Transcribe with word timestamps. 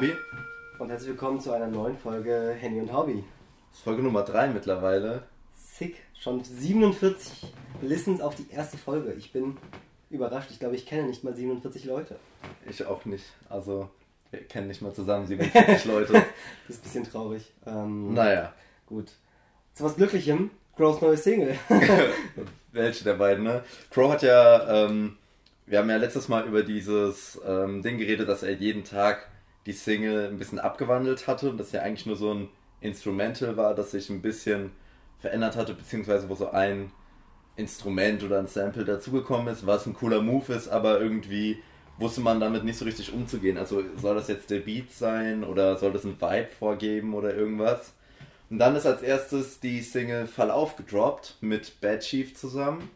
Haubi. 0.00 0.16
und 0.78 0.88
herzlich 0.88 1.10
willkommen 1.10 1.40
zu 1.40 1.52
einer 1.52 1.66
neuen 1.66 1.94
Folge 1.94 2.56
Henny 2.58 2.80
und 2.80 2.90
Hobby. 2.90 3.22
Das 3.68 3.80
ist 3.80 3.84
Folge 3.84 4.02
Nummer 4.02 4.22
3 4.22 4.46
mittlerweile. 4.48 5.24
Sick, 5.54 5.96
schon 6.18 6.42
47 6.42 7.52
Listens 7.82 8.22
auf 8.22 8.34
die 8.34 8.50
erste 8.50 8.78
Folge. 8.78 9.12
Ich 9.12 9.30
bin 9.30 9.58
überrascht. 10.08 10.50
Ich 10.52 10.58
glaube, 10.58 10.74
ich 10.76 10.86
kenne 10.86 11.06
nicht 11.06 11.22
mal 11.22 11.34
47 11.34 11.84
Leute. 11.84 12.16
Ich 12.66 12.86
auch 12.86 13.04
nicht. 13.04 13.26
Also, 13.50 13.90
wir 14.30 14.42
kennen 14.44 14.68
nicht 14.68 14.80
mal 14.80 14.94
zusammen 14.94 15.26
47 15.26 15.84
Leute. 15.92 16.14
Das 16.14 16.76
ist 16.76 16.80
ein 16.80 16.82
bisschen 16.84 17.04
traurig. 17.04 17.52
Ähm, 17.66 18.14
Naja, 18.14 18.54
Gut. 18.86 19.12
Zu 19.74 19.84
was 19.84 19.96
Glücklichem, 19.96 20.50
Grows 20.76 21.02
neues 21.02 21.24
Single. 21.24 21.58
welche 22.72 23.04
der 23.04 23.14
beiden, 23.14 23.44
ne? 23.44 23.64
Crow 23.90 24.10
hat 24.10 24.22
ja, 24.22 24.86
ähm, 24.86 25.18
wir 25.66 25.78
haben 25.78 25.90
ja 25.90 25.98
letztes 25.98 26.28
Mal 26.28 26.46
über 26.46 26.62
dieses 26.62 27.38
ähm, 27.46 27.82
Ding 27.82 27.98
geredet, 27.98 28.30
dass 28.30 28.42
er 28.42 28.52
jeden 28.52 28.82
Tag 28.84 29.28
die 29.66 29.72
Single 29.72 30.28
ein 30.28 30.38
bisschen 30.38 30.58
abgewandelt 30.58 31.26
hatte 31.26 31.50
und 31.50 31.58
dass 31.58 31.72
ja 31.72 31.82
eigentlich 31.82 32.06
nur 32.06 32.16
so 32.16 32.32
ein 32.32 32.48
Instrumental 32.80 33.56
war, 33.56 33.74
das 33.74 33.90
sich 33.90 34.08
ein 34.10 34.22
bisschen 34.22 34.72
verändert 35.18 35.56
hatte, 35.56 35.74
beziehungsweise 35.74 36.28
wo 36.28 36.34
so 36.34 36.50
ein 36.50 36.92
Instrument 37.56 38.22
oder 38.22 38.38
ein 38.38 38.46
Sample 38.46 38.84
dazugekommen 38.84 39.48
ist, 39.48 39.66
was 39.66 39.86
ein 39.86 39.94
cooler 39.94 40.22
Move 40.22 40.52
ist, 40.54 40.68
aber 40.68 41.00
irgendwie 41.00 41.62
wusste 41.98 42.22
man 42.22 42.40
damit 42.40 42.64
nicht 42.64 42.78
so 42.78 42.86
richtig 42.86 43.12
umzugehen. 43.12 43.58
Also 43.58 43.82
soll 43.96 44.14
das 44.14 44.28
jetzt 44.28 44.50
der 44.50 44.60
Beat 44.60 44.90
sein 44.90 45.44
oder 45.44 45.76
soll 45.76 45.92
das 45.92 46.04
ein 46.04 46.20
Vibe 46.20 46.48
vorgeben 46.58 47.14
oder 47.14 47.34
irgendwas? 47.34 47.92
Und 48.48 48.58
dann 48.58 48.74
ist 48.74 48.86
als 48.86 49.02
erstes 49.02 49.60
die 49.60 49.82
Single 49.82 50.26
Verlauf 50.26 50.76
gedroppt 50.76 51.36
mit 51.40 51.80
Bad 51.80 52.00
Chief 52.00 52.34
zusammen, 52.34 52.90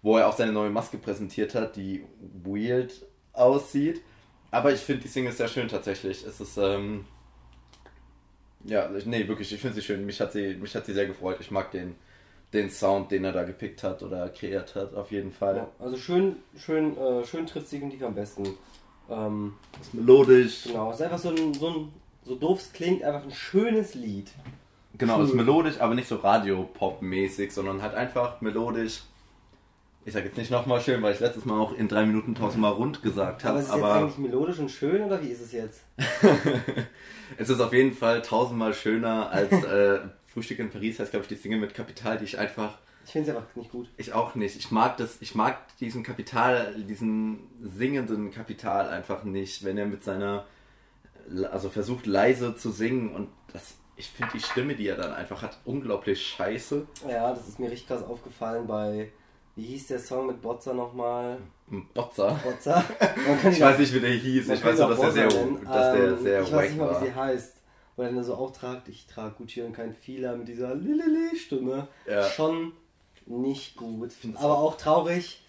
wo 0.00 0.16
er 0.16 0.26
auch 0.26 0.36
seine 0.36 0.52
neue 0.52 0.70
Maske 0.70 0.96
präsentiert 0.96 1.54
hat, 1.54 1.76
die 1.76 2.04
weird 2.42 3.06
aussieht. 3.32 4.00
Aber 4.52 4.72
ich 4.72 4.80
finde 4.80 5.02
die 5.02 5.08
Single 5.08 5.32
sehr 5.32 5.48
schön 5.48 5.66
tatsächlich. 5.66 6.24
Es 6.24 6.40
ist, 6.40 6.56
ähm, 6.58 7.06
ja, 8.64 8.88
nee, 9.06 9.26
wirklich, 9.26 9.52
ich 9.52 9.60
finde 9.60 9.74
sie 9.74 9.82
schön. 9.82 10.06
Mich 10.06 10.20
hat 10.20 10.32
sie, 10.32 10.54
mich 10.54 10.74
hat 10.76 10.86
sie 10.86 10.92
sehr 10.92 11.06
gefreut. 11.06 11.38
Ich 11.40 11.50
mag 11.50 11.70
den, 11.72 11.96
den 12.52 12.70
Sound, 12.70 13.10
den 13.10 13.24
er 13.24 13.32
da 13.32 13.42
gepickt 13.44 13.82
hat 13.82 14.02
oder 14.02 14.28
kreiert 14.28 14.74
hat, 14.76 14.94
auf 14.94 15.10
jeden 15.10 15.32
Fall. 15.32 15.56
Ja, 15.56 15.68
also 15.78 15.96
schön, 15.96 16.36
schön, 16.56 16.96
äh, 16.96 17.24
schön 17.24 17.46
trifft 17.46 17.72
definitiv 17.72 18.04
am 18.04 18.14
besten. 18.14 18.46
Ähm, 19.10 19.54
Ist 19.80 19.94
melodisch. 19.94 20.64
genau, 20.64 20.90
es 20.90 20.96
ist 20.96 21.02
einfach 21.02 21.18
so 21.18 21.30
ein, 21.30 21.54
so 21.54 21.68
ein, 21.68 21.92
so 22.24 22.36
doof 22.36 22.60
es 22.60 22.72
klingt, 22.72 23.02
einfach 23.02 23.24
ein 23.24 23.32
schönes 23.32 23.94
Lied. 23.94 24.30
Genau, 24.98 25.22
ist 25.22 25.30
Schön. 25.30 25.38
melodisch, 25.38 25.80
aber 25.80 25.94
nicht 25.94 26.06
so 26.06 26.16
Radio-Pop-mäßig, 26.16 27.50
sondern 27.52 27.80
halt 27.80 27.94
einfach 27.94 28.40
melodisch. 28.42 29.02
Ich 30.04 30.12
sag 30.14 30.24
jetzt 30.24 30.36
nicht 30.36 30.50
nochmal 30.50 30.80
schön, 30.80 31.00
weil 31.02 31.14
ich 31.14 31.20
letztes 31.20 31.44
Mal 31.44 31.60
auch 31.60 31.72
in 31.74 31.86
drei 31.88 32.04
Minuten 32.04 32.34
tausendmal 32.34 32.72
rund 32.72 33.02
gesagt 33.02 33.44
Aber 33.44 33.50
habe. 33.50 33.58
ist 33.60 33.68
es 33.68 33.74
jetzt 33.74 33.84
Aber 33.84 33.94
eigentlich 33.94 34.18
melodisch 34.18 34.58
und 34.58 34.68
schön 34.70 35.02
oder 35.02 35.22
wie 35.22 35.28
ist 35.28 35.40
es 35.40 35.52
jetzt? 35.52 35.82
es 37.38 37.48
ist 37.48 37.60
auf 37.60 37.72
jeden 37.72 37.92
Fall 37.92 38.20
tausendmal 38.22 38.74
schöner 38.74 39.30
als 39.30 39.52
äh, 39.52 40.00
Frühstück 40.32 40.58
in 40.58 40.70
Paris, 40.70 40.98
heißt 40.98 41.10
glaube 41.10 41.24
ich 41.24 41.28
die 41.28 41.36
Single 41.36 41.60
mit 41.60 41.74
Kapital, 41.74 42.18
die 42.18 42.24
ich 42.24 42.36
einfach, 42.38 42.78
Ich 43.04 43.12
finde 43.12 43.30
es 43.30 43.36
einfach 43.36 43.54
nicht 43.54 43.70
gut. 43.70 43.88
ich 43.96 44.12
auch 44.12 44.34
nicht. 44.34 44.56
Ich 44.56 44.70
mag 44.72 44.96
das, 44.96 45.18
ich 45.20 45.34
mag 45.36 45.58
diesen 45.78 46.02
Kapital, 46.02 46.74
diesen 46.82 47.38
singenden 47.62 48.32
Kapital 48.32 48.88
einfach 48.88 49.22
nicht, 49.22 49.62
wenn 49.64 49.78
er 49.78 49.86
mit 49.86 50.02
seiner, 50.02 50.46
also 51.52 51.68
versucht 51.68 52.06
leise 52.06 52.56
zu 52.56 52.70
singen 52.72 53.14
und 53.14 53.28
das, 53.52 53.74
ich 53.94 54.08
finde 54.08 54.32
die 54.34 54.40
Stimme, 54.40 54.74
die 54.74 54.88
er 54.88 54.96
dann 54.96 55.12
einfach 55.12 55.42
hat, 55.42 55.58
unglaublich 55.64 56.26
scheiße. 56.26 56.86
Ja, 57.08 57.30
das 57.32 57.46
ist 57.46 57.60
mir 57.60 57.70
richtig 57.70 57.86
krass 57.86 58.02
aufgefallen 58.02 58.66
bei, 58.66 59.10
wie 59.56 59.62
hieß 59.64 59.88
der 59.88 59.98
Song 59.98 60.26
mit 60.26 60.40
Botzer 60.40 60.74
nochmal? 60.74 61.38
Botzer. 61.94 62.38
Botzer? 62.42 62.84
Ich 63.50 63.60
weiß 63.60 63.78
nicht, 63.78 63.94
wie 63.94 64.00
der 64.00 64.10
hieß. 64.10 64.48
Ich 64.48 64.64
weiß 64.64 64.78
nur, 64.78 64.86
auch 64.86 64.90
dass 64.90 65.14
der 65.14 65.24
Botzer 65.24 65.30
sehr, 65.30 65.44
nennen. 65.44 65.64
dass 65.64 65.94
der 65.94 66.04
Ähm, 66.04 66.22
sehr 66.22 66.42
Ich 66.42 66.52
weiß 66.52 66.70
nicht 66.70 66.78
mal, 66.78 67.00
wie 67.00 67.06
sie 67.06 67.14
heißt. 67.14 67.56
Weil 67.96 68.06
er 68.06 68.12
dann 68.14 68.24
so 68.24 68.34
auch 68.34 68.50
tragt, 68.52 68.88
ich 68.88 69.06
trage 69.06 69.34
Gucci 69.36 69.60
und 69.60 69.74
kein 69.74 69.92
Fehler 69.92 70.34
mit 70.34 70.48
dieser 70.48 70.74
Lilili-Stimme. 70.74 71.88
Ja. 72.06 72.22
Schon 72.24 72.72
nicht 73.26 73.76
gut. 73.76 74.12
Aber 74.36 74.58
auch. 74.58 74.72
auch 74.72 74.76
traurig. 74.78 75.44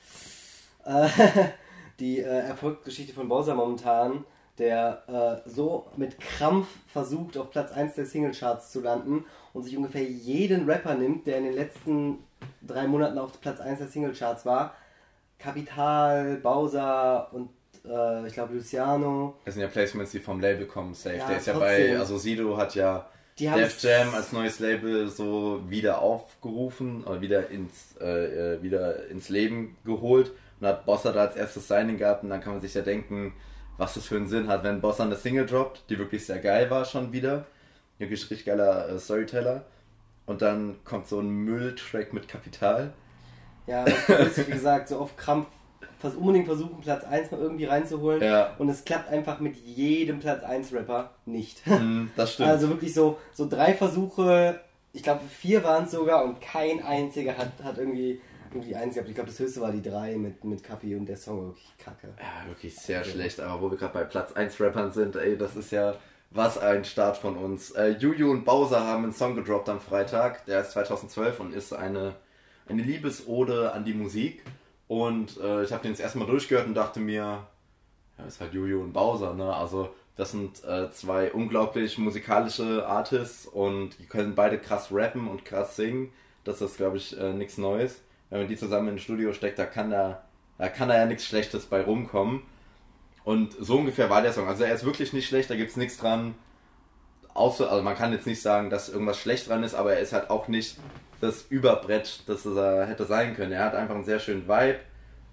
Äh, 0.85 1.07
die 1.99 2.19
äh, 2.19 2.23
Erfolgsgeschichte 2.23 3.13
von 3.13 3.29
Bowser 3.29 3.55
momentan, 3.55 4.25
der 4.57 5.41
äh, 5.45 5.49
so 5.49 5.87
mit 5.95 6.19
Krampf 6.19 6.67
versucht, 6.87 7.37
auf 7.37 7.49
Platz 7.49 7.71
1 7.71 7.95
der 7.95 8.05
Singlecharts 8.05 8.71
zu 8.71 8.81
landen 8.81 9.25
und 9.53 9.63
sich 9.63 9.77
ungefähr 9.77 10.03
jeden 10.03 10.69
Rapper 10.69 10.95
nimmt, 10.95 11.25
der 11.25 11.37
in 11.37 11.45
den 11.45 11.53
letzten 11.53 12.19
drei 12.61 12.87
Monaten 12.87 13.17
auf 13.17 13.39
Platz 13.41 13.59
1 13.59 13.79
der 13.79 13.87
Singlecharts 13.87 14.45
war. 14.45 14.75
Kapital, 15.39 16.37
Bowser 16.37 17.29
und 17.33 17.49
äh, 17.85 18.27
ich 18.27 18.33
glaube 18.33 18.53
Luciano. 18.53 19.39
Das 19.45 19.55
sind 19.55 19.61
ja 19.61 19.67
Placements, 19.67 20.11
die 20.11 20.19
vom 20.19 20.39
Label 20.39 20.65
kommen, 20.65 20.93
safe. 20.93 21.17
Ja, 21.17 21.27
der 21.27 21.37
ist 21.37 21.47
ja 21.47 21.53
trotzdem. 21.53 21.93
bei, 21.93 21.99
also 21.99 22.17
Sido 22.17 22.57
hat 22.57 22.75
ja 22.75 23.09
Def 23.37 23.81
Jam 23.81 24.13
als 24.13 24.31
neues 24.31 24.59
Label 24.59 25.07
so 25.09 25.61
wieder 25.67 26.01
aufgerufen 26.01 27.03
oder 27.03 27.19
wieder 27.19 27.49
ins, 27.49 27.95
äh, 27.99 28.55
äh, 28.55 28.63
wieder 28.63 29.07
ins 29.07 29.29
Leben 29.29 29.75
geholt 29.83 30.31
und 30.59 30.67
hat 30.67 30.85
Bossa 30.85 31.11
da 31.11 31.21
als 31.21 31.35
erstes 31.35 31.67
Signing 31.67 31.97
gehabt 31.97 32.23
und 32.23 32.29
dann 32.29 32.41
kann 32.41 32.53
man 32.53 32.61
sich 32.61 32.73
ja 32.73 32.83
denken, 32.83 33.33
was 33.77 33.95
das 33.95 34.05
für 34.05 34.17
einen 34.17 34.27
Sinn 34.27 34.47
hat, 34.47 34.63
wenn 34.63 34.81
Bossa 34.81 35.03
eine 35.03 35.15
Single 35.15 35.47
droppt, 35.47 35.89
die 35.89 35.97
wirklich 35.97 36.25
sehr 36.25 36.39
geil 36.39 36.69
war 36.69 36.85
schon 36.85 37.11
wieder. 37.11 37.45
Wirklich 37.97 38.21
richtig 38.21 38.45
geiler 38.45 38.89
äh, 38.89 38.99
Storyteller. 38.99 39.65
Und 40.25 40.41
dann 40.41 40.77
kommt 40.85 41.07
so 41.07 41.19
ein 41.19 41.29
Mülltrack 41.29 42.13
mit 42.13 42.27
Kapital. 42.27 42.93
Ja, 43.67 43.83
ist, 43.83 44.47
wie 44.47 44.51
gesagt, 44.51 44.89
so 44.89 44.97
auf 44.97 45.15
Krampf 45.15 45.47
vers 46.03 46.15
unbedingt 46.15 46.45
versuchen, 46.45 46.81
Platz 46.81 47.05
1 47.05 47.31
mal 47.31 47.39
irgendwie 47.39 47.65
reinzuholen. 47.65 48.21
Ja. 48.21 48.53
Und 48.57 48.67
es 48.69 48.83
klappt 48.83 49.09
einfach 49.09 49.39
mit 49.39 49.55
jedem 49.55 50.19
Platz 50.19 50.43
1 50.43 50.73
Rapper 50.73 51.11
nicht. 51.25 51.61
Mm, 51.73 52.09
das 52.15 52.33
stimmt. 52.33 52.49
Also 52.49 52.69
wirklich 52.69 52.93
so, 52.93 53.17
so 53.33 53.47
drei 53.49 53.73
Versuche, 53.73 54.59
ich 54.91 55.01
glaube 55.01 55.21
vier 55.27 55.63
waren 55.63 55.85
es 55.85 55.91
sogar 55.91 56.23
und 56.23 56.39
kein 56.39 56.83
einziger 56.83 57.37
hat, 57.37 57.51
hat 57.63 57.77
irgendwie, 57.77 58.21
irgendwie 58.51 58.75
eins 58.75 58.93
gehabt. 58.93 59.09
Ich 59.09 59.15
glaube 59.15 59.29
das 59.29 59.39
höchste 59.39 59.61
war 59.61 59.71
die 59.71 59.81
drei 59.81 60.17
mit, 60.17 60.43
mit 60.43 60.63
Kapi 60.63 60.95
und 60.95 61.07
der 61.07 61.17
Song 61.17 61.37
war 61.37 61.47
wirklich 61.47 61.77
kacke. 61.77 62.09
Ja, 62.19 62.47
wirklich 62.47 62.75
sehr 62.75 63.03
schlecht, 63.03 63.39
aber 63.39 63.61
wo 63.61 63.71
wir 63.71 63.77
gerade 63.77 63.93
bei 63.93 64.03
Platz 64.03 64.33
1 64.33 64.59
Rappern 64.59 64.91
sind, 64.91 65.15
ey, 65.15 65.37
das 65.37 65.55
ist 65.55 65.71
ja 65.71 65.95
was 66.33 66.57
ein 66.57 66.83
Start 66.83 67.17
von 67.17 67.37
uns. 67.37 67.71
Äh, 67.71 67.89
Juju 67.91 68.31
und 68.31 68.43
Bowser 68.43 68.85
haben 68.85 69.03
einen 69.03 69.13
Song 69.13 69.35
gedroppt 69.35 69.69
am 69.69 69.79
Freitag, 69.79 70.45
der 70.45 70.61
ist 70.61 70.71
2012 70.71 71.39
und 71.39 71.53
ist 71.53 71.73
eine, 71.73 72.15
eine 72.67 72.81
Liebesode 72.81 73.71
an 73.71 73.85
die 73.85 73.93
Musik. 73.93 74.43
Und 74.87 75.39
äh, 75.39 75.63
ich 75.63 75.71
habe 75.71 75.83
den 75.83 75.91
das 75.91 75.99
erste 75.99 76.17
Mal 76.17 76.27
durchgehört 76.27 76.67
und 76.67 76.73
dachte 76.73 76.99
mir, 76.99 77.45
ja, 78.17 78.25
ist 78.27 78.41
halt 78.41 78.53
Juju 78.53 78.81
und 78.81 78.93
Bowser, 78.93 79.33
ne? 79.33 79.53
Also, 79.53 79.93
das 80.15 80.31
sind 80.31 80.63
äh, 80.63 80.91
zwei 80.91 81.31
unglaublich 81.31 81.97
musikalische 81.97 82.85
Artists 82.85 83.47
und 83.47 83.97
die 83.97 84.05
können 84.05 84.35
beide 84.35 84.59
krass 84.59 84.89
rappen 84.91 85.27
und 85.27 85.45
krass 85.45 85.75
singen. 85.75 86.11
Das 86.43 86.61
ist, 86.61 86.77
glaube 86.77 86.97
ich, 86.97 87.17
äh, 87.17 87.33
nichts 87.33 87.57
Neues. 87.57 88.01
Wenn 88.29 88.41
man 88.41 88.47
die 88.47 88.57
zusammen 88.57 88.89
in 88.89 88.95
ein 88.95 88.99
Studio 88.99 89.33
steckt, 89.33 89.57
da 89.57 89.65
kann 89.65 89.89
da, 89.89 90.23
da 90.57 90.69
kann 90.69 90.89
da 90.89 90.97
ja 90.97 91.05
nichts 91.05 91.25
Schlechtes 91.25 91.65
bei 91.65 91.81
rumkommen. 91.81 92.43
Und 93.23 93.55
so 93.59 93.77
ungefähr 93.77 94.09
war 94.09 94.21
der 94.21 94.33
Song. 94.33 94.47
Also 94.47 94.63
er 94.63 94.73
ist 94.73 94.85
wirklich 94.85 95.13
nicht 95.13 95.27
schlecht, 95.27 95.49
da 95.49 95.55
gibt 95.55 95.71
es 95.71 95.77
nichts 95.77 95.97
dran. 95.97 96.35
Außer, 97.33 97.71
also 97.71 97.83
man 97.83 97.95
kann 97.95 98.11
jetzt 98.11 98.27
nicht 98.27 98.41
sagen, 98.41 98.69
dass 98.69 98.89
irgendwas 98.89 99.17
schlecht 99.17 99.49
dran 99.49 99.63
ist, 99.63 99.73
aber 99.73 99.93
er 99.93 99.99
ist 99.99 100.13
halt 100.13 100.29
auch 100.29 100.47
nicht 100.47 100.77
das 101.19 101.45
Überbrett, 101.49 102.23
das 102.27 102.45
er 102.45 102.85
hätte 102.85 103.05
sein 103.05 103.35
können. 103.35 103.53
Er 103.53 103.65
hat 103.65 103.75
einfach 103.75 103.95
einen 103.95 104.03
sehr 104.03 104.19
schönen 104.19 104.47
Vibe 104.47 104.79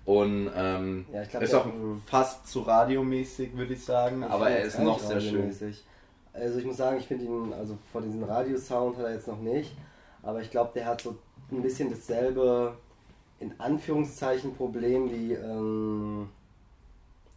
und 0.05 0.51
ähm, 0.57 1.07
Ja, 1.13 1.25
glaub, 1.25 1.43
ist 1.43 1.55
auch 1.55 1.67
fast 2.07 2.47
zu 2.47 2.61
radiomäßig, 2.63 3.57
würde 3.57 3.75
ich 3.75 3.85
sagen, 3.85 4.23
Ich 4.23 4.31
aber 4.31 4.51
er 4.51 4.63
ist 4.63 4.79
noch 4.79 4.99
sehr 4.99 5.21
schön. 5.21 5.55
Also 6.33 6.59
ich 6.59 6.65
muss 6.65 6.77
sagen, 6.77 6.99
ich 6.99 7.07
finde 7.07 7.25
ihn, 7.25 7.53
also 7.53 7.77
vor 7.93 8.01
diesem 8.01 8.23
Radiosound 8.23 8.97
hat 8.97 9.07
er 9.07 9.15
jetzt 9.15 9.27
noch 9.27 9.41
nicht, 9.41 9.77
aber 10.23 10.41
ich 10.41 10.51
glaube, 10.51 10.71
der 10.75 10.87
hat 10.87 11.03
so 11.03 11.19
ein 11.51 11.61
bisschen 11.61 11.91
dasselbe, 11.91 12.77
in 13.41 13.53
Anführungszeichen, 13.59 14.55
Problem 14.55 15.11
wie, 15.11 15.33
ähm, 15.33 16.29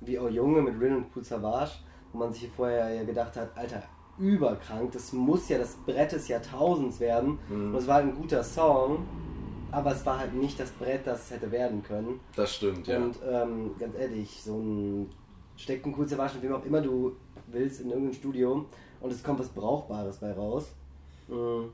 wie 0.05 0.19
auch 0.19 0.29
Junge 0.29 0.61
mit 0.61 0.79
Rin 0.79 0.95
und 0.95 1.05
Cool 1.15 1.23
Savage, 1.23 1.71
wo 2.11 2.19
man 2.19 2.33
sich 2.33 2.49
vorher 2.49 2.93
ja 2.93 3.03
gedacht 3.03 3.35
hat, 3.35 3.55
Alter, 3.55 3.83
überkrank, 4.17 4.91
das 4.91 5.13
muss 5.13 5.49
ja 5.49 5.57
das 5.57 5.75
Brett 5.85 6.11
des 6.11 6.27
Jahrtausends 6.27 6.99
werden. 6.99 7.39
Mhm. 7.49 7.73
Und 7.73 7.75
es 7.75 7.87
war 7.87 7.97
ein 7.97 8.15
guter 8.15 8.43
Song, 8.43 9.05
aber 9.71 9.91
es 9.91 10.05
war 10.05 10.19
halt 10.19 10.33
nicht 10.33 10.59
das 10.59 10.71
Brett, 10.71 11.07
das 11.07 11.25
es 11.25 11.31
hätte 11.31 11.51
werden 11.51 11.83
können. 11.83 12.19
Das 12.35 12.53
stimmt, 12.55 12.87
ja. 12.87 12.97
Und 12.97 13.17
ähm, 13.27 13.71
ganz 13.79 13.95
ehrlich, 13.95 14.41
so 14.43 14.57
ein 14.57 15.09
steckt 15.55 15.85
ein 15.85 15.93
cooles 15.93 16.17
Waschen, 16.17 16.41
wem 16.41 16.53
auch 16.53 16.65
immer 16.65 16.81
du 16.81 17.15
willst, 17.47 17.81
in 17.81 17.89
irgendein 17.91 18.13
Studio 18.13 18.65
und 19.01 19.11
es 19.11 19.23
kommt 19.23 19.39
was 19.39 19.49
Brauchbares 19.49 20.17
bei 20.17 20.31
raus. 20.31 20.73
Mm. 21.27 21.65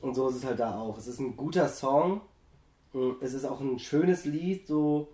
Und 0.00 0.14
so 0.14 0.28
ist 0.28 0.36
es 0.36 0.44
halt 0.44 0.60
da 0.60 0.78
auch. 0.78 0.96
Es 0.98 1.08
ist 1.08 1.18
ein 1.18 1.36
guter 1.36 1.68
Song, 1.68 2.20
Mm, 2.92 3.12
es 3.20 3.32
ist 3.34 3.44
auch 3.44 3.60
ein 3.60 3.78
schönes 3.78 4.24
Lied, 4.24 4.66
so. 4.66 5.08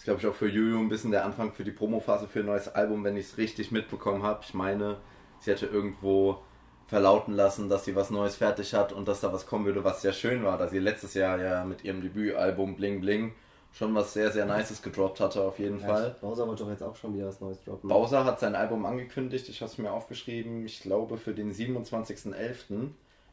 Das 0.00 0.04
ist, 0.04 0.06
glaube 0.06 0.20
ich, 0.20 0.26
auch 0.28 0.34
für 0.34 0.48
Juju 0.48 0.78
ein 0.78 0.88
bisschen 0.88 1.10
der 1.10 1.26
Anfang 1.26 1.52
für 1.52 1.62
die 1.62 1.72
Promophase 1.72 2.26
für 2.26 2.40
ein 2.40 2.46
neues 2.46 2.68
Album, 2.68 3.04
wenn 3.04 3.18
ich 3.18 3.26
es 3.26 3.36
richtig 3.36 3.70
mitbekommen 3.70 4.22
habe. 4.22 4.40
Ich 4.42 4.54
meine, 4.54 4.96
sie 5.40 5.50
hatte 5.50 5.66
irgendwo 5.66 6.38
verlauten 6.86 7.34
lassen, 7.34 7.68
dass 7.68 7.84
sie 7.84 7.94
was 7.94 8.08
Neues 8.08 8.36
fertig 8.36 8.72
hat 8.72 8.94
und 8.94 9.06
dass 9.08 9.20
da 9.20 9.30
was 9.30 9.46
kommen 9.46 9.66
würde, 9.66 9.84
was 9.84 10.00
sehr 10.00 10.14
schön 10.14 10.42
war, 10.42 10.56
da 10.56 10.68
sie 10.68 10.78
letztes 10.78 11.12
Jahr 11.12 11.38
ja 11.38 11.66
mit 11.66 11.84
ihrem 11.84 12.00
Debütalbum 12.00 12.76
Bling 12.76 13.02
Bling 13.02 13.34
schon 13.72 13.94
was 13.94 14.14
sehr, 14.14 14.30
sehr 14.30 14.46
Nices 14.46 14.80
gedroppt 14.80 15.20
hatte, 15.20 15.42
auf 15.42 15.58
jeden 15.58 15.80
Ja, 15.80 15.88
Fall. 15.88 16.16
Bowser 16.22 16.48
wollte 16.48 16.64
doch 16.64 16.70
jetzt 16.70 16.82
auch 16.82 16.96
schon 16.96 17.12
wieder 17.12 17.26
was 17.26 17.38
Neues 17.42 17.62
droppen. 17.62 17.90
Bowser 17.90 18.24
hat 18.24 18.40
sein 18.40 18.54
Album 18.54 18.86
angekündigt, 18.86 19.50
ich 19.50 19.60
habe 19.60 19.70
es 19.70 19.76
mir 19.76 19.92
aufgeschrieben, 19.92 20.64
ich 20.64 20.80
glaube 20.80 21.18
für 21.18 21.34
den 21.34 21.52
27.11. 21.52 22.88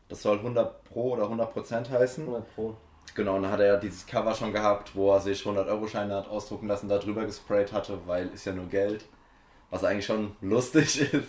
Das 0.09 0.21
soll 0.21 0.39
100 0.39 0.83
Pro 0.83 1.13
oder 1.13 1.23
100 1.23 1.53
Prozent 1.53 1.89
heißen. 1.89 2.25
100 2.25 2.55
Pro. 2.55 2.75
Genau, 3.15 3.36
und 3.36 3.44
dann 3.44 3.51
hat 3.51 3.59
er 3.59 3.68
ja 3.68 3.77
dieses 3.77 4.06
Cover 4.06 4.33
schon 4.36 4.54
gehabt, 4.54 4.95
wo 4.95 5.12
er 5.12 5.19
sich 5.19 5.42
100-Euro-Scheine 5.42 6.15
hat 6.15 6.27
ausdrucken 6.27 6.68
lassen, 6.68 6.88
da 6.88 7.00
drüber 7.00 7.25
gesprayt 7.25 7.74
hatte, 7.74 8.00
weil 8.06 8.27
ist 8.27 8.45
ja 8.45 8.54
nur 8.54 8.68
Geld. 8.68 9.06
Was 9.69 9.83
eigentlich 9.83 10.06
schon 10.06 10.36
lustig 10.42 11.01
ist. 11.13 11.27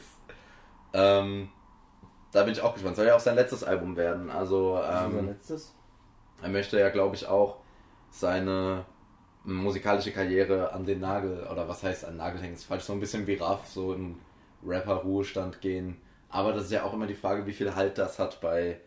Ähm, 0.92 1.48
da 2.32 2.42
bin 2.44 2.52
ich 2.52 2.60
auch 2.60 2.74
gespannt. 2.74 2.96
Soll 2.96 3.06
ja 3.06 3.16
auch 3.16 3.20
sein 3.20 3.36
letztes 3.36 3.64
Album 3.64 3.96
werden. 3.96 4.30
Also 4.30 4.80
ähm, 4.84 5.26
letztes? 5.26 5.74
er 6.42 6.48
möchte 6.48 6.78
ja, 6.78 6.90
glaube 6.90 7.16
ich, 7.16 7.26
auch 7.26 7.56
seine 8.10 8.84
musikalische 9.44 10.12
Karriere 10.12 10.72
an 10.72 10.84
den 10.84 11.00
Nagel, 11.00 11.46
oder 11.50 11.68
was 11.68 11.82
heißt 11.82 12.04
an 12.04 12.12
den 12.12 12.18
Nagel 12.18 12.40
hängen, 12.40 12.54
ist 12.54 12.64
falsch, 12.64 12.84
so 12.84 12.92
ein 12.92 13.00
bisschen 13.00 13.26
wie 13.26 13.34
Raff, 13.34 13.66
so 13.66 13.94
im 13.94 14.18
Rapper-Ruhestand 14.64 15.60
gehen. 15.60 15.96
Aber 16.28 16.52
das 16.52 16.64
ist 16.64 16.72
ja 16.72 16.84
auch 16.84 16.92
immer 16.92 17.06
die 17.06 17.14
Frage, 17.14 17.46
wie 17.46 17.52
viel 17.52 17.74
Halt 17.74 17.96
das 17.98 18.18
hat 18.18 18.40
bei, 18.40 18.80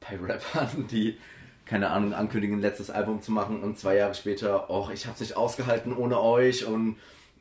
bei 0.00 0.16
Rappern, 0.16 0.86
die, 0.90 1.18
keine 1.66 1.90
Ahnung, 1.90 2.14
ankündigen, 2.14 2.58
ein 2.58 2.62
letztes 2.62 2.90
Album 2.90 3.20
zu 3.22 3.32
machen 3.32 3.62
und 3.62 3.78
zwei 3.78 3.96
Jahre 3.96 4.14
später, 4.14 4.70
och, 4.70 4.90
ich 4.92 5.06
hab's 5.06 5.20
nicht 5.20 5.36
ausgehalten 5.36 5.96
ohne 5.96 6.20
euch 6.20 6.64
und 6.66 6.96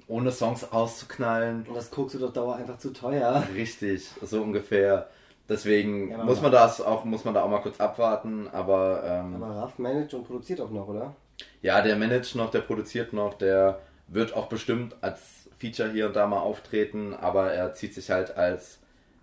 ohne 0.07 0.31
Songs 0.31 0.71
auszuknallen. 0.71 1.65
Und 1.67 1.75
das 1.75 1.89
Koks 1.91 2.13
wird 2.13 2.23
auf 2.23 2.33
Dauer 2.33 2.55
einfach 2.55 2.77
zu 2.77 2.91
teuer. 2.91 3.43
Richtig, 3.55 4.09
so 4.21 4.41
ungefähr. 4.41 5.09
Deswegen 5.47 6.09
Ja, 6.11 6.23
muss 6.23 6.41
man 6.41 6.51
das 6.51 6.81
auch, 6.81 7.05
muss 7.05 7.23
man 7.23 7.33
da 7.35 7.43
auch 7.43 7.49
mal 7.49 7.61
kurz 7.61 7.79
abwarten, 7.79 8.47
aber, 8.51 9.03
ähm, 9.05 9.41
Aber 9.41 9.55
Raff 9.55 9.77
managt 9.79 10.13
und 10.15 10.25
produziert 10.25 10.59
auch 10.61 10.71
noch, 10.71 10.87
oder? 10.87 11.15
ja, 11.61 11.81
der 11.81 11.95
managt 11.95 12.35
noch, 12.35 12.49
der 12.49 12.61
produziert 12.61 13.13
noch, 13.13 13.35
der 13.35 13.79
wird 14.07 14.35
auch 14.35 14.47
bestimmt 14.47 14.95
als 15.01 15.19
Feature 15.59 15.91
hier 15.91 16.07
und 16.07 16.15
da 16.15 16.25
mal 16.27 16.39
auftreten, 16.39 17.13
aber 17.13 17.51
er 17.53 17.73
zieht 17.73 17.93
sich 17.93 18.09
halt 18.09 18.35
als 18.37 18.79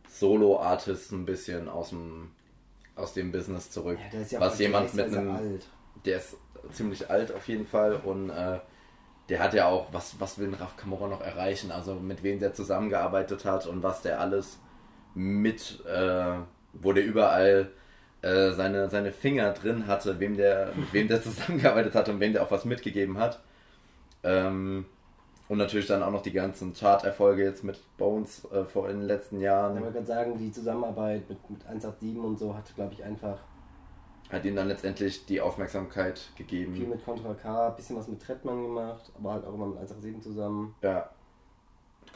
Solo-Artist 0.09 1.13
ein 1.13 1.25
bisschen 1.27 1.69
aus 1.69 1.91
dem, 1.91 2.31
aus 3.03 3.13
dem 3.15 3.33
Business 3.33 3.71
zurück. 3.71 3.99
Ja, 4.03 4.11
der 4.11 4.21
ist 4.23 4.33
ja 4.33 4.41
was 4.41 4.59
jemand 4.59 4.95
mit 4.95 5.07
einem, 5.07 5.31
alt. 5.31 5.67
der 6.05 6.17
ist 6.19 6.37
ziemlich 6.73 7.11
alt 7.11 7.35
auf 7.35 7.47
jeden 7.49 7.67
Fall 7.67 7.95
und 7.97 8.31
äh, 8.31 8.61
der 9.29 9.39
hat 9.41 9.55
ja 9.55 9.67
auch, 9.67 9.93
was, 9.93 10.21
was 10.21 10.39
will 10.39 10.49
ein 10.49 10.55
Raf 10.55 10.77
Kamora 10.77 11.09
noch 11.09 11.21
erreichen, 11.21 11.71
also 11.71 11.95
mit 11.95 12.23
wem 12.23 12.39
der 12.39 12.55
zusammengearbeitet 12.55 13.45
hat 13.45 13.67
und 13.67 13.83
was 13.83 14.03
der 14.03 14.21
alles 14.21 14.59
mit, 15.15 15.85
äh, 15.87 16.35
wo 16.73 16.93
der 16.93 17.05
überall 17.05 17.71
äh, 18.23 18.53
seine, 18.53 18.89
seine 18.89 19.13
Finger 19.13 19.53
drin 19.53 19.87
hatte, 19.87 20.19
wem 20.21 20.37
der, 20.37 20.73
mit 20.75 20.93
wem 20.93 21.09
der 21.09 21.23
zusammengearbeitet 21.23 21.95
hat 21.95 22.09
und 22.09 22.21
wem 22.21 22.33
der 22.33 22.43
auch 22.43 22.51
was 22.51 22.65
mitgegeben 22.65 23.19
hat. 23.19 23.41
Ähm, 24.23 24.87
und 25.49 25.59
natürlich 25.59 25.87
dann 25.87 26.03
auch 26.03 26.11
noch 26.11 26.23
die 26.23 26.33
ganzen 26.33 26.73
Chart-Erfolge 26.73 27.43
jetzt 27.45 27.63
mit 27.65 27.81
Bones 27.99 28.45
äh, 28.53 28.65
vor 28.65 28.89
in 28.89 29.01
den 29.01 29.07
letzten 29.09 29.37
Ich 29.37 29.43
Jahren. 29.43 29.75
wollte 29.81 29.93
gerade 29.95 30.07
sagen, 30.07 30.39
die 30.39 30.51
Zusammenarbeit 30.53 31.29
mit, 31.29 31.51
mit 31.51 31.65
187 31.67 32.17
und 32.19 32.39
so 32.39 32.55
hat, 32.55 32.75
glaube 32.75 32.95
ich, 32.95 33.05
einfach 33.05 33.39
Hat 34.31 34.45
ihm 34.45 34.57
dann 34.57 34.69
letztendlich 34.69 35.27
die 35.27 35.41
Aufmerksamkeit 35.41 36.19
viel 36.19 36.47
gegeben. 36.47 36.89
mit 36.89 37.05
Contra 37.05 37.35
K, 37.35 37.71
bisschen 37.71 37.97
was 37.97 38.09
mit 38.09 38.23
Trettmann 38.23 38.63
gemacht, 38.63 39.13
aber 39.19 39.33
halt 39.33 39.45
auch 39.45 39.55
immer 39.55 39.67
mit 39.67 39.77
187 39.77 40.23
zusammen. 40.23 40.75
Ja. 40.83 41.11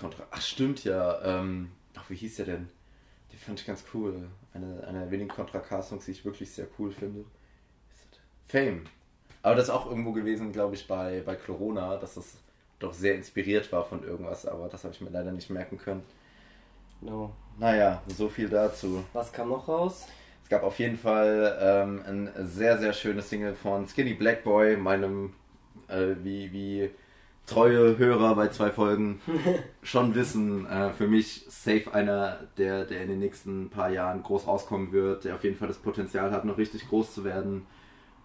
Contra. 0.00 0.24
Ach, 0.30 0.40
stimmt 0.40 0.84
ja. 0.84 1.20
Ähm, 1.22 1.72
ach, 1.96 2.08
wie 2.10 2.16
hieß 2.16 2.36
der 2.36 2.46
denn? 2.46 2.68
Die 3.32 3.36
fand 3.36 3.60
ich 3.60 3.66
ganz 3.66 3.84
cool. 3.92 4.28
Eine, 4.54 4.84
eine 4.86 5.00
der 5.00 5.10
wenigen 5.10 5.28
Contra 5.28 5.58
K-Songs, 5.58 6.04
die 6.06 6.12
ich 6.12 6.24
wirklich 6.24 6.50
sehr 6.52 6.66
cool 6.78 6.90
finde. 6.90 7.24
Fame. 8.46 8.84
Aber 9.42 9.54
das 9.54 9.64
ist 9.64 9.70
auch 9.70 9.86
irgendwo 9.86 10.12
gewesen, 10.12 10.52
glaube 10.52 10.74
ich, 10.74 10.86
bei, 10.88 11.22
bei 11.24 11.34
Corona, 11.36 11.96
dass 11.96 12.14
das 12.14 12.36
doch 12.78 12.92
sehr 12.92 13.14
inspiriert 13.14 13.72
war 13.72 13.84
von 13.84 14.04
irgendwas, 14.04 14.46
aber 14.46 14.68
das 14.68 14.84
habe 14.84 14.94
ich 14.94 15.00
mir 15.00 15.10
leider 15.10 15.32
nicht 15.32 15.50
merken 15.50 15.78
können. 15.78 16.02
Genau. 17.00 17.32
Naja, 17.58 18.02
so 18.08 18.28
viel 18.28 18.48
dazu. 18.48 19.04
Was 19.12 19.32
kam 19.32 19.48
noch 19.48 19.68
raus? 19.68 20.06
Es 20.42 20.48
gab 20.48 20.62
auf 20.62 20.78
jeden 20.78 20.96
Fall 20.96 21.58
ähm, 21.60 22.02
ein 22.06 22.46
sehr, 22.46 22.78
sehr 22.78 22.92
schönes 22.92 23.28
Single 23.28 23.54
von 23.54 23.88
Skinny 23.88 24.14
Black 24.14 24.44
Boy, 24.44 24.76
meinem, 24.76 25.32
äh, 25.88 26.14
wie, 26.22 26.52
wie 26.52 26.90
treue 27.46 27.96
Hörer 27.98 28.34
bei 28.34 28.48
zwei 28.48 28.70
Folgen 28.70 29.20
schon 29.82 30.14
wissen, 30.14 30.66
äh, 30.66 30.90
für 30.90 31.08
mich 31.08 31.46
safe 31.48 31.92
einer, 31.92 32.40
der, 32.58 32.84
der 32.84 33.02
in 33.02 33.08
den 33.08 33.18
nächsten 33.20 33.70
paar 33.70 33.90
Jahren 33.90 34.22
groß 34.22 34.46
rauskommen 34.46 34.92
wird, 34.92 35.24
der 35.24 35.34
auf 35.34 35.44
jeden 35.44 35.56
Fall 35.56 35.68
das 35.68 35.78
Potenzial 35.78 36.30
hat, 36.32 36.44
noch 36.44 36.58
richtig 36.58 36.88
groß 36.88 37.14
zu 37.14 37.24
werden. 37.24 37.66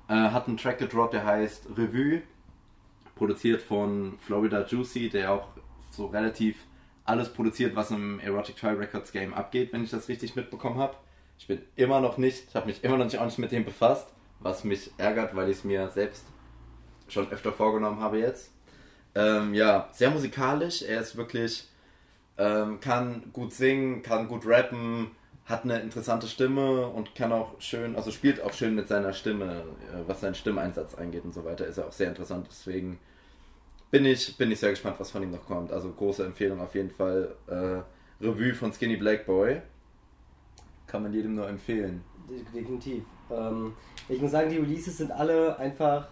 Äh, 0.07 0.13
hat 0.13 0.47
einen 0.47 0.57
Track 0.57 0.79
gedroppt, 0.79 1.13
der 1.13 1.25
heißt 1.25 1.69
Revue, 1.77 2.21
produziert 3.21 3.61
von 3.61 4.17
Florida 4.17 4.65
Juicy, 4.65 5.07
der 5.07 5.31
auch 5.31 5.49
so 5.91 6.07
relativ 6.07 6.55
alles 7.05 7.31
produziert, 7.31 7.75
was 7.75 7.91
im 7.91 8.19
Erotic 8.19 8.55
Toy 8.55 8.71
Records 8.71 9.11
Game 9.11 9.35
abgeht, 9.35 9.71
wenn 9.71 9.83
ich 9.83 9.91
das 9.91 10.09
richtig 10.09 10.35
mitbekommen 10.35 10.79
habe. 10.79 10.95
Ich 11.37 11.45
bin 11.45 11.61
immer 11.75 12.01
noch 12.01 12.17
nicht, 12.17 12.45
ich 12.49 12.55
habe 12.55 12.65
mich 12.65 12.83
immer 12.83 12.97
noch 12.97 13.05
nicht, 13.05 13.19
auch 13.19 13.25
nicht 13.25 13.37
mit 13.37 13.51
dem 13.51 13.63
befasst, 13.63 14.07
was 14.39 14.63
mich 14.63 14.89
ärgert, 14.97 15.35
weil 15.35 15.51
ich 15.51 15.57
es 15.57 15.63
mir 15.63 15.87
selbst 15.91 16.25
schon 17.09 17.31
öfter 17.31 17.53
vorgenommen 17.53 17.99
habe 17.99 18.17
jetzt. 18.17 18.49
Ähm, 19.13 19.53
ja, 19.53 19.87
sehr 19.91 20.09
musikalisch, 20.09 20.81
er 20.81 21.01
ist 21.01 21.15
wirklich, 21.15 21.67
ähm, 22.39 22.79
kann 22.79 23.25
gut 23.33 23.53
singen, 23.53 24.01
kann 24.01 24.29
gut 24.29 24.47
rappen, 24.47 25.11
hat 25.45 25.63
eine 25.63 25.79
interessante 25.79 26.25
Stimme 26.25 26.87
und 26.87 27.13
kann 27.13 27.31
auch 27.31 27.61
schön, 27.61 27.95
also 27.95 28.09
spielt 28.09 28.41
auch 28.41 28.53
schön 28.53 28.73
mit 28.73 28.87
seiner 28.87 29.13
Stimme, 29.13 29.63
äh, 29.93 30.07
was 30.07 30.21
seinen 30.21 30.33
Stimmeinsatz 30.33 30.95
angeht 30.95 31.23
und 31.23 31.35
so 31.35 31.45
weiter, 31.45 31.67
ist 31.67 31.77
er 31.77 31.85
auch 31.85 31.91
sehr 31.91 32.07
interessant, 32.07 32.47
deswegen 32.49 32.97
bin 33.91 34.05
ich, 34.05 34.37
bin 34.37 34.51
ich 34.51 34.59
sehr 34.59 34.69
gespannt, 34.71 34.95
was 34.99 35.11
von 35.11 35.21
ihm 35.23 35.31
noch 35.31 35.45
kommt. 35.45 35.71
Also 35.71 35.91
große 35.91 36.25
Empfehlung 36.25 36.59
auf 36.61 36.73
jeden 36.75 36.91
Fall. 36.91 37.35
Äh, 37.47 38.23
Revue 38.25 38.53
von 38.53 38.71
Skinny 38.73 38.95
Black 38.97 39.25
Boy. 39.25 39.61
Kann 40.87 41.03
man 41.03 41.13
jedem 41.13 41.35
nur 41.35 41.47
empfehlen. 41.47 42.03
De- 42.29 42.43
Definitiv. 42.53 43.03
Ähm, 43.29 43.73
ich 44.09 44.21
muss 44.21 44.31
sagen, 44.31 44.49
die 44.49 44.57
Releases 44.57 44.97
sind 44.97 45.11
alle 45.11 45.57
einfach, 45.59 46.07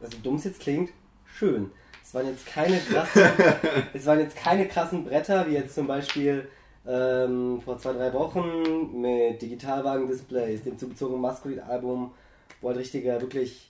also 0.00 0.16
dumm 0.22 0.36
es 0.36 0.44
jetzt 0.44 0.60
klingt, 0.60 0.90
schön. 1.24 1.70
Es 2.02 2.14
waren 2.14 2.26
jetzt 2.26 2.46
keine 2.46 2.78
krassen, 2.78 3.22
es 3.94 4.04
waren 4.06 4.18
jetzt 4.20 4.36
keine 4.36 4.66
krassen 4.66 5.04
Bretter, 5.04 5.46
wie 5.46 5.52
jetzt 5.52 5.74
zum 5.74 5.86
Beispiel 5.86 6.48
ähm, 6.86 7.60
vor 7.62 7.78
zwei, 7.78 7.92
drei 7.92 8.12
Wochen 8.12 9.00
mit 9.00 9.40
Digitalwagen-Displays, 9.42 10.64
dem 10.64 10.76
zugezogenen 10.78 11.20
Maskulin-Album, 11.22 12.10
wo 12.60 12.68
halt 12.68 12.78
richtige, 12.78 13.20
wirklich 13.20 13.69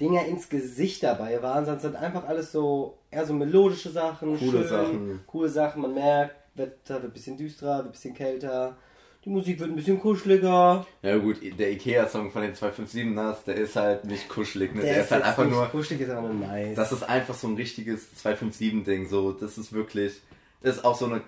Dinger 0.00 0.26
ins 0.26 0.48
Gesicht 0.48 1.02
dabei 1.02 1.42
waren, 1.42 1.64
sonst 1.64 1.82
sind 1.82 1.96
einfach 1.96 2.26
alles 2.26 2.52
so, 2.52 2.98
eher 3.10 3.26
so 3.26 3.32
melodische 3.32 3.90
Sachen, 3.90 4.38
Coole 4.38 4.66
Sachen. 4.66 5.20
coole 5.26 5.48
Sachen, 5.48 5.82
man 5.82 5.94
merkt, 5.94 6.36
Wetter 6.54 6.94
wird 7.02 7.04
ein 7.04 7.12
bisschen 7.12 7.36
düsterer, 7.36 7.78
wird 7.78 7.86
ein 7.86 7.92
bisschen 7.92 8.14
kälter, 8.14 8.76
die 9.26 9.30
Musik 9.30 9.58
wird 9.58 9.70
ein 9.70 9.76
bisschen 9.76 9.98
kuscheliger. 9.98 10.86
Ja 11.02 11.16
gut, 11.18 11.40
der 11.58 11.72
Ikea-Song 11.72 12.30
von 12.30 12.42
den 12.42 12.54
257 12.54 13.12
Nas, 13.12 13.42
der 13.42 13.56
ist 13.56 13.74
halt 13.74 14.04
nicht 14.04 14.28
kuschelig. 14.28 14.72
Ne? 14.72 14.82
Der, 14.82 15.02
ist 15.02 15.10
halt 15.10 15.24
jetzt 15.24 15.30
einfach 15.30 15.50
nur. 15.50 15.66
Kuschelig 15.66 16.00
ist 16.02 16.10
aber 16.10 16.28
nur 16.28 16.46
nice. 16.46 16.76
Das 16.76 16.92
ist 16.92 17.02
einfach 17.02 17.34
so 17.34 17.48
ein 17.48 17.56
richtiges 17.56 18.08
257-Ding. 18.24 19.08
So, 19.08 19.32
das 19.32 19.58
ist 19.58 19.72
wirklich. 19.72 20.20
Das 20.62 20.76
ist 20.76 20.84
auch 20.84 20.96
so 20.96 21.06
eine. 21.06 21.22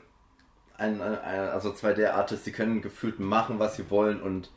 Ein, 0.77 1.03
ein, 1.03 1.19
also 1.49 1.73
zwei 1.73 1.93
der 1.93 2.15
Artists, 2.15 2.45
die 2.45 2.53
können 2.53 2.83
gefühlt 2.83 3.19
machen, 3.19 3.59
was 3.59 3.75
sie 3.75 3.91
wollen 3.91 4.23
und 4.23 4.49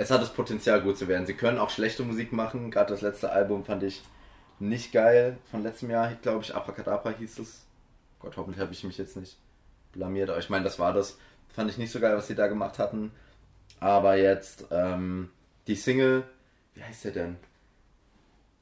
es 0.00 0.10
hat 0.10 0.22
das 0.22 0.32
Potenzial 0.32 0.80
gut 0.80 0.96
zu 0.96 1.08
werden. 1.08 1.26
Sie 1.26 1.34
können 1.34 1.58
auch 1.58 1.68
schlechte 1.68 2.02
Musik 2.02 2.32
machen. 2.32 2.70
Gerade 2.70 2.94
das 2.94 3.02
letzte 3.02 3.32
Album 3.32 3.64
fand 3.64 3.82
ich 3.82 4.02
nicht 4.58 4.92
geil. 4.92 5.36
Von 5.50 5.62
letztem 5.62 5.90
Jahr, 5.90 6.14
glaube 6.14 6.42
ich, 6.42 6.54
Abracadabra 6.54 7.10
hieß 7.10 7.38
es. 7.40 7.66
Gott, 8.18 8.38
hoffentlich 8.38 8.62
habe 8.62 8.72
ich 8.72 8.82
mich 8.82 8.96
jetzt 8.96 9.18
nicht 9.18 9.36
blamiert. 9.92 10.30
Aber 10.30 10.38
ich 10.38 10.48
meine, 10.48 10.64
das 10.64 10.78
war 10.78 10.94
das. 10.94 11.18
Fand 11.54 11.70
ich 11.70 11.76
nicht 11.76 11.92
so 11.92 12.00
geil, 12.00 12.16
was 12.16 12.28
sie 12.28 12.34
da 12.34 12.46
gemacht 12.46 12.78
hatten. 12.78 13.12
Aber 13.78 14.16
jetzt 14.16 14.64
ähm, 14.70 15.28
die 15.66 15.74
Single, 15.76 16.24
wie 16.72 16.82
heißt 16.82 17.04
der 17.04 17.12
denn? 17.12 17.36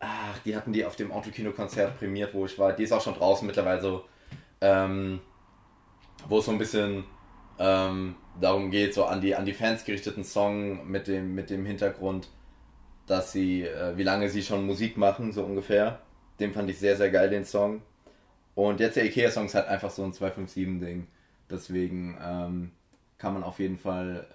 Ach, 0.01 0.41
die 0.45 0.57
hatten 0.57 0.73
die 0.73 0.85
auf 0.85 0.97
dem 0.97 1.13
Autokino-Konzert 1.13 1.99
prämiert, 1.99 2.35
wo 2.35 2.47
ich 2.47 2.59
war. 2.59 2.73
Die 2.73 2.83
ist 2.83 2.93
auch 2.93 3.03
schon 3.03 3.15
draußen 3.15 3.47
mittlerweile 3.47 3.81
so. 3.81 4.05
Ähm, 4.61 5.21
wo 6.27 6.41
es 6.41 6.47
so 6.47 6.51
ein 6.51 6.59
bisschen 6.59 7.05
ähm, 7.59 8.17
darum 8.41 8.71
geht, 8.71 8.95
so 8.95 9.05
an 9.05 9.21
die, 9.21 9.35
an 9.35 9.45
die 9.45 9.53
Fans 9.53 9.85
gerichteten 9.85 10.25
Song 10.25 10.89
mit 10.91 11.09
dem, 11.09 11.35
mit 11.35 11.51
dem 11.51 11.65
Hintergrund, 11.67 12.29
dass 13.07 13.33
sie, 13.33 13.63
äh, 13.63 13.97
wie 13.97 14.03
lange 14.03 14.29
sie 14.29 14.43
schon 14.43 14.67
Musik 14.67 14.97
machen, 14.97 15.33
so 15.33 15.45
ungefähr. 15.45 16.01
Den 16.41 16.53
fand 16.53 16.71
ich 16.71 16.79
sehr, 16.79 16.97
sehr 16.97 17.11
geil, 17.11 17.31
den 17.31 17.45
Song. 17.45 17.83
Und 18.55 18.81
jetzt 18.81 18.97
der 18.97 19.05
Ikea-Song 19.07 19.47
ist 19.47 19.55
halt 19.55 19.69
einfach 19.69 19.91
so 19.91 20.03
ein 20.05 20.13
257-Ding. 20.13 21.07
Deswegen 21.51 22.19
ähm, 22.25 22.71
kann 23.17 23.35
man 23.35 23.43
auf 23.43 23.59
jeden 23.59 23.79
Fall, 23.79 24.27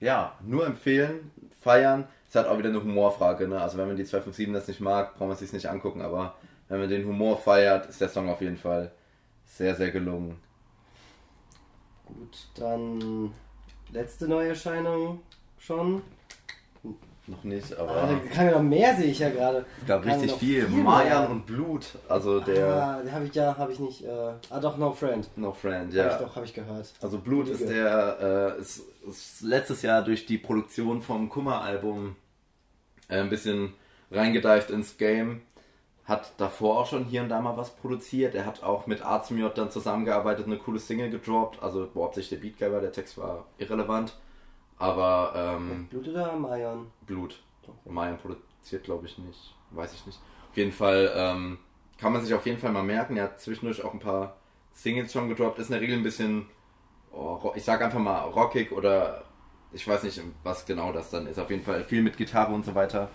äh, 0.00 0.04
ja, 0.04 0.36
nur 0.44 0.66
empfehlen, 0.66 1.30
feiern. 1.60 2.06
Ist 2.28 2.36
halt 2.36 2.46
auch 2.46 2.58
wieder 2.58 2.68
eine 2.68 2.82
Humorfrage, 2.82 3.48
ne? 3.48 3.60
Also 3.60 3.78
wenn 3.78 3.88
man 3.88 3.96
die 3.96 4.04
257 4.04 4.52
das 4.52 4.68
nicht 4.68 4.80
mag, 4.80 5.14
braucht 5.14 5.28
man 5.28 5.32
es 5.32 5.40
sich 5.40 5.52
nicht 5.52 5.66
angucken, 5.66 6.00
aber 6.00 6.36
wenn 6.68 6.78
man 6.78 6.88
den 6.88 7.06
Humor 7.06 7.36
feiert, 7.38 7.86
ist 7.86 8.00
der 8.00 8.08
Song 8.08 8.28
auf 8.28 8.40
jeden 8.40 8.56
Fall 8.56 8.92
sehr, 9.44 9.74
sehr 9.74 9.90
gelungen. 9.90 10.36
Gut, 12.18 12.38
dann 12.56 13.32
letzte 13.92 14.28
Neuerscheinung 14.28 15.20
schon. 15.58 16.02
noch 17.26 17.44
nicht, 17.44 17.72
Ah, 17.78 17.82
aber 17.82 17.94
da 17.94 18.18
kann 18.34 18.46
ja 18.46 18.52
noch 18.52 18.62
mehr, 18.62 18.96
sehe 18.96 19.06
ich 19.06 19.18
ja 19.20 19.28
gerade. 19.30 19.64
es 19.80 19.86
gab 19.86 20.04
richtig 20.04 20.32
viel. 20.32 20.66
viel 20.66 20.82
Mayan 20.82 21.30
und 21.30 21.46
Blut, 21.46 21.86
also 22.08 22.40
der 22.40 22.66
Ah, 22.74 23.00
den 23.02 23.12
habe 23.12 23.24
ich 23.26 23.34
ja, 23.34 23.56
habe 23.56 23.72
ich 23.72 23.78
nicht. 23.78 24.04
Äh, 24.04 24.08
ah, 24.50 24.58
doch, 24.60 24.76
No 24.76 24.90
Friend. 24.92 25.28
No 25.36 25.52
Friend, 25.52 25.92
Ja. 25.92 26.04
Habe 26.04 26.12
ich 26.14 26.18
doch, 26.28 26.36
habe 26.36 26.46
ich 26.46 26.54
gehört. 26.54 26.92
Also 27.00 27.18
Blut 27.18 27.48
ist 27.48 27.68
der 27.68 28.56
äh, 28.56 28.60
ist, 28.60 28.82
ist 29.08 29.42
letztes 29.42 29.82
Jahr 29.82 30.02
durch 30.02 30.26
die 30.26 30.38
Produktion 30.38 31.02
vom 31.02 31.28
Kummer-Album 31.28 32.16
äh, 33.08 33.20
ein 33.20 33.30
bisschen 33.30 33.74
reingedeift 34.10 34.70
ins 34.70 34.96
Game. 34.96 35.42
Hat 36.10 36.32
davor 36.38 36.80
auch 36.80 36.86
schon 36.86 37.04
hier 37.04 37.22
und 37.22 37.28
da 37.28 37.40
mal 37.40 37.56
was 37.56 37.70
produziert. 37.70 38.34
Er 38.34 38.44
hat 38.44 38.64
auch 38.64 38.88
mit 38.88 39.00
Arzmiot 39.00 39.56
dann 39.56 39.70
zusammengearbeitet, 39.70 40.46
eine 40.46 40.58
coole 40.58 40.80
Single 40.80 41.08
gedroppt. 41.08 41.62
Also 41.62 41.88
ob 41.94 42.14
sich 42.16 42.28
der 42.28 42.38
Beat 42.38 42.58
geil 42.58 42.72
war, 42.72 42.80
der 42.80 42.90
Text 42.90 43.16
war 43.16 43.46
irrelevant. 43.58 44.18
Aber 44.76 45.32
ähm, 45.36 45.86
Blut 45.86 46.08
oder 46.08 46.34
Mayon? 46.34 46.88
Blut. 47.06 47.40
Okay. 47.62 47.92
Mayan 47.92 48.18
produziert, 48.18 48.82
glaube 48.82 49.06
ich, 49.06 49.18
nicht. 49.18 49.54
Weiß 49.70 49.94
ich 49.94 50.04
nicht. 50.04 50.18
Auf 50.50 50.56
jeden 50.56 50.72
Fall 50.72 51.12
ähm, 51.14 51.58
kann 51.96 52.12
man 52.12 52.24
sich 52.24 52.34
auf 52.34 52.44
jeden 52.44 52.58
Fall 52.58 52.72
mal 52.72 52.82
merken. 52.82 53.16
Er 53.16 53.24
hat 53.24 53.40
zwischendurch 53.40 53.84
auch 53.84 53.92
ein 53.92 54.00
paar 54.00 54.34
Singles 54.72 55.12
schon 55.12 55.28
gedroppt. 55.28 55.60
Ist 55.60 55.68
in 55.68 55.74
der 55.74 55.80
Regel 55.80 55.96
ein 55.96 56.02
bisschen, 56.02 56.46
oh, 57.12 57.52
ich 57.54 57.62
sag 57.62 57.82
einfach 57.82 58.00
mal 58.00 58.22
rockig 58.22 58.72
oder 58.72 59.26
ich 59.70 59.86
weiß 59.86 60.02
nicht, 60.02 60.20
was 60.42 60.66
genau 60.66 60.92
das 60.92 61.10
dann 61.10 61.28
ist. 61.28 61.38
Auf 61.38 61.50
jeden 61.50 61.62
Fall 61.62 61.84
viel 61.84 62.02
mit 62.02 62.16
Gitarre 62.16 62.52
und 62.52 62.64
so 62.64 62.74
weiter. 62.74 63.10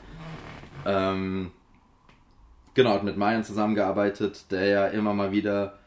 Ähm, 0.85 1.51
genau, 2.75 2.91
hat 2.91 3.03
mit 3.03 3.17
Mayan 3.17 3.43
zusammengearbeitet, 3.43 4.51
der 4.51 4.65
ja 4.67 4.87
immer 4.87 5.13
mal 5.15 5.31
wieder 5.31 5.79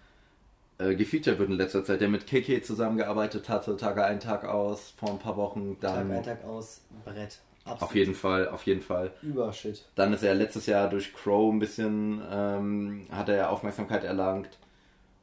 äh, 0.79 0.95
gefeatured 0.97 1.39
wird 1.39 1.51
in 1.51 1.57
letzter 1.57 1.85
Zeit, 1.85 2.01
der 2.01 2.09
mit 2.09 2.27
KK 2.27 2.63
zusammengearbeitet 2.63 3.49
hatte, 3.49 3.77
Tag 3.77 3.99
ein, 3.99 4.19
Tag 4.21 4.45
aus, 4.45 4.95
vor 4.99 5.11
ein 5.11 5.19
paar 5.19 5.37
Wochen. 5.37 5.79
Tag 5.81 5.95
Dann 5.95 6.11
ein, 6.11 6.23
Tag 6.23 6.45
aus, 6.45 6.83
Brett. 7.05 7.39
Absolut. 7.65 7.83
auf 7.83 7.95
jeden 7.95 8.15
Fall, 8.15 8.49
auf 8.49 8.63
jeden 8.63 8.81
Fall. 8.81 9.13
Übershit. 9.23 9.85
Dann 9.95 10.13
ist 10.15 10.23
er 10.23 10.35
letztes 10.35 10.65
Jahr 10.67 10.89
durch 10.89 11.13
Crow 11.13 11.53
ein 11.53 11.59
bisschen, 11.59 12.23
ähm, 12.33 13.07
hat 13.13 13.29
er 13.29 13.51
Aufmerksamkeit 13.51 14.05
erlangt. 14.05 14.49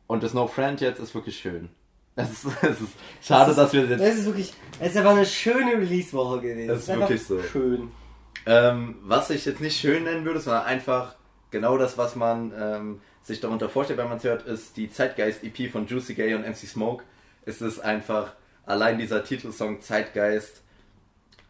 Und 0.08 0.22
das 0.22 0.36
No 0.36 0.46
Friend 0.46 0.80
jetzt 0.80 1.00
ist 1.00 1.14
wirklich 1.16 1.38
schön. 1.38 1.70
Es 2.18 2.30
ist, 2.46 2.46
es 2.64 2.80
ist 2.82 2.94
schade, 3.22 3.52
Es 3.52 3.58
ist- 3.58 3.64
dass 3.64 3.74
wir 3.74 3.86
jetzt. 3.86 4.02
Es 4.02 4.16
ist 4.20 4.26
wirklich, 4.26 4.54
es 4.80 4.92
ist 4.92 4.98
einfach 4.98 5.12
eine 5.16 5.26
schöne 5.26 5.74
Release-Woche 5.74 6.40
gewesen. 6.42 6.70
Es 6.70 6.84
ist 6.84 6.90
einfach 6.90 7.10
wirklich 7.10 7.26
so. 7.28 7.42
Schön. 7.44 7.92
Ähm, 8.46 8.96
was 9.02 9.30
ich 9.32 9.44
jetzt 9.44 9.60
nicht 9.60 9.78
schön 9.78 10.04
nennen 10.06 10.24
würde, 10.24 10.40
sondern 10.40 10.64
einfach 10.64 11.16
genau 11.52 11.78
das, 11.78 11.98
was 11.98 12.16
man 12.16 12.52
ähm, 12.58 13.02
sich 13.24 13.40
darunter 13.40 13.70
vorstellt, 13.70 14.00
wenn 14.00 14.10
man 14.10 14.18
es 14.18 14.24
hört, 14.24 14.46
ist 14.46 14.78
die 14.78 14.90
Zeitgeist-EP 14.90 15.72
von 15.72 15.88
Juicy 15.88 16.14
Gay 16.14 16.36
und 16.36 16.44
MC 16.48 16.68
Smoke. 16.68 17.04
Es 17.46 17.62
ist 17.62 17.80
einfach 17.80 18.34
allein 18.66 18.98
dieser 18.98 19.24
Titelsong 19.24 19.82
Zeitgeist. 19.82 20.62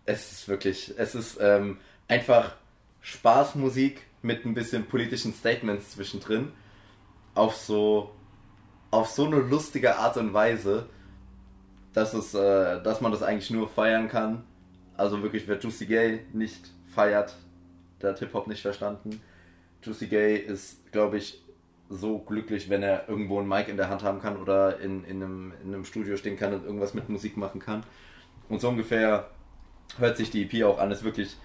Es 0.05 0.31
ist 0.31 0.47
wirklich, 0.47 0.93
es 0.97 1.15
ist 1.15 1.37
ähm, 1.41 1.77
einfach 2.07 2.55
Spaßmusik 3.01 4.01
mit 4.21 4.45
ein 4.45 4.53
bisschen 4.53 4.85
politischen 4.85 5.33
Statements 5.33 5.91
zwischendrin. 5.91 6.51
Auf 7.33 7.55
so, 7.55 8.11
auf 8.91 9.09
so 9.09 9.25
eine 9.25 9.37
lustige 9.37 9.97
Art 9.97 10.17
und 10.17 10.33
Weise, 10.33 10.87
dass, 11.93 12.13
es, 12.13 12.33
äh, 12.33 12.81
dass 12.81 13.01
man 13.01 13.11
das 13.11 13.23
eigentlich 13.23 13.51
nur 13.51 13.67
feiern 13.67 14.07
kann. 14.07 14.43
Also 14.97 15.21
wirklich, 15.21 15.47
wer 15.47 15.59
Juicy 15.59 15.85
Gay 15.87 16.25
nicht 16.31 16.69
feiert, 16.93 17.35
der 18.01 18.11
hat 18.11 18.19
Hip-Hop 18.19 18.47
nicht 18.47 18.61
verstanden. 18.61 19.21
Juicy 19.85 20.07
Gay 20.07 20.37
ist, 20.37 20.91
glaube 20.91 21.17
ich, 21.17 21.41
so 21.89 22.19
glücklich, 22.19 22.69
wenn 22.69 22.81
er 22.81 23.07
irgendwo 23.07 23.39
ein 23.39 23.47
Mic 23.47 23.69
in 23.69 23.77
der 23.77 23.89
Hand 23.89 24.03
haben 24.03 24.19
kann 24.19 24.37
oder 24.37 24.79
in, 24.79 25.03
in, 25.05 25.21
einem, 25.21 25.53
in 25.63 25.73
einem 25.73 25.85
Studio 25.85 26.17
stehen 26.17 26.37
kann 26.37 26.53
und 26.53 26.65
irgendwas 26.65 26.93
mit 26.93 27.09
Musik 27.09 27.37
machen 27.37 27.59
kann. 27.59 27.83
Und 28.49 28.61
so 28.61 28.69
ungefähr 28.69 29.29
hört 29.97 30.17
sich 30.17 30.31
die 30.31 30.43
EP 30.43 30.65
auch 30.65 30.79
an. 30.79 30.91
Ist 30.91 31.03
wirklich 31.03 31.37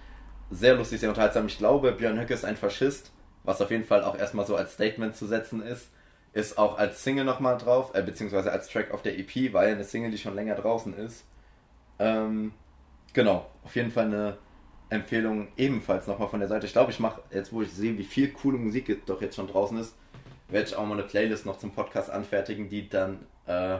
sehr 0.49 0.75
lustig, 0.75 0.99
sehr 0.99 1.09
unterhaltsam. 1.09 1.45
Ich 1.45 1.57
glaube, 1.57 1.91
Björn 1.91 2.19
Höcke 2.19 2.33
ist 2.33 2.45
ein 2.45 2.57
Faschist, 2.57 3.11
was 3.43 3.61
auf 3.61 3.71
jeden 3.71 3.85
Fall 3.85 4.03
auch 4.03 4.17
erstmal 4.17 4.45
so 4.45 4.55
als 4.55 4.73
Statement 4.73 5.15
zu 5.15 5.27
setzen 5.27 5.61
ist. 5.61 5.89
Ist 6.33 6.57
auch 6.57 6.77
als 6.77 7.03
Single 7.03 7.25
nochmal 7.25 7.57
drauf, 7.57 7.91
äh, 7.93 8.01
beziehungsweise 8.01 8.51
als 8.51 8.69
Track 8.69 8.91
auf 8.91 9.01
der 9.01 9.19
EP, 9.19 9.53
weil 9.53 9.73
eine 9.73 9.83
Single, 9.83 10.11
die 10.11 10.17
schon 10.17 10.35
länger 10.35 10.55
draußen 10.55 10.93
ist. 10.95 11.25
Ähm, 11.99 12.53
genau, 13.13 13.45
auf 13.63 13.75
jeden 13.75 13.91
Fall 13.91 14.05
eine 14.05 14.37
Empfehlung 14.91 15.47
ebenfalls 15.57 16.05
nochmal 16.05 16.27
von 16.27 16.39
der 16.39 16.49
Seite. 16.49 16.67
Ich 16.67 16.73
glaube, 16.73 16.91
ich 16.91 16.99
mache, 16.99 17.21
jetzt 17.31 17.51
wo 17.51 17.61
ich 17.61 17.71
sehe, 17.71 17.97
wie 17.97 18.03
viel 18.03 18.29
coole 18.29 18.57
Musik 18.57 19.05
doch 19.05 19.21
jetzt 19.21 19.35
schon 19.35 19.47
draußen 19.47 19.77
ist, 19.79 19.95
werde 20.49 20.67
ich 20.67 20.75
auch 20.75 20.85
mal 20.85 20.93
eine 20.93 21.03
Playlist 21.03 21.45
noch 21.45 21.57
zum 21.57 21.71
Podcast 21.71 22.09
anfertigen, 22.09 22.67
die 22.69 22.89
dann 22.89 23.19
äh, 23.45 23.79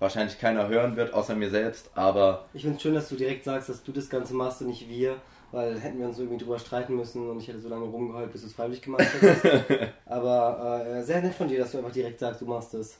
wahrscheinlich 0.00 0.38
keiner 0.38 0.68
hören 0.68 0.96
wird, 0.96 1.14
außer 1.14 1.34
mir 1.36 1.50
selbst, 1.50 1.90
aber 1.94 2.46
Ich 2.52 2.62
finde 2.62 2.76
es 2.76 2.82
schön, 2.82 2.94
dass 2.94 3.08
du 3.08 3.14
direkt 3.16 3.44
sagst, 3.44 3.68
dass 3.68 3.82
du 3.84 3.92
das 3.92 4.10
Ganze 4.10 4.34
machst 4.34 4.60
und 4.60 4.66
nicht 4.66 4.88
wir, 4.88 5.16
weil 5.52 5.78
hätten 5.78 6.00
wir 6.00 6.06
uns 6.08 6.18
irgendwie 6.18 6.42
drüber 6.42 6.58
streiten 6.58 6.96
müssen 6.96 7.30
und 7.30 7.38
ich 7.38 7.46
hätte 7.46 7.60
so 7.60 7.68
lange 7.68 7.84
rumgeheult, 7.84 8.32
bis 8.32 8.40
du 8.40 8.48
es 8.48 8.54
freiwillig 8.54 8.82
gemacht 8.82 9.06
hättest. 9.20 9.92
Aber 10.06 10.84
äh, 10.84 11.02
sehr 11.04 11.22
nett 11.22 11.34
von 11.34 11.46
dir, 11.48 11.60
dass 11.60 11.70
du 11.70 11.78
einfach 11.78 11.92
direkt 11.92 12.18
sagst, 12.18 12.40
du 12.40 12.46
machst 12.46 12.74
es. 12.74 12.98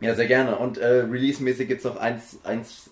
ja, 0.00 0.14
sehr 0.16 0.26
gerne. 0.26 0.56
Und 0.58 0.78
äh, 0.78 1.02
release-mäßig 1.02 1.68
gibt 1.68 1.78
es 1.78 1.84
noch 1.84 1.96
eins, 1.96 2.40
eins, 2.42 2.90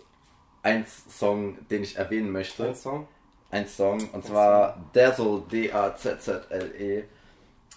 eins 0.62 1.02
Song, 1.18 1.58
den 1.70 1.82
ich 1.82 1.96
erwähnen 1.96 2.30
möchte. 2.30 2.68
Ein 2.68 2.74
Song? 2.76 3.08
Ein 3.54 3.66
Song 3.68 4.08
und 4.12 4.24
zwar 4.26 4.76
Dazzle, 4.92 5.42
D-A-Z-Z-L-E. 5.50 7.04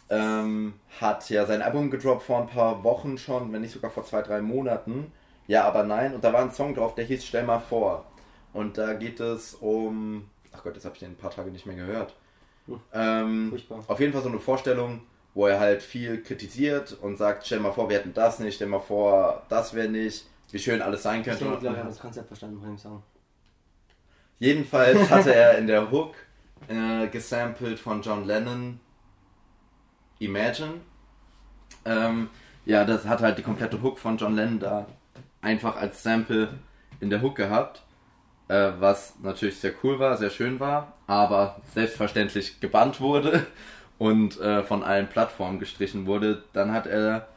Ähm, 0.09 0.73
hat 1.01 1.29
ja 1.29 1.45
sein 1.45 1.61
Album 1.61 1.91
gedroppt 1.91 2.23
vor 2.23 2.39
ein 2.41 2.47
paar 2.47 2.83
Wochen 2.83 3.17
schon, 3.17 3.51
wenn 3.51 3.61
nicht 3.61 3.73
sogar 3.73 3.91
vor 3.91 4.05
zwei, 4.05 4.21
drei 4.21 4.41
Monaten. 4.41 5.11
Ja, 5.47 5.65
aber 5.65 5.83
nein. 5.83 6.13
Und 6.15 6.23
da 6.23 6.31
war 6.33 6.41
ein 6.41 6.51
Song 6.51 6.73
drauf, 6.73 6.95
der 6.95 7.05
hieß 7.05 7.25
Stell 7.25 7.43
mal 7.43 7.59
vor. 7.59 8.05
Und 8.53 8.77
da 8.77 8.93
geht 8.93 9.19
es 9.19 9.53
um. 9.55 10.29
Ach 10.53 10.63
Gott, 10.63 10.75
jetzt 10.75 10.85
habe 10.85 10.95
ich 10.95 10.99
den 11.01 11.11
ein 11.11 11.17
paar 11.17 11.29
Tage 11.31 11.51
nicht 11.51 11.65
mehr 11.65 11.75
gehört. 11.75 12.15
Hm. 12.67 12.79
Ähm, 12.93 13.47
Furchtbar. 13.49 13.83
auf 13.87 13.99
jeden 13.99 14.13
Fall 14.13 14.23
so 14.23 14.29
eine 14.29 14.39
Vorstellung, 14.39 15.01
wo 15.33 15.45
er 15.47 15.59
halt 15.59 15.83
viel 15.83 16.23
kritisiert 16.23 16.97
und 17.01 17.17
sagt: 17.17 17.45
Stell 17.45 17.59
mal 17.59 17.71
vor, 17.73 17.89
wir 17.89 17.97
hätten 17.97 18.13
das 18.13 18.39
nicht, 18.39 18.55
stell 18.55 18.67
mal 18.67 18.79
vor, 18.79 19.43
das 19.49 19.73
wäre 19.73 19.89
nicht, 19.89 20.25
wie 20.51 20.59
schön 20.59 20.81
alles 20.81 21.03
sein 21.03 21.19
Ich 21.19 21.25
könnte. 21.27 21.39
denke, 21.43 21.53
Und- 21.55 21.59
glaube 21.61 21.75
ich, 21.75 21.79
habe 21.81 21.89
das 21.91 21.99
Konzept 21.99 22.27
verstanden 22.27 22.59
von 22.59 22.69
dem 22.69 22.77
Song. 22.77 23.03
Jedenfalls 24.39 25.09
hatte 25.09 25.33
er 25.33 25.57
in 25.59 25.67
der 25.67 25.91
Hook 25.91 26.15
äh, 26.67 27.07
gesampelt 27.07 27.79
von 27.79 28.01
John 28.01 28.25
Lennon 28.25 28.79
Imagine. 30.19 30.81
Ähm, 31.85 32.29
ja, 32.65 32.83
das 32.83 33.05
hat 33.05 33.21
halt 33.21 33.37
die 33.37 33.43
komplette 33.43 33.81
Hook 33.81 33.97
von 33.97 34.17
John 34.17 34.35
Lennon 34.35 34.59
da 34.59 34.87
einfach 35.41 35.75
als 35.77 36.03
Sample 36.03 36.49
in 36.99 37.09
der 37.09 37.21
Hook 37.21 37.35
gehabt. 37.35 37.83
Äh, 38.47 38.71
was 38.79 39.15
natürlich 39.21 39.59
sehr 39.59 39.73
cool 39.83 39.99
war, 39.99 40.15
sehr 40.17 40.29
schön 40.29 40.59
war, 40.59 40.93
aber 41.05 41.61
selbstverständlich 41.73 42.59
gebannt 42.61 43.01
wurde 43.01 43.45
und 43.97 44.39
äh, 44.39 44.63
von 44.63 44.83
allen 44.83 45.07
Plattformen 45.07 45.59
gestrichen 45.59 46.05
wurde. 46.05 46.43
Dann 46.53 46.71
hat 46.71 46.87
er 46.87 47.27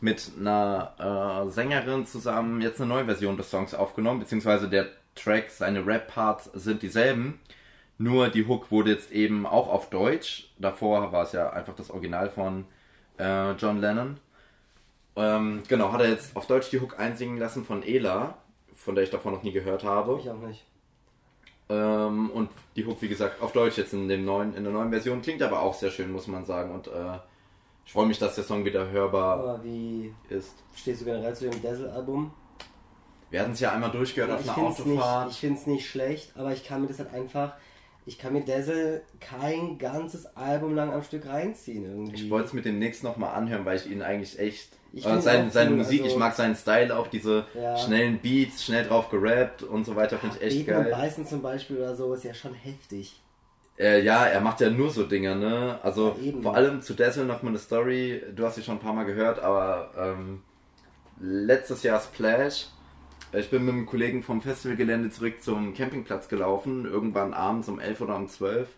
mit 0.00 0.32
einer 0.38 1.46
äh, 1.46 1.50
Sängerin 1.50 2.06
zusammen 2.06 2.60
jetzt 2.60 2.80
eine 2.80 2.88
neue 2.88 3.04
Version 3.04 3.36
des 3.36 3.50
Songs 3.50 3.74
aufgenommen, 3.74 4.20
beziehungsweise 4.20 4.68
der 4.68 4.86
Track, 5.18 5.50
seine 5.50 5.86
Rap-Parts 5.86 6.50
sind 6.54 6.82
dieselben, 6.82 7.40
nur 7.98 8.28
die 8.28 8.46
Hook 8.46 8.70
wurde 8.70 8.92
jetzt 8.92 9.10
eben 9.10 9.46
auch 9.46 9.68
auf 9.68 9.90
Deutsch. 9.90 10.50
Davor 10.58 11.12
war 11.12 11.24
es 11.24 11.32
ja 11.32 11.50
einfach 11.50 11.74
das 11.74 11.90
Original 11.90 12.30
von 12.30 12.64
äh, 13.18 13.52
John 13.52 13.80
Lennon. 13.80 14.18
Ähm, 15.16 15.62
genau, 15.68 15.92
hat 15.92 16.00
er 16.00 16.10
jetzt 16.10 16.36
auf 16.36 16.46
Deutsch 16.46 16.70
die 16.70 16.80
Hook 16.80 16.98
einsingen 16.98 17.38
lassen 17.38 17.64
von 17.64 17.82
Ela, 17.82 18.38
von 18.74 18.94
der 18.94 19.02
ich 19.04 19.10
davor 19.10 19.32
noch 19.32 19.42
nie 19.42 19.52
gehört 19.52 19.82
habe. 19.82 20.18
Ich 20.20 20.30
auch 20.30 20.38
nicht. 20.38 20.64
Ähm, 21.68 22.30
und 22.30 22.50
die 22.76 22.86
Hook, 22.86 23.02
wie 23.02 23.08
gesagt, 23.08 23.42
auf 23.42 23.52
Deutsch 23.52 23.76
jetzt 23.78 23.92
in, 23.92 24.08
dem 24.08 24.24
neuen, 24.24 24.54
in 24.54 24.62
der 24.64 24.72
neuen 24.72 24.90
Version. 24.90 25.20
Klingt 25.20 25.42
aber 25.42 25.60
auch 25.60 25.74
sehr 25.74 25.90
schön, 25.90 26.12
muss 26.12 26.28
man 26.28 26.44
sagen. 26.44 26.72
Und 26.72 26.86
äh, 26.86 27.18
ich 27.84 27.92
freue 27.92 28.06
mich, 28.06 28.18
dass 28.18 28.36
der 28.36 28.44
Song 28.44 28.64
wieder 28.64 28.90
hörbar 28.90 29.38
Aber 29.38 29.64
wie 29.64 30.14
ist. 30.28 30.54
stehst 30.74 31.00
du 31.00 31.06
generell 31.06 31.34
zu 31.34 31.50
dem 31.50 31.60
Dazzle-Album? 31.62 32.30
Wir 33.30 33.40
hatten 33.40 33.52
es 33.52 33.60
ja 33.60 33.72
einmal 33.72 33.90
durchgehört 33.90 34.30
auf 34.32 34.40
ich 34.40 34.46
einer 34.46 34.54
finde 34.54 34.72
es 34.72 34.78
nicht, 34.86 34.98
Autofahrt. 34.98 35.30
ich 35.32 35.38
find's 35.40 35.66
nicht 35.66 35.88
schlecht, 35.88 36.32
aber 36.36 36.52
ich 36.52 36.64
kann 36.66 36.80
mir 36.80 36.86
das 36.88 36.98
halt 36.98 37.12
einfach, 37.12 37.52
ich 38.06 38.18
kann 38.18 38.32
mir 38.32 38.42
Dazzle 38.44 39.02
kein 39.20 39.76
ganzes 39.78 40.34
Album 40.36 40.74
lang 40.74 40.92
am 40.92 41.02
Stück 41.02 41.26
reinziehen 41.26 41.84
irgendwie. 41.84 42.14
Ich 42.24 42.30
wollte 42.30 42.46
es 42.48 42.52
mit 42.54 42.64
dem 42.64 42.78
nächsten 42.78 43.06
nochmal 43.06 43.34
anhören, 43.34 43.64
weil 43.66 43.76
ich 43.76 43.90
ihn 43.90 44.00
eigentlich 44.02 44.38
echt. 44.38 44.70
Ich 44.94 45.04
äh, 45.04 45.10
find's 45.10 45.24
sein, 45.26 45.50
seine 45.50 45.72
cool, 45.72 45.76
Musik, 45.76 46.00
also- 46.02 46.12
ich 46.14 46.18
mag 46.18 46.34
seinen 46.34 46.54
Style 46.56 46.96
auch, 46.96 47.08
diese 47.08 47.44
Ja. 47.54 47.76
schnellen 47.76 48.18
Beats, 48.20 48.64
schnell 48.64 48.84
drauf 48.86 49.10
gerappt 49.10 49.62
und 49.62 49.84
so 49.84 49.94
weiter, 49.94 50.16
finde 50.18 50.36
ich 50.36 50.42
echt 50.42 50.66
Beten 50.66 50.78
und 50.78 50.84
geil. 50.84 50.92
Beißen 50.92 51.26
zum 51.26 51.42
Beispiel 51.42 51.76
oder 51.76 51.94
so 51.94 52.14
ist 52.14 52.24
ja 52.24 52.32
schon 52.32 52.54
heftig. 52.54 53.20
Äh, 53.78 54.02
ja, 54.02 54.24
er 54.24 54.40
macht 54.40 54.60
ja 54.62 54.70
nur 54.70 54.90
so 54.90 55.04
Dinge, 55.04 55.36
ne? 55.36 55.78
Also 55.82 56.16
Ja, 56.20 56.32
vor 56.42 56.54
allem 56.54 56.80
zu 56.80 56.94
Dazzle 56.94 57.26
noch 57.26 57.42
mal 57.42 57.50
eine 57.50 57.58
Story, 57.58 58.22
du 58.34 58.44
hast 58.46 58.54
sie 58.54 58.62
schon 58.62 58.76
ein 58.76 58.80
paar 58.80 58.94
Mal 58.94 59.04
gehört, 59.04 59.38
aber 59.38 59.90
ähm, 59.98 60.42
letztes 61.20 61.82
Jahr 61.82 62.00
Splash. 62.00 62.68
Ich 63.32 63.50
bin 63.50 63.66
mit 63.66 63.74
einem 63.74 63.84
Kollegen 63.84 64.22
vom 64.22 64.40
Festivalgelände 64.40 65.10
zurück 65.10 65.42
zum 65.42 65.74
Campingplatz 65.74 66.28
gelaufen, 66.28 66.86
irgendwann 66.86 67.34
abends 67.34 67.68
um 67.68 67.78
11 67.78 68.00
oder 68.00 68.16
um 68.16 68.26
12. 68.26 68.68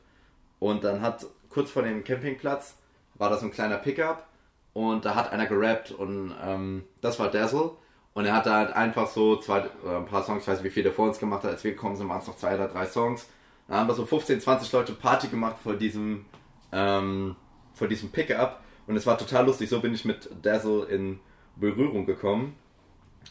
Und 0.59 0.83
dann 0.83 1.03
hat 1.03 1.25
kurz 1.51 1.71
vor 1.71 1.83
dem 1.83 2.03
Campingplatz 2.03 2.77
war 3.15 3.31
da 3.31 3.39
so 3.39 3.47
ein 3.47 3.53
kleiner 3.53 3.77
Pickup 3.77 4.27
und 4.73 5.05
da 5.05 5.15
hat 5.15 5.31
einer 5.33 5.47
gerappt 5.47 5.93
und 5.93 6.35
ähm, 6.43 6.83
das 7.01 7.19
war 7.21 7.31
Dazzle. 7.31 7.73
Und 8.13 8.27
er 8.27 8.35
hat 8.35 8.47
da 8.47 8.57
halt 8.57 8.73
einfach 8.73 9.07
so 9.07 9.37
zwei, 9.37 9.61
äh, 9.61 9.97
ein 9.97 10.07
paar 10.07 10.25
Songs, 10.25 10.43
ich 10.43 10.49
weiß 10.49 10.59
nicht, 10.59 10.65
wie 10.65 10.75
viel 10.75 10.83
der 10.83 10.93
vor 10.93 11.07
uns 11.07 11.21
gemacht 11.21 11.45
hat, 11.45 11.53
als 11.53 11.63
wir 11.63 11.71
gekommen 11.71 11.95
sind, 11.95 12.09
waren 12.09 12.21
es 12.21 12.27
noch 12.27 12.37
zwei 12.37 12.57
oder 12.57 12.67
drei 12.67 12.87
Songs. 12.87 13.29
Da 13.69 13.77
haben 13.77 13.89
wir 13.89 13.95
so 13.95 14.05
15, 14.05 14.41
20 14.41 14.73
Leute 14.73 14.95
Party 14.95 15.29
gemacht 15.29 15.59
vor 15.63 15.75
diesem, 15.75 16.25
ähm, 16.73 17.37
vor 17.73 17.87
diesem 17.87 18.11
Pickup. 18.11 18.61
Und 18.89 18.97
es 18.97 19.07
war 19.07 19.17
total 19.17 19.47
lustig. 19.47 19.69
So 19.69 19.81
bin 19.81 19.95
ich 19.95 20.05
mit 20.05 20.29
Dazzle 20.43 20.87
in 20.87 21.21
Berührung 21.55 22.05
gekommen. 22.05 22.57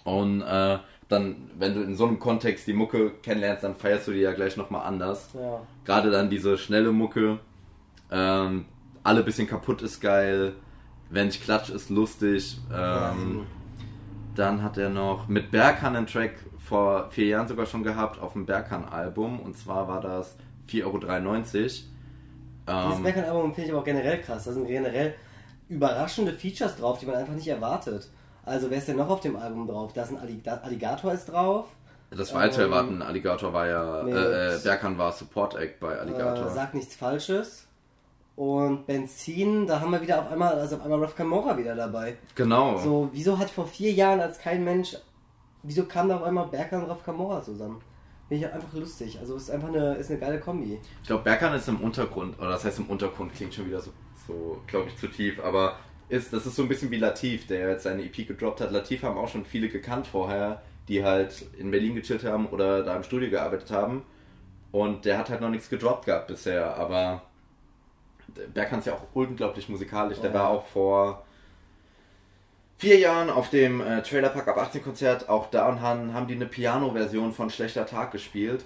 Und 0.06 0.42
äh, 0.44 0.80
dann, 1.10 1.50
wenn 1.58 1.74
du 1.74 1.82
in 1.82 1.96
so 1.96 2.06
einem 2.06 2.20
Kontext 2.20 2.68
die 2.68 2.74
Mucke 2.74 3.12
kennenlernst, 3.24 3.63
dann 3.63 3.75
feierst 3.75 4.08
du 4.08 4.12
die 4.12 4.20
ja 4.20 4.32
gleich 4.32 4.56
nochmal 4.58 4.86
anders. 4.86 5.30
Ja. 5.34 5.62
Gerade 5.84 6.12
dann 6.12 6.30
diese 6.30 6.58
schnelle 6.58 6.92
Mucke. 6.92 7.39
Ähm, 8.12 8.66
alle 9.04 9.24
bisschen 9.24 9.48
kaputt 9.48 9.82
ist 9.82 10.00
geil. 10.00 10.54
Wenn 11.10 11.28
ich 11.30 11.42
klatsch, 11.42 11.72
ist 11.72 11.89
lustig. 11.89 12.60
Ähm, 12.72 13.48
dann 14.36 14.62
hat 14.62 14.78
er 14.78 14.89
noch 14.89 15.28
mit 15.28 15.50
Berghahn 15.50 15.96
einen 15.96 16.06
Track 16.06 16.34
vor 16.60 17.10
vier 17.10 17.25
Jahren 17.25 17.48
sogar 17.48 17.66
schon 17.66 17.82
gehabt 17.84 18.22
auf 18.22 18.34
dem 18.34 18.46
Berghahn-Album. 18.46 19.39
Und 19.39 19.58
zwar 19.58 19.88
war 19.88 20.01
das 20.01 20.38
4,93 20.70 20.84
Euro. 20.86 20.94
Dieses 21.01 22.98
Ähm, 22.98 23.04
Berghahn-Album 23.04 23.54
finde 23.56 23.66
ich 23.66 23.72
aber 23.72 23.82
auch 23.82 23.86
generell 23.86 24.22
krass. 24.22 24.44
Da 24.44 24.51
sind 24.54 24.68
generell 24.68 25.16
überraschende 25.70 26.34
Features 26.34 26.78
drauf, 26.78 27.00
die 27.00 27.08
man 27.08 27.16
einfach 27.16 27.34
nicht 27.34 27.48
erwartet. 27.48 28.10
Also 28.50 28.70
wer 28.70 28.79
ist 28.79 28.88
denn 28.88 28.98
noch 28.98 29.10
auf 29.10 29.22
dem 29.22 29.36
Album 29.36 29.68
drauf? 29.68 29.94
Da 29.94 30.03
ist 30.03 30.10
ein 30.10 30.18
Allig 30.18 30.41
Alligator 30.48 31.13
ist 31.13 31.25
drauf. 31.25 31.68
das 32.10 32.34
war 32.34 32.50
zu 32.50 32.62
ähm, 32.62 32.72
erwarten. 32.72 33.01
Alligator 33.01 33.53
war 33.53 33.68
ja, 33.68 34.08
äh, 34.08 34.56
äh, 34.56 34.60
Berghahn 34.63 34.98
war 34.98 35.12
Support 35.12 35.56
Act 35.56 35.79
bei 35.79 35.98
Alligator. 35.98 36.48
Äh, 36.48 36.53
sagt 36.53 36.74
nichts 36.74 36.96
Falsches. 36.96 37.68
Und 38.36 38.88
Benzin, 38.88 39.68
da 39.68 39.82
haben 39.82 39.91
wir 39.91 40.01
wieder 40.01 40.20
auf 40.20 40.32
einmal, 40.32 40.53
also 40.53 40.77
auf 40.77 40.84
einmal 40.84 41.00
Raf 41.01 41.15
Camora 41.15 41.58
wieder 41.58 41.75
dabei. 41.75 42.18
genau. 42.36 42.77
So, 42.77 43.10
wieso 43.12 43.38
hat 43.38 43.50
vor 43.50 43.68
vier 43.68 43.91
Jahren 43.91 44.22
als 44.22 44.39
kein 44.39 44.63
Mensch, 44.63 44.96
wieso 45.62 45.84
kam 45.84 46.08
da 46.08 46.15
auf 46.15 46.24
einmal 46.24 46.48
Berkan 46.48 46.84
und 46.84 46.89
Raf 46.89 47.03
Camora 47.03 47.44
zusammen? 47.44 47.82
Finde 48.29 48.46
ich 48.46 48.53
einfach 48.53 48.74
lustig. 48.74 49.20
Also 49.20 49.36
es 49.36 49.44
ist 49.44 49.51
einfach 49.51 49.68
eine, 49.68 49.96
ist 49.96 50.10
eine 50.10 50.20
geile 50.20 50.39
Kombi. 50.39 50.79
Ich 51.01 51.08
glaube, 51.08 51.24
Berghahn 51.24 51.53
ist 51.53 51.68
im 51.68 51.82
Untergrund, 51.82 52.39
oder 52.39 52.51
das 52.51 52.63
heißt 52.63 52.79
im 52.79 52.86
Untergrund, 52.86 53.34
klingt 53.36 53.53
schon 53.53 53.68
wieder 53.68 53.82
so, 53.82 53.91
so 54.25 54.62
glaube 54.68 54.88
ich, 54.88 54.98
zu 54.98 55.08
tief, 55.08 55.44
aber 55.44 55.75
ist, 56.10 56.34
das 56.34 56.46
ist 56.46 56.56
so 56.56 56.63
ein 56.63 56.68
bisschen 56.68 56.92
wie 56.92 56.98
Latif, 56.98 57.48
der 57.48 57.70
jetzt 57.70 57.84
seine 57.84 58.04
EP 58.04 58.28
gedroppt 58.28 58.62
hat. 58.62 58.72
Latif 58.72 59.04
haben 59.04 59.18
auch 59.18 59.30
schon 59.30 59.46
viele 59.46 59.70
gekannt 59.70 60.08
vorher, 60.08 60.62
die 60.88 61.04
halt 61.04 61.46
in 61.58 61.72
Berlin 61.72 61.96
gechillt 61.96 62.24
haben 62.24 62.48
oder 62.48 62.84
da 62.84 62.96
im 62.96 63.04
Studio 63.04 63.30
gearbeitet 63.30 63.72
haben. 63.72 64.04
Und 64.72 65.06
der 65.06 65.18
hat 65.18 65.30
halt 65.30 65.42
noch 65.42 65.50
nichts 65.50 65.70
gedroppt 65.70 66.06
gehabt 66.06 66.28
bisher, 66.28 66.75
aber 66.75 67.24
Berghahn 68.54 68.80
ist 68.80 68.86
ja 68.86 68.94
auch 68.94 69.08
unglaublich 69.13 69.70
musikalisch. 69.70 70.20
Der 70.20 70.30
Ja. 70.32 70.36
war 70.39 70.50
auch 70.50 70.66
vor 70.68 71.25
vier 72.78 72.98
Jahren 73.00 73.30
auf 73.30 73.50
dem 73.50 73.82
äh, 73.82 74.01
Trailer 74.04 74.30
Park 74.30 74.48
ab 74.48 74.58
18 74.58 74.84
Konzert, 74.84 75.28
auch 75.30 75.50
da 75.50 75.68
und 75.70 75.82
haben, 75.82 76.13
haben 76.13 76.28
die 76.28 76.36
eine 76.36 76.46
Piano-Version 76.46 77.34
von 77.34 77.50
Schlechter 77.50 77.86
Tag 77.86 78.12
gespielt. 78.12 78.66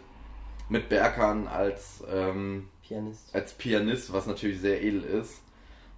Mit 0.69 0.89
Berghahn 0.89 1.47
als, 1.47 2.03
ähm, 2.11 2.69
Pianist. 2.87 3.33
als 3.35 3.53
Pianist, 3.53 4.13
was 4.13 4.27
natürlich 4.27 4.59
sehr 4.61 4.81
edel 4.81 5.03
ist. 5.03 5.41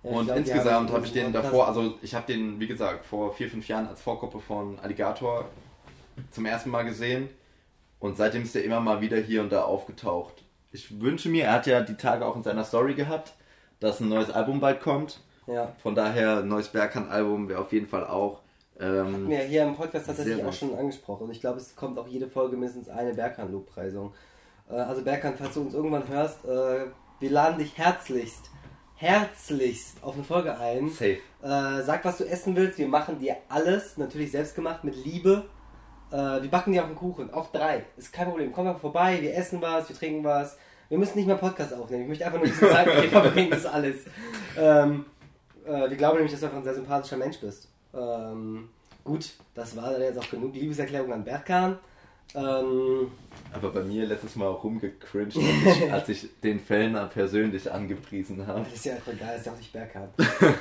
Ja, 0.05 0.11
und 0.11 0.25
glaub, 0.25 0.37
insgesamt 0.37 0.91
habe 0.91 1.05
ich 1.05 1.13
den 1.13 1.33
davor, 1.33 1.67
also 1.67 1.95
ich 2.01 2.13
habe 2.13 2.31
den, 2.31 2.59
wie 2.59 2.67
gesagt, 2.67 3.05
vor 3.05 3.33
vier, 3.33 3.49
fünf 3.49 3.67
Jahren 3.67 3.87
als 3.87 4.01
Vorgruppe 4.01 4.39
von 4.39 4.77
Alligator 4.79 5.45
zum 6.31 6.45
ersten 6.45 6.69
Mal 6.69 6.83
gesehen. 6.83 7.29
Und 7.99 8.17
seitdem 8.17 8.43
ist 8.43 8.55
er 8.55 8.63
immer 8.63 8.79
mal 8.79 9.01
wieder 9.01 9.17
hier 9.17 9.41
und 9.41 9.51
da 9.51 9.63
aufgetaucht. 9.63 10.43
Ich 10.71 11.01
wünsche 11.01 11.29
mir, 11.29 11.45
er 11.45 11.53
hat 11.53 11.65
ja 11.67 11.81
die 11.81 11.95
Tage 11.95 12.25
auch 12.25 12.35
in 12.35 12.43
seiner 12.43 12.63
Story 12.63 12.93
gehabt, 12.93 13.33
dass 13.79 13.99
ein 13.99 14.09
neues 14.09 14.29
Album 14.29 14.59
bald 14.59 14.81
kommt. 14.81 15.21
Ja. 15.47 15.73
Von 15.81 15.95
daher, 15.95 16.39
ein 16.39 16.47
neues 16.47 16.69
Berghahn-Album 16.69 17.49
wäre 17.49 17.61
auf 17.61 17.71
jeden 17.71 17.87
Fall 17.87 18.05
auch. 18.05 18.41
Ähm, 18.79 19.27
Mir 19.27 19.39
hier 19.39 19.63
im 19.63 19.75
Podcast 19.75 20.07
tatsächlich 20.07 20.43
auch 20.43 20.53
schon 20.53 20.77
angesprochen. 20.77 21.23
Und 21.23 21.31
ich 21.31 21.39
glaube, 21.39 21.59
es 21.59 21.75
kommt 21.75 21.97
auch 21.97 22.07
jede 22.07 22.27
Folge 22.27 22.57
mindestens 22.57 22.89
eine 22.89 23.13
Berkan-Lobpreisung. 23.13 24.13
Äh, 24.69 24.73
also 24.73 25.01
Berkan, 25.01 25.33
falls 25.37 25.53
du 25.53 25.61
uns 25.61 25.73
irgendwann 25.73 26.07
hörst, 26.07 26.43
äh, 26.45 26.85
wir 27.19 27.29
laden 27.29 27.57
dich 27.57 27.77
herzlichst, 27.77 28.51
herzlichst 28.95 30.03
auf 30.03 30.15
eine 30.15 30.23
Folge 30.23 30.57
ein. 30.57 30.89
safe. 30.89 31.17
Äh, 31.43 31.83
sag, 31.83 32.03
was 32.05 32.17
du 32.17 32.23
essen 32.25 32.55
willst. 32.55 32.77
Wir 32.77 32.87
machen 32.87 33.19
dir 33.19 33.37
alles, 33.49 33.97
natürlich 33.97 34.31
selbst 34.31 34.55
gemacht, 34.55 34.83
mit 34.83 34.95
Liebe. 35.03 35.45
Äh, 36.11 36.41
wir 36.41 36.49
backen 36.49 36.71
dir 36.71 36.83
auch 36.83 36.87
einen 36.87 36.95
Kuchen, 36.95 37.33
auch 37.33 37.51
drei. 37.51 37.83
Ist 37.97 38.13
kein 38.13 38.27
Problem. 38.27 38.51
Komm 38.51 38.65
mal 38.65 38.75
vorbei, 38.75 39.21
wir 39.21 39.35
essen 39.35 39.61
was, 39.61 39.89
wir 39.89 39.95
trinken 39.95 40.23
was. 40.23 40.57
Wir 40.89 40.97
müssen 40.97 41.17
nicht 41.17 41.27
mehr 41.27 41.35
Podcast 41.35 41.73
aufnehmen. 41.73 42.03
Ich 42.03 42.09
möchte 42.09 42.25
einfach 42.25 42.39
nur 42.39 42.47
ein 42.47 42.51
bisschen 42.51 42.69
Zeit 42.69 42.87
mit 42.87 43.03
dir 43.03 43.09
verbringen, 43.09 43.49
das 43.49 43.59
ist 43.59 43.65
alles. 43.65 43.97
Ähm, 44.57 45.05
äh, 45.65 45.89
wir 45.89 45.97
glauben 45.97 46.15
nämlich, 46.15 46.31
dass 46.31 46.41
du 46.41 46.45
einfach 46.45 46.59
ein 46.59 46.63
sehr 46.63 46.75
sympathischer 46.75 47.17
Mensch 47.17 47.39
bist. 47.39 47.69
Ähm, 47.93 48.69
gut, 49.03 49.33
das 49.55 49.75
war 49.75 49.91
dann 49.91 50.01
jetzt 50.01 50.19
auch 50.19 50.29
genug 50.29 50.53
Liebeserklärung 50.53 51.11
an 51.11 51.23
Berkan. 51.23 51.79
Ähm, 52.33 53.11
Aber 53.53 53.69
bei 53.71 53.81
mir 53.83 54.05
letztes 54.07 54.35
Mal 54.35 54.47
auch 54.47 54.63
rumgecringed, 54.63 55.37
als 55.37 55.77
ich, 55.77 55.91
als 55.93 56.09
ich 56.09 56.29
den 56.43 56.59
Fellner 56.59 57.05
persönlich 57.07 57.71
angepriesen 57.71 58.45
habe. 58.47 58.61
das 58.65 58.73
ist 58.73 58.85
ja 58.85 58.95
einfach 58.95 59.13
egal, 59.13 59.37
ist 59.37 59.45
ja 59.45 59.51
auch 59.53 59.57
nicht 59.57 59.71
Berkan. 59.71 60.09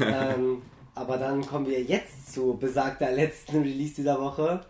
ähm, 0.00 0.62
aber 0.94 1.16
dann 1.16 1.44
kommen 1.44 1.66
wir 1.66 1.82
jetzt 1.82 2.32
zu 2.32 2.56
besagter 2.56 3.10
letzten 3.10 3.58
Release 3.62 3.94
dieser 3.96 4.20
Woche. 4.20 4.60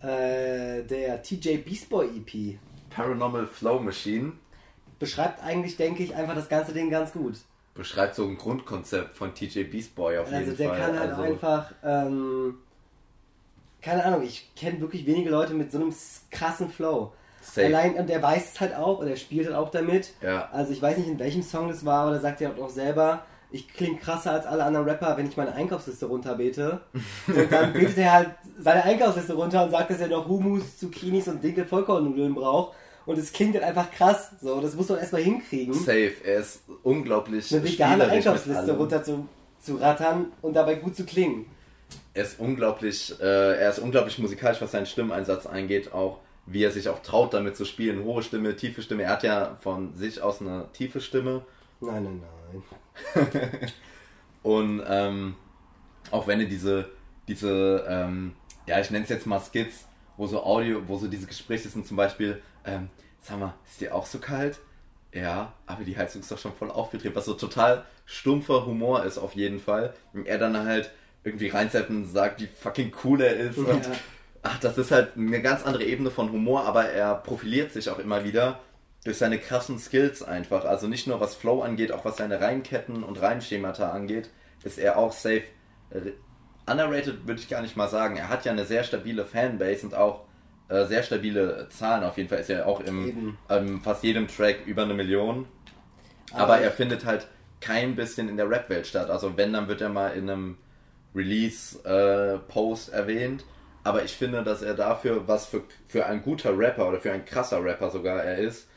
Äh, 0.00 0.82
der 0.84 1.22
TJ 1.22 1.56
Beast 1.58 1.88
Boy 1.88 2.08
EP. 2.18 2.58
Paranormal 2.90 3.46
Flow 3.46 3.80
Machine 3.80 4.32
beschreibt 4.98 5.42
eigentlich, 5.42 5.76
denke 5.76 6.02
ich, 6.04 6.14
einfach 6.14 6.34
das 6.34 6.48
ganze 6.48 6.72
Ding 6.72 6.90
ganz 6.90 7.12
gut. 7.12 7.34
beschreibt 7.74 8.14
so 8.14 8.24
ein 8.24 8.36
Grundkonzept 8.36 9.16
von 9.16 9.34
TJ 9.34 9.64
Beast 9.64 9.94
Boy 9.96 10.18
auf 10.18 10.26
Also 10.26 10.38
jeden 10.44 10.56
der 10.58 10.68
Fall. 10.68 10.78
kann 10.80 10.98
halt 11.00 11.10
also, 11.10 11.22
einfach, 11.22 11.72
ähm, 11.84 12.58
keine 13.82 14.04
Ahnung, 14.04 14.22
ich 14.22 14.54
kenne 14.54 14.80
wirklich 14.80 15.06
wenige 15.06 15.30
Leute 15.30 15.54
mit 15.54 15.72
so 15.72 15.78
einem 15.78 15.92
krassen 16.30 16.70
Flow. 16.70 17.12
safe. 17.42 17.66
Allein, 17.66 17.96
und 17.96 18.08
der 18.08 18.22
weiß 18.22 18.52
es 18.54 18.60
halt 18.60 18.74
auch, 18.74 19.00
und 19.00 19.08
er 19.08 19.16
spielt 19.16 19.46
halt 19.46 19.56
auch 19.56 19.70
damit. 19.70 20.12
Ja. 20.22 20.48
Also 20.52 20.72
ich 20.72 20.80
weiß 20.80 20.96
nicht, 20.98 21.08
in 21.08 21.18
welchem 21.18 21.42
Song 21.42 21.68
das 21.68 21.84
war, 21.84 22.02
aber 22.02 22.12
da 22.12 22.20
sagt 22.20 22.40
er 22.40 22.56
auch 22.58 22.70
selber, 22.70 23.24
ich 23.50 23.68
klinge 23.68 23.98
krasser 23.98 24.32
als 24.32 24.46
alle 24.46 24.64
anderen 24.64 24.88
Rapper, 24.88 25.16
wenn 25.16 25.26
ich 25.26 25.36
meine 25.36 25.52
Einkaufsliste 25.52 26.06
runterbete. 26.06 26.80
Und 27.26 27.52
dann 27.52 27.72
betet 27.74 27.98
er 27.98 28.12
halt 28.12 28.30
seine 28.58 28.82
Einkaufsliste 28.82 29.34
runter 29.34 29.64
und 29.64 29.70
sagt, 29.70 29.90
dass 29.90 30.00
er 30.00 30.08
noch 30.08 30.26
Hummus, 30.26 30.78
Zucchinis 30.78 31.28
und 31.28 31.44
Dinkel 31.44 31.66
Vollkornnudeln 31.66 32.34
braucht. 32.34 32.74
Und 33.04 33.18
es 33.18 33.32
klingt 33.32 33.54
halt 33.54 33.64
einfach 33.64 33.90
krass. 33.90 34.30
So, 34.40 34.60
das 34.60 34.74
muss 34.74 34.88
man 34.88 34.98
erstmal 34.98 35.22
hinkriegen. 35.22 35.74
Safe. 35.74 36.12
Er 36.24 36.38
ist 36.38 36.62
unglaublich 36.82 37.52
Eine 37.52 37.64
vegane 37.64 38.08
Einkaufsliste 38.08 38.76
runter 38.76 39.02
zu, 39.02 39.26
zu 39.60 39.74
rattern 39.76 40.26
und 40.40 40.54
dabei 40.54 40.76
gut 40.76 40.96
zu 40.96 41.04
klingen. 41.04 41.46
Er 42.14 42.24
ist 42.24 42.38
unglaublich, 42.38 43.14
äh, 43.20 43.58
er 43.58 43.70
ist 43.70 43.78
unglaublich 43.78 44.18
musikalisch, 44.18 44.60
was 44.60 44.72
seinen 44.72 44.86
Stimmeinsatz 44.86 45.46
angeht, 45.46 45.92
auch 45.92 46.20
wie 46.46 46.62
er 46.62 46.70
sich 46.70 46.88
auch 46.88 47.00
traut, 47.00 47.34
damit 47.34 47.56
zu 47.56 47.64
spielen. 47.64 48.04
Hohe 48.04 48.22
Stimme, 48.22 48.56
tiefe 48.56 48.82
Stimme. 48.82 49.04
Er 49.04 49.10
hat 49.10 49.22
ja 49.22 49.56
von 49.60 49.94
sich 49.96 50.20
aus 50.20 50.40
eine 50.40 50.68
tiefe 50.72 51.00
Stimme. 51.00 51.44
Nein, 51.80 52.04
nein, 52.04 52.22
nein. 53.14 53.72
Und 54.42 54.82
ähm, 54.86 55.36
auch 56.10 56.26
wenn 56.26 56.40
er 56.40 56.46
diese, 56.46 56.90
diese, 57.28 57.84
ähm, 57.88 58.34
ja, 58.66 58.80
ich 58.80 58.90
nenne 58.90 59.04
es 59.04 59.10
jetzt 59.10 59.26
mal 59.26 59.40
Skits, 59.40 59.86
wo 60.16 60.26
so 60.26 60.42
Audio, 60.42 60.82
wo 60.86 60.98
so 60.98 61.08
diese 61.08 61.26
Gespräche 61.26 61.68
sind, 61.68 61.86
zum 61.86 61.96
Beispiel, 61.96 62.42
ähm, 62.64 62.90
sag 63.20 63.38
mal, 63.38 63.54
ist 63.64 63.80
dir 63.80 63.94
auch 63.94 64.06
so 64.06 64.18
kalt? 64.18 64.58
Ja, 65.14 65.52
aber 65.66 65.84
die 65.84 65.96
Heizung 65.96 66.22
ist 66.22 66.30
doch 66.30 66.38
schon 66.38 66.54
voll 66.54 66.70
aufgedreht, 66.70 67.14
was 67.14 67.26
so 67.26 67.34
total 67.34 67.84
stumpfer 68.06 68.66
Humor 68.66 69.04
ist 69.04 69.18
auf 69.18 69.34
jeden 69.34 69.60
Fall. 69.60 69.94
Und 70.12 70.26
er 70.26 70.38
dann 70.38 70.56
halt 70.56 70.90
irgendwie 71.24 71.48
reinsetzt 71.48 71.90
und 71.90 72.06
sagt, 72.06 72.40
wie 72.40 72.46
fucking 72.48 72.92
cool 73.04 73.20
er 73.20 73.36
ist. 73.36 73.58
Und, 73.58 73.68
Ja. 73.86 73.92
ach, 74.42 74.58
das 74.60 74.76
ist 74.78 74.90
halt 74.90 75.16
eine 75.16 75.40
ganz 75.42 75.64
andere 75.64 75.84
Ebene 75.84 76.10
von 76.10 76.32
Humor, 76.32 76.64
aber 76.66 76.86
er 76.86 77.14
profiliert 77.16 77.72
sich 77.72 77.88
auch 77.90 77.98
immer 77.98 78.24
wieder 78.24 78.60
durch 79.04 79.18
seine 79.18 79.38
krassen 79.38 79.78
Skills 79.78 80.22
einfach. 80.22 80.64
Also 80.64 80.86
nicht 80.88 81.06
nur 81.06 81.20
was 81.20 81.34
Flow 81.34 81.62
angeht, 81.62 81.92
auch 81.92 82.04
was 82.04 82.16
seine 82.16 82.40
Reinketten 82.40 83.02
und 83.04 83.20
Reinschemata 83.20 83.90
angeht, 83.90 84.30
ist 84.64 84.78
er 84.78 84.96
auch 84.96 85.12
safe. 85.12 85.42
Äh, 85.90 86.12
Underrated 86.70 87.26
würde 87.26 87.40
ich 87.40 87.48
gar 87.48 87.62
nicht 87.62 87.76
mal 87.76 87.88
sagen. 87.88 88.16
Er 88.16 88.28
hat 88.28 88.44
ja 88.44 88.52
eine 88.52 88.64
sehr 88.64 88.84
stabile 88.84 89.24
Fanbase 89.24 89.84
und 89.86 89.94
auch 89.96 90.24
äh, 90.68 90.86
sehr 90.86 91.02
stabile 91.02 91.68
Zahlen. 91.70 92.04
Auf 92.04 92.16
jeden 92.16 92.28
Fall 92.28 92.38
ist 92.38 92.50
er 92.50 92.66
auch 92.66 92.80
im 92.80 93.36
ähm, 93.50 93.80
fast 93.82 94.04
jedem 94.04 94.28
Track 94.28 94.64
über 94.66 94.82
eine 94.84 94.94
Million. 94.94 95.46
Aber 96.32 96.42
Aber- 96.44 96.58
er 96.60 96.70
findet 96.70 97.04
halt 97.04 97.26
kein 97.60 97.96
bisschen 97.96 98.28
in 98.28 98.36
der 98.36 98.48
Rap-Welt 98.48 98.86
statt. 98.86 99.10
Also 99.10 99.36
wenn, 99.36 99.52
dann 99.52 99.66
wird 99.68 99.80
er 99.80 99.88
mal 99.88 100.08
in 100.16 100.30
einem 100.30 100.58
Release-Post 101.14 102.92
erwähnt. 102.92 103.44
Aber 103.84 104.04
ich 104.04 104.12
finde, 104.12 104.44
dass 104.44 104.62
er 104.62 104.74
dafür, 104.74 105.26
was 105.26 105.46
für, 105.46 105.62
für 105.86 106.06
ein 106.06 106.22
guter 106.22 106.56
Rapper 106.56 106.88
oder 106.88 107.00
für 107.00 107.12
ein 107.12 107.24
krasser 107.24 107.62
Rapper 107.64 107.90
sogar 107.90 108.22
er 108.22 108.38
ist, 108.38 108.68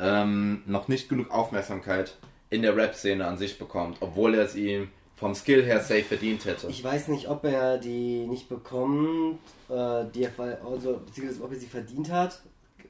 ähm, 0.00 0.62
noch 0.66 0.88
nicht 0.88 1.08
genug 1.08 1.30
Aufmerksamkeit 1.30 2.16
in 2.50 2.62
der 2.62 2.76
Rap-Szene 2.76 3.26
an 3.26 3.36
sich 3.36 3.58
bekommt, 3.58 3.98
obwohl 4.00 4.34
er 4.34 4.44
es 4.44 4.56
ihm 4.56 4.88
vom 5.16 5.34
Skill 5.34 5.64
her 5.64 5.80
safe 5.80 6.04
verdient 6.04 6.44
hätte. 6.44 6.68
Ich 6.68 6.82
weiß 6.82 7.08
nicht, 7.08 7.28
ob 7.28 7.44
er 7.44 7.78
die 7.78 8.26
nicht 8.26 8.48
bekommt, 8.48 9.40
äh, 9.68 10.04
die 10.14 10.24
er, 10.24 10.32
also, 10.64 11.00
beziehungsweise 11.04 11.42
ob 11.42 11.52
er 11.52 11.58
sie 11.58 11.66
verdient 11.66 12.10
hat. 12.10 12.40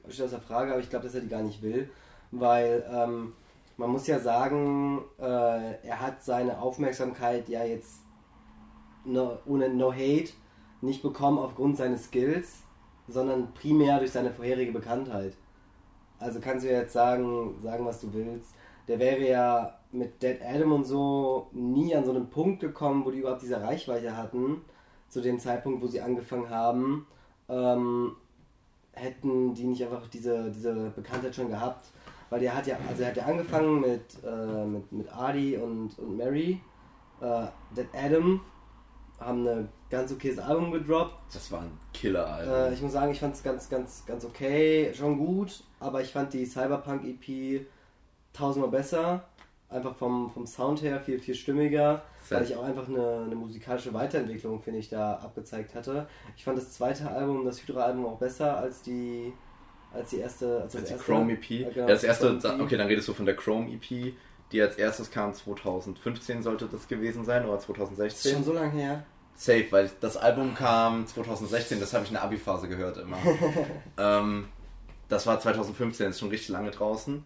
Steht 0.09 0.25
außer 0.25 0.39
Frage, 0.39 0.71
aber 0.71 0.81
ich 0.81 0.89
glaube, 0.89 1.05
dass 1.05 1.15
er 1.15 1.21
die 1.21 1.27
gar 1.27 1.41
nicht 1.41 1.61
will. 1.61 1.89
Weil 2.31 2.83
ähm, 2.91 3.33
man 3.77 3.89
muss 3.89 4.05
ja 4.05 4.19
sagen, 4.19 5.01
äh, 5.19 5.23
er 5.23 5.99
hat 5.99 6.23
seine 6.23 6.59
Aufmerksamkeit 6.59 7.49
ja 7.49 7.63
jetzt 7.63 8.01
no, 9.05 9.39
ohne 9.45 9.69
No 9.69 9.91
Hate 9.91 10.31
nicht 10.81 11.01
bekommen 11.01 11.39
aufgrund 11.39 11.77
seines 11.77 12.05
Skills, 12.05 12.63
sondern 13.07 13.53
primär 13.53 13.99
durch 13.99 14.11
seine 14.11 14.31
vorherige 14.31 14.71
Bekanntheit. 14.71 15.33
also 16.19 16.39
kannst 16.39 16.65
du 16.65 16.69
jetzt 16.69 16.93
sagen, 16.93 17.55
sagen, 17.61 17.85
was 17.85 18.01
du 18.01 18.13
willst. 18.13 18.53
Der 18.87 18.99
wäre 18.99 19.27
ja 19.27 19.79
mit 19.91 20.21
Dead 20.21 20.39
Adam 20.43 20.73
und 20.73 20.83
so 20.83 21.47
nie 21.51 21.95
an 21.95 22.05
so 22.05 22.11
einen 22.11 22.29
Punkt 22.29 22.59
gekommen, 22.59 23.05
wo 23.05 23.11
die 23.11 23.19
überhaupt 23.19 23.41
diese 23.41 23.61
Reichweite 23.61 24.15
hatten, 24.15 24.61
zu 25.09 25.21
dem 25.21 25.39
Zeitpunkt, 25.39 25.81
wo 25.81 25.87
sie 25.87 26.01
angefangen 26.01 26.49
haben, 26.49 27.07
ähm, 27.47 28.15
hätten 28.93 29.53
die 29.53 29.65
nicht 29.65 29.83
einfach 29.83 30.07
diese, 30.07 30.51
diese 30.51 30.91
Bekanntheit 30.95 31.35
schon 31.35 31.49
gehabt. 31.49 31.87
Weil 32.29 32.41
der 32.41 32.55
hat 32.55 32.67
ja, 32.67 32.77
also 32.87 33.01
er 33.01 33.09
hat 33.09 33.17
ja 33.17 33.25
angefangen 33.25 33.81
mit, 33.81 34.03
äh, 34.23 34.65
mit, 34.65 34.91
mit 34.91 35.11
Adi 35.11 35.57
und, 35.57 35.97
und 35.97 36.17
Mary. 36.17 36.61
Äh, 37.21 37.47
Dead 37.75 37.87
Adam 37.93 38.41
haben 39.19 39.47
eine 39.47 39.67
ganz 39.89 40.11
okayes 40.11 40.39
Album 40.39 40.71
gedroppt. 40.71 41.15
Das 41.33 41.51
war 41.51 41.61
ein 41.61 41.71
Killer-Album. 41.93 42.53
Äh, 42.53 42.73
ich 42.73 42.81
muss 42.81 42.91
sagen, 42.91 43.11
ich 43.11 43.19
fand 43.19 43.35
es 43.35 43.43
ganz, 43.43 43.69
ganz, 43.69 44.03
ganz 44.05 44.25
okay, 44.25 44.93
schon 44.93 45.17
gut, 45.17 45.63
aber 45.79 46.01
ich 46.01 46.11
fand 46.11 46.33
die 46.33 46.45
Cyberpunk 46.45 47.03
EP 47.05 47.65
tausendmal 48.33 48.71
besser. 48.71 49.25
Einfach 49.69 49.95
vom, 49.95 50.31
vom 50.31 50.47
Sound 50.47 50.81
her 50.81 50.99
viel, 50.99 51.19
viel 51.19 51.35
stimmiger, 51.35 52.01
weil 52.29 52.43
ich 52.43 52.55
auch 52.55 52.63
einfach 52.63 52.87
eine, 52.87 53.23
eine 53.25 53.35
musikalische 53.35 53.93
Weiterentwicklung, 53.93 54.59
finde 54.59 54.79
ich, 54.79 54.89
da 54.89 55.13
abgezeigt 55.13 55.75
hatte. 55.75 56.07
Ich 56.35 56.43
fand 56.43 56.57
das 56.57 56.71
zweite 56.71 57.07
Album, 57.07 57.45
das 57.45 57.61
Hydra-Album, 57.61 58.07
auch 58.07 58.17
besser 58.17 58.57
als 58.57 58.81
die, 58.81 59.31
als 59.93 60.09
die 60.09 60.17
erste. 60.17 60.61
Als, 60.63 60.75
als 60.75 60.85
die 60.85 60.93
erste. 60.93 61.05
Chrome 61.05 61.33
EP. 61.33 61.49
Ja, 61.51 61.69
genau, 61.69 61.81
ja, 61.81 61.87
das 61.87 62.03
erste, 62.03 62.39
e 62.43 62.61
okay, 62.61 62.77
dann 62.77 62.87
redest 62.87 63.07
du 63.09 63.13
von 63.13 63.27
der 63.27 63.35
Chrome 63.35 63.71
EP, 63.71 64.15
die 64.51 64.61
als 64.61 64.75
erstes 64.75 65.11
kam 65.11 65.33
2015 65.33 66.41
sollte 66.41 66.65
das 66.65 66.87
gewesen 66.87 67.25
sein 67.25 67.45
oder 67.45 67.59
2016. 67.59 68.33
Schon 68.33 68.43
so 68.43 68.53
lange 68.53 68.71
her. 68.71 69.03
Safe, 69.35 69.65
weil 69.69 69.89
das 70.01 70.17
Album 70.17 70.53
kam 70.53 71.07
2016, 71.07 71.79
das 71.79 71.93
habe 71.93 72.03
ich 72.03 72.09
in 72.09 72.15
der 72.15 72.23
Abi-Phase 72.23 72.67
gehört 72.67 72.97
immer. 72.97 73.17
ähm, 73.97 74.49
das 75.07 75.25
war 75.25 75.39
2015, 75.39 76.07
das 76.07 76.15
ist 76.15 76.19
schon 76.19 76.29
richtig 76.29 76.49
lange 76.49 76.71
draußen. 76.71 77.23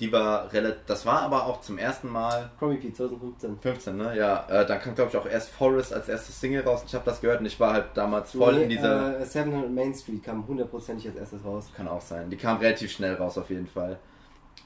Die 0.00 0.10
war 0.12 0.50
relativ, 0.52 0.80
das 0.86 1.04
war 1.04 1.20
aber 1.20 1.44
auch 1.44 1.60
zum 1.60 1.76
ersten 1.76 2.08
Mal. 2.08 2.50
Chromie 2.58 2.80
2015. 2.80 3.58
15, 3.58 3.96
ne? 3.96 4.16
Ja, 4.16 4.46
äh, 4.48 4.66
dann 4.66 4.80
kam 4.80 4.94
glaube 4.94 5.10
ich 5.10 5.16
auch 5.16 5.26
erst 5.26 5.50
Forest 5.50 5.92
als 5.92 6.08
erstes 6.08 6.40
Single 6.40 6.62
raus. 6.62 6.82
Ich 6.86 6.94
habe 6.94 7.04
das 7.04 7.20
gehört 7.20 7.40
und 7.40 7.46
ich 7.46 7.60
war 7.60 7.74
halt 7.74 7.88
damals 7.94 8.32
voll 8.32 8.54
nee, 8.56 8.62
in 8.62 8.68
dieser. 8.70 9.20
Äh, 9.20 9.26
700 9.26 9.70
Main 9.70 9.94
Street 9.94 10.24
kam 10.24 10.46
hundertprozentig 10.48 11.06
als 11.06 11.16
erstes 11.16 11.44
raus. 11.44 11.68
Kann 11.76 11.86
auch 11.86 12.00
sein. 12.00 12.30
Die 12.30 12.36
kam 12.36 12.56
relativ 12.56 12.90
schnell 12.90 13.14
raus 13.14 13.36
auf 13.36 13.50
jeden 13.50 13.66
Fall. 13.66 13.98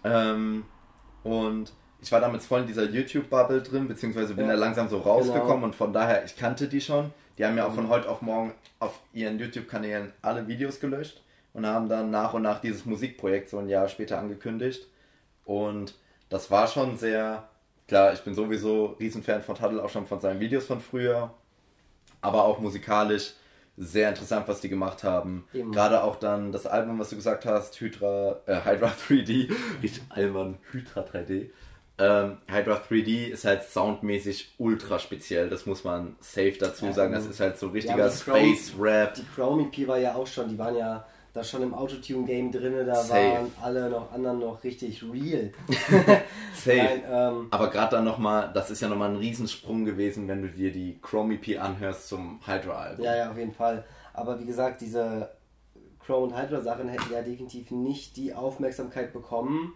Ähm, 0.05 0.65
und 1.25 1.73
ich 2.01 2.13
war 2.13 2.21
damals 2.21 2.47
voll 2.47 2.61
in 2.61 2.67
dieser 2.67 2.85
YouTube-Bubble 2.85 3.63
drin, 3.63 3.89
beziehungsweise 3.89 4.35
bin 4.35 4.47
ja. 4.47 4.53
da 4.53 4.59
langsam 4.59 4.89
so 4.89 4.99
rausgekommen 4.99 5.55
genau. 5.55 5.65
und 5.67 5.75
von 5.75 5.93
daher, 5.93 6.25
ich 6.25 6.37
kannte 6.37 6.69
die 6.69 6.81
schon. 6.81 7.13
Die 7.39 7.45
haben 7.45 7.57
ja 7.57 7.67
auch 7.67 7.75
von 7.75 7.85
mhm. 7.85 7.89
heute 7.89 8.09
auf 8.09 8.23
morgen 8.23 8.53
auf 8.79 9.01
ihren 9.13 9.39
YouTube-Kanälen 9.39 10.13
alle 10.23 10.47
Videos 10.47 10.79
gelöscht 10.79 11.23
und 11.55 11.67
haben 11.67 11.89
dann 11.89 12.11
nach 12.11 12.35
und 12.35 12.43
nach 12.43 12.61
dieses 12.61 12.85
Musikprojekt 12.85 13.49
so 13.49 13.59
ein 13.59 13.69
Jahr 13.69 13.89
später 13.89 14.19
angekündigt. 14.19 14.87
Und 15.45 15.95
das 16.29 16.51
war 16.51 16.69
schon 16.69 16.99
sehr, 16.99 17.49
klar, 17.89 18.13
ich 18.13 18.21
bin 18.21 18.35
sowieso 18.35 18.97
Riesenfan 19.01 19.43
von 19.43 19.57
Tuttle, 19.57 19.83
auch 19.83 19.91
schon 19.91 20.07
von 20.07 20.21
seinen 20.21 20.41
Videos 20.41 20.67
von 20.67 20.81
früher, 20.81 21.33
aber 22.21 22.45
auch 22.45 22.59
musikalisch 22.59 23.33
sehr 23.77 24.09
interessant, 24.09 24.47
was 24.49 24.61
die 24.61 24.69
gemacht 24.69 25.03
haben. 25.03 25.47
Eben. 25.53 25.73
Gerade 25.73 26.05
auch 26.05 26.17
dann 26.17 26.53
das 26.53 26.67
Album, 26.67 26.99
was 26.99 27.11
du 27.11 27.17
gesagt 27.17 27.45
hast, 27.45 27.81
Hydra, 27.81 28.41
äh, 28.47 28.61
Hydra 28.65 28.89
3D, 29.09 29.53
richtig 29.83 30.03
albern, 30.11 30.59
Hydra 30.71 31.03
3D. 31.03 31.51
Ähm, 31.97 32.39
Hydra 32.49 32.81
3D 32.89 33.29
ist 33.29 33.45
halt 33.45 33.63
soundmäßig 33.63 34.55
ultra 34.59 34.99
speziell, 34.99 35.49
das 35.49 35.65
muss 35.65 35.85
man 35.85 36.17
safe 36.21 36.57
dazu 36.59 36.91
sagen. 36.93 37.13
Das 37.13 37.27
ist 37.27 37.39
halt 37.39 37.57
so 37.57 37.69
richtiger 37.69 38.07
ja, 38.07 38.11
Space 38.11 38.73
Rap. 38.79 39.15
Die 39.15 39.25
Chrome 39.35 39.71
EP 39.73 39.87
war 39.87 39.99
ja 39.99 40.15
auch 40.15 40.27
schon, 40.27 40.49
die 40.49 40.59
waren 40.59 40.77
ja 40.77 41.07
da 41.35 41.43
schon 41.43 41.63
im 41.63 41.75
Autotune-Game 41.75 42.53
drin, 42.53 42.87
da 42.87 42.95
Safe. 42.95 43.33
waren 43.33 43.51
alle 43.61 43.91
noch 43.91 44.13
anderen 44.13 44.39
noch 44.39 44.63
richtig 44.63 45.03
real. 45.03 45.51
Safe. 46.55 46.77
Nein, 46.77 47.03
ähm, 47.11 47.49
Aber 47.51 47.71
gerade 47.71 47.97
dann 47.97 48.05
nochmal, 48.05 48.53
das 48.55 48.71
ist 48.71 48.81
ja 48.81 48.89
nochmal 48.89 49.11
ein 49.11 49.17
Riesensprung 49.17 49.85
gewesen, 49.85 50.29
wenn 50.29 50.43
du 50.43 50.49
dir 50.49 50.71
die 50.71 50.97
Chrome 51.03 51.35
EP 51.35 51.61
anhörst 51.61 52.09
zum 52.09 52.39
Hydra-Album. 52.47 53.05
Ja, 53.05 53.17
ja, 53.17 53.31
auf 53.33 53.37
jeden 53.37 53.53
Fall. 53.53 53.85
Aber 54.13 54.39
wie 54.39 54.47
gesagt, 54.47 54.81
diese 54.81 55.33
Chrome 55.99 56.29
und 56.29 56.41
Hydra-Sachen 56.41 56.89
hätten 56.89 57.13
ja 57.13 57.21
definitiv 57.21 57.73
nicht 57.73 58.17
die 58.17 58.33
Aufmerksamkeit 58.33 59.13
bekommen, 59.13 59.73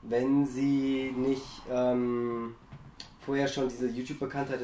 wenn 0.00 0.46
sie 0.46 1.12
nicht 1.14 1.44
ähm, 1.70 2.54
vorher 3.20 3.46
schon 3.46 3.68
diese 3.68 3.88
YouTube-Bekanntheit 3.88 4.60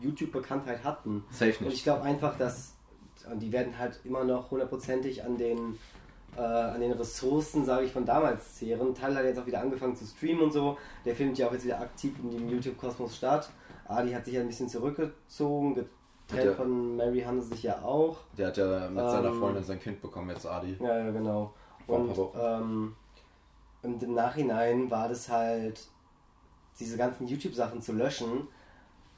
YouTube 0.00 0.34
-Bekanntheit 0.34 0.84
hatten. 0.84 1.24
Safe 1.30 1.46
nicht. 1.46 1.62
Und 1.62 1.72
ich 1.72 1.82
glaube 1.82 2.02
einfach, 2.02 2.36
dass 2.36 2.74
und 3.30 3.40
die 3.40 3.52
werden 3.52 3.78
halt 3.78 4.00
immer 4.04 4.24
noch 4.24 4.50
hundertprozentig 4.50 5.24
an 5.24 5.36
den 5.36 5.78
äh, 6.36 6.40
an 6.40 6.80
den 6.80 6.92
Ressourcen, 6.92 7.64
sage 7.64 7.86
ich, 7.86 7.92
von 7.92 8.04
damals 8.04 8.56
zehren. 8.56 8.94
Teil 8.94 9.16
hat 9.16 9.24
jetzt 9.24 9.38
auch 9.38 9.46
wieder 9.46 9.60
angefangen 9.60 9.96
zu 9.96 10.04
streamen 10.04 10.44
und 10.44 10.52
so. 10.52 10.76
Der 11.04 11.14
findet 11.14 11.38
ja 11.38 11.48
auch 11.48 11.52
jetzt 11.52 11.64
wieder 11.64 11.80
aktiv 11.80 12.14
in 12.22 12.30
dem 12.30 12.48
YouTube-Kosmos 12.48 13.16
statt. 13.16 13.50
Adi 13.86 14.12
hat 14.12 14.24
sich 14.24 14.34
ja 14.34 14.42
ein 14.42 14.46
bisschen 14.46 14.68
zurückgezogen, 14.68 15.74
getrennt 15.74 16.56
von 16.56 16.96
Mary 16.96 17.22
haben 17.22 17.40
sie 17.40 17.48
sich 17.48 17.62
ja 17.64 17.82
auch. 17.82 18.18
Der 18.36 18.48
hat 18.48 18.56
ja 18.56 18.88
mit 18.88 19.02
ähm, 19.02 19.10
seiner 19.10 19.32
Freundin 19.32 19.64
sein 19.64 19.80
Kind 19.80 20.00
bekommen, 20.00 20.30
jetzt 20.30 20.46
Adi. 20.46 20.76
Ja, 20.78 20.98
ja, 20.98 21.10
genau. 21.10 21.54
Und, 21.86 22.18
ähm, 22.38 22.94
und 23.82 24.02
im 24.02 24.14
Nachhinein 24.14 24.90
war 24.90 25.08
das 25.08 25.30
halt, 25.30 25.86
diese 26.78 26.98
ganzen 26.98 27.26
YouTube-Sachen 27.26 27.80
zu 27.80 27.92
löschen, 27.92 28.46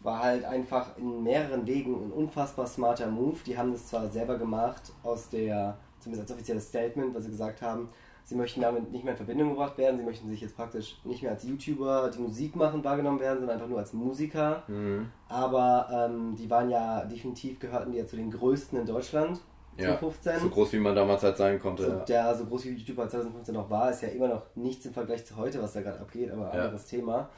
war 0.00 0.22
halt 0.22 0.44
einfach 0.44 0.96
in 0.96 1.22
mehreren 1.22 1.66
Wegen 1.66 1.94
ein 1.94 2.12
unfassbar 2.12 2.66
smarter 2.66 3.08
Move. 3.08 3.38
Die 3.46 3.56
haben 3.56 3.72
das 3.72 3.86
zwar 3.88 4.08
selber 4.08 4.38
gemacht, 4.38 4.92
aus 5.02 5.28
der, 5.28 5.76
zumindest 6.00 6.28
als 6.28 6.38
offizielles 6.38 6.68
Statement, 6.68 7.14
was 7.14 7.24
sie 7.24 7.30
gesagt 7.30 7.60
haben, 7.60 7.90
sie 8.24 8.34
möchten 8.34 8.60
damit 8.60 8.90
nicht 8.92 9.04
mehr 9.04 9.12
in 9.12 9.16
Verbindung 9.16 9.50
gebracht 9.50 9.76
werden, 9.76 9.98
sie 9.98 10.04
möchten 10.04 10.28
sich 10.28 10.40
jetzt 10.40 10.56
praktisch 10.56 11.00
nicht 11.04 11.22
mehr 11.22 11.32
als 11.32 11.44
YouTuber, 11.44 12.10
die 12.14 12.20
Musik 12.20 12.56
machen, 12.56 12.82
wahrgenommen 12.82 13.20
werden, 13.20 13.40
sondern 13.40 13.56
einfach 13.56 13.68
nur 13.68 13.78
als 13.78 13.92
Musiker. 13.92 14.62
Mhm. 14.68 15.10
Aber 15.28 15.88
ähm, 15.92 16.34
die 16.34 16.48
waren 16.48 16.70
ja 16.70 17.04
definitiv, 17.04 17.58
gehörten 17.58 17.92
die 17.92 17.98
ja 17.98 18.06
zu 18.06 18.16
den 18.16 18.30
größten 18.30 18.78
in 18.78 18.86
Deutschland. 18.86 19.40
Ja, 19.76 19.98
2015. 19.98 20.40
so 20.40 20.48
groß 20.48 20.72
wie 20.74 20.78
man 20.78 20.94
damals 20.94 21.22
halt 21.22 21.36
sein 21.36 21.58
konnte. 21.58 21.84
So, 21.84 21.90
ja. 21.90 22.04
Der 22.04 22.34
so 22.34 22.44
groß 22.44 22.64
wie 22.66 22.70
YouTuber 22.70 23.08
2015 23.08 23.54
noch 23.54 23.70
war, 23.70 23.90
ist 23.90 24.02
ja 24.02 24.08
immer 24.08 24.28
noch 24.28 24.42
nichts 24.54 24.84
im 24.86 24.92
Vergleich 24.92 25.24
zu 25.24 25.36
heute, 25.36 25.62
was 25.62 25.72
da 25.72 25.80
gerade 25.82 26.00
abgeht, 26.00 26.30
aber 26.30 26.54
ja. 26.54 26.64
anderes 26.64 26.86
Thema. 26.86 27.28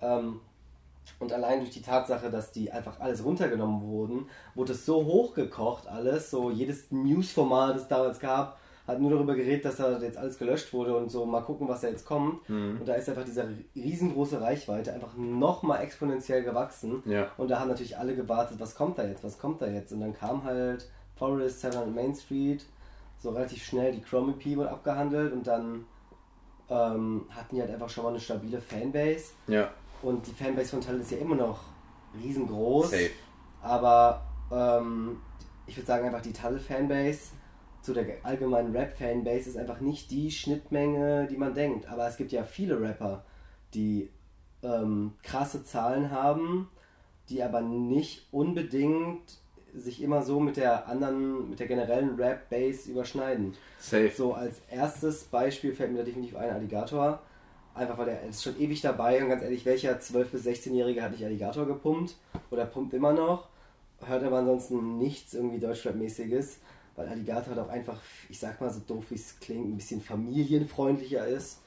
Ähm, 0.00 0.40
und 1.18 1.32
allein 1.32 1.60
durch 1.60 1.70
die 1.70 1.82
Tatsache, 1.82 2.30
dass 2.30 2.52
die 2.52 2.72
einfach 2.72 3.00
alles 3.00 3.24
runtergenommen 3.24 3.82
wurden, 3.82 4.26
wurde 4.54 4.72
es 4.72 4.84
so 4.84 5.04
hochgekocht 5.04 5.86
alles. 5.86 6.30
So 6.30 6.50
jedes 6.50 6.90
Newsformat, 6.90 7.76
das 7.76 7.82
es 7.82 7.88
damals 7.88 8.18
gab, 8.18 8.58
hat 8.86 9.00
nur 9.00 9.10
darüber 9.10 9.34
geredet, 9.34 9.64
dass 9.64 9.76
da 9.76 9.98
jetzt 9.98 10.18
alles 10.18 10.38
gelöscht 10.38 10.72
wurde 10.72 10.96
und 10.96 11.10
so 11.10 11.24
mal 11.24 11.42
gucken, 11.42 11.68
was 11.68 11.82
da 11.82 11.88
jetzt 11.88 12.04
kommt. 12.04 12.48
Mhm. 12.48 12.78
Und 12.80 12.88
da 12.88 12.94
ist 12.94 13.08
einfach 13.08 13.24
diese 13.24 13.48
riesengroße 13.76 14.40
Reichweite 14.40 14.92
einfach 14.92 15.16
nochmal 15.16 15.82
exponentiell 15.82 16.42
gewachsen. 16.42 17.02
Ja. 17.06 17.28
Und 17.36 17.50
da 17.50 17.60
haben 17.60 17.68
natürlich 17.68 17.96
alle 17.96 18.16
gewartet, 18.16 18.58
was 18.58 18.74
kommt 18.74 18.98
da 18.98 19.04
jetzt, 19.04 19.22
was 19.22 19.38
kommt 19.38 19.62
da 19.62 19.66
jetzt. 19.66 19.92
Und 19.92 20.00
dann 20.00 20.14
kam 20.14 20.42
halt 20.42 20.90
Forest, 21.14 21.60
Seven 21.60 21.94
Main 21.94 22.14
Street, 22.14 22.64
so 23.18 23.30
relativ 23.30 23.64
schnell 23.64 23.92
die 23.92 24.00
Chrome 24.00 24.32
EP 24.32 24.56
wurde 24.56 24.70
abgehandelt 24.70 25.32
und 25.32 25.46
dann 25.46 25.84
ähm, 26.68 27.26
hatten 27.30 27.54
die 27.54 27.60
halt 27.60 27.70
einfach 27.70 27.88
schon 27.88 28.02
mal 28.02 28.10
eine 28.10 28.20
stabile 28.20 28.60
Fanbase. 28.60 29.32
Ja. 29.46 29.70
Und 30.02 30.26
die 30.26 30.32
Fanbase 30.32 30.70
von 30.70 30.80
Talent 30.80 31.02
ist 31.02 31.12
ja 31.12 31.18
immer 31.18 31.36
noch 31.36 31.60
riesengroß. 32.20 32.90
Safe. 32.90 33.10
Aber 33.62 34.26
ähm, 34.50 35.20
ich 35.66 35.76
würde 35.76 35.86
sagen, 35.86 36.06
einfach 36.06 36.22
die 36.22 36.32
Tuttle-Fanbase 36.32 37.32
zu 37.82 37.92
der 37.92 38.06
allgemeinen 38.22 38.74
Rap-Fanbase 38.74 39.50
ist 39.50 39.56
einfach 39.56 39.80
nicht 39.80 40.10
die 40.10 40.30
Schnittmenge, 40.30 41.26
die 41.28 41.36
man 41.36 41.54
denkt. 41.54 41.86
Aber 41.88 42.06
es 42.06 42.16
gibt 42.16 42.32
ja 42.32 42.44
viele 42.44 42.80
Rapper, 42.80 43.24
die 43.74 44.10
ähm, 44.62 45.14
krasse 45.22 45.64
Zahlen 45.64 46.10
haben, 46.10 46.68
die 47.28 47.42
aber 47.42 47.60
nicht 47.60 48.28
unbedingt 48.32 49.38
sich 49.74 50.02
immer 50.02 50.22
so 50.22 50.38
mit 50.38 50.58
der 50.58 50.86
anderen, 50.86 51.48
mit 51.48 51.58
der 51.58 51.66
generellen 51.66 52.16
Rap-Base 52.16 52.90
überschneiden. 52.90 53.54
Safe. 53.78 54.10
So 54.14 54.34
als 54.34 54.60
erstes 54.70 55.24
Beispiel 55.24 55.74
fällt 55.74 55.92
mir 55.92 55.98
da 55.98 56.04
definitiv 56.04 56.36
ein 56.36 56.50
Alligator 56.50 57.22
Einfach 57.74 57.96
weil 57.96 58.08
er 58.08 58.22
ist 58.24 58.42
schon 58.42 58.60
ewig 58.60 58.82
dabei 58.82 59.22
und 59.22 59.30
ganz 59.30 59.42
ehrlich, 59.42 59.64
welcher 59.64 59.98
12- 59.98 60.24
bis 60.24 60.46
16-Jährige 60.46 61.02
hat 61.02 61.12
nicht 61.12 61.24
Alligator 61.24 61.66
gepumpt 61.66 62.14
oder 62.50 62.66
pumpt 62.66 62.92
immer 62.92 63.12
noch? 63.12 63.48
Hört 64.04 64.24
aber 64.24 64.38
ansonsten 64.38 64.98
nichts 64.98 65.32
irgendwie 65.32 65.58
Deutschrap-mäßiges, 65.58 66.58
weil 66.96 67.08
Alligator 67.08 67.54
halt 67.54 67.66
auch 67.66 67.70
einfach, 67.70 67.98
ich 68.28 68.38
sag 68.38 68.60
mal 68.60 68.70
so 68.70 68.80
doof 68.80 69.04
wie 69.10 69.14
es 69.14 69.38
klingt, 69.40 69.68
ein 69.68 69.76
bisschen 69.76 70.02
familienfreundlicher 70.02 71.26
ist. 71.26 71.62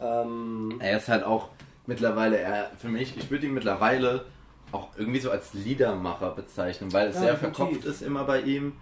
Ähm, 0.00 0.76
er 0.80 0.96
ist 0.96 1.08
halt 1.08 1.22
auch 1.22 1.50
mittlerweile, 1.86 2.38
er, 2.38 2.70
für 2.76 2.88
mich, 2.88 3.16
ich 3.16 3.30
würde 3.30 3.46
ihn 3.46 3.54
mittlerweile 3.54 4.24
auch 4.72 4.88
irgendwie 4.96 5.20
so 5.20 5.30
als 5.30 5.54
Liedermacher 5.54 6.30
bezeichnen, 6.30 6.92
weil 6.92 7.08
es 7.08 7.16
ja, 7.16 7.22
sehr 7.22 7.36
verkopft 7.36 7.84
ist 7.84 8.02
immer 8.02 8.24
bei 8.24 8.40
ihm. 8.40 8.72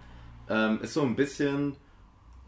Ähm, 0.49 0.81
ist 0.81 0.93
so 0.93 1.03
ein 1.03 1.15
bisschen. 1.15 1.75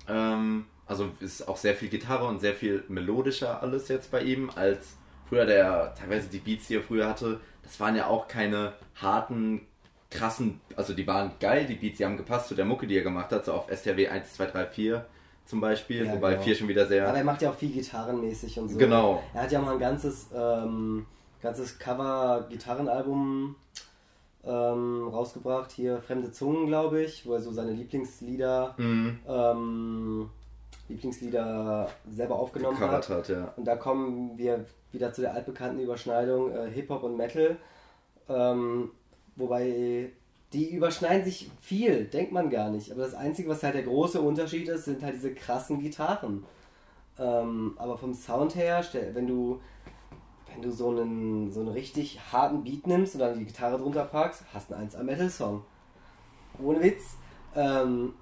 Ähm, 0.07 0.65
also 0.85 1.09
ist 1.19 1.47
auch 1.47 1.57
sehr 1.57 1.75
viel 1.75 1.89
Gitarre 1.89 2.25
und 2.25 2.39
sehr 2.39 2.53
viel 2.53 2.83
melodischer 2.87 3.61
alles 3.61 3.87
jetzt 3.87 4.11
bei 4.11 4.21
ihm 4.21 4.49
als 4.55 4.95
früher 5.27 5.45
der 5.45 5.93
teilweise 5.95 6.27
die 6.27 6.39
Beats, 6.39 6.67
die 6.67 6.75
er 6.75 6.83
früher 6.83 7.07
hatte. 7.07 7.39
Das 7.63 7.79
waren 7.79 7.95
ja 7.95 8.07
auch 8.07 8.27
keine 8.27 8.73
harten, 8.95 9.61
krassen, 10.11 10.61
also 10.75 10.93
die 10.93 11.07
waren 11.07 11.31
geil, 11.39 11.65
die 11.65 11.75
Beats, 11.75 11.97
die 11.97 12.05
haben 12.05 12.15
gepasst 12.17 12.47
zu 12.49 12.55
der 12.55 12.65
Mucke, 12.65 12.85
die 12.87 12.95
er 12.97 13.03
gemacht 13.03 13.31
hat, 13.31 13.45
so 13.45 13.53
auf 13.53 13.67
STW 13.69 14.07
1, 14.07 14.33
2, 14.35 14.45
3, 14.45 14.65
4. 14.67 15.05
zum 15.47 15.61
Beispiel, 15.61 16.05
Ja, 16.05 16.13
wobei 16.13 16.31
genau. 16.33 16.43
4 16.43 16.55
schon 16.55 16.67
wieder 16.67 16.85
sehr. 16.87 17.07
Aber 17.07 17.17
er 17.17 17.23
macht 17.23 17.41
ja 17.41 17.49
auch 17.51 17.55
viel 17.55 17.71
gitarrenmäßig 17.71 18.59
und 18.59 18.69
so. 18.69 18.77
Genau. 18.77 19.21
Er 19.33 19.41
hat 19.43 19.51
ja 19.51 19.59
mal 19.61 19.73
ein 19.73 19.79
ganzes, 19.79 20.27
ähm, 20.33 21.05
ganzes 21.41 21.77
Cover-Gitarrenalbum 21.79 23.55
ähm, 24.43 25.07
rausgebracht. 25.07 25.71
Hier 25.71 26.01
Fremde 26.01 26.31
Zungen, 26.31 26.67
glaube 26.67 27.01
ich, 27.03 27.25
wo 27.25 27.33
er 27.33 27.41
so 27.41 27.51
seine 27.51 27.71
Lieblingslieder, 27.71 28.75
Mhm. 28.77 29.19
ähm, 29.27 30.29
Lieblingslieder 30.87 31.89
selber 32.09 32.35
aufgenommen 32.35 32.79
hat. 32.79 33.09
hat, 33.09 33.29
ja. 33.29 33.53
Und 33.55 33.65
da 33.65 33.75
kommen 33.75 34.37
wir 34.37 34.65
wieder 34.91 35.11
zu 35.13 35.21
der 35.21 35.33
altbekannten 35.33 35.79
Überschneidung 35.79 36.51
äh, 36.51 36.69
Hip-Hop 36.69 37.03
und 37.03 37.17
Metal. 37.17 37.57
Ähm, 38.29 38.91
wobei 39.35 40.11
die 40.53 40.73
überschneiden 40.73 41.25
sich 41.25 41.49
viel, 41.59 42.05
denkt 42.05 42.31
man 42.31 42.49
gar 42.49 42.69
nicht. 42.69 42.91
Aber 42.91 43.01
das 43.01 43.13
Einzige, 43.13 43.49
was 43.49 43.63
halt 43.63 43.75
der 43.75 43.83
große 43.83 44.21
Unterschied 44.21 44.69
ist, 44.69 44.85
sind 44.85 45.03
halt 45.03 45.15
diese 45.15 45.33
krassen 45.33 45.79
Gitarren. 45.81 46.45
Ähm, 47.17 47.73
aber 47.77 47.97
vom 47.97 48.13
Sound 48.13 48.55
her, 48.55 48.83
wenn 49.13 49.27
du, 49.27 49.59
wenn 50.53 50.61
du 50.61 50.71
so 50.71 50.89
einen, 50.89 51.51
so 51.51 51.61
einen 51.61 51.69
richtig 51.69 52.19
harten 52.31 52.63
Beat 52.63 52.87
nimmst 52.87 53.15
und 53.15 53.21
dann 53.21 53.39
die 53.39 53.45
Gitarre 53.45 53.77
drunter 53.77 54.05
packst, 54.05 54.43
hast 54.53 54.69
du 54.69 54.75
einen 54.75 54.85
1 54.85 54.97
Metal 55.03 55.29
Song. 55.29 55.63
Ohne 56.61 56.81
Witz. 56.81 57.17
Ähm, 57.55 58.13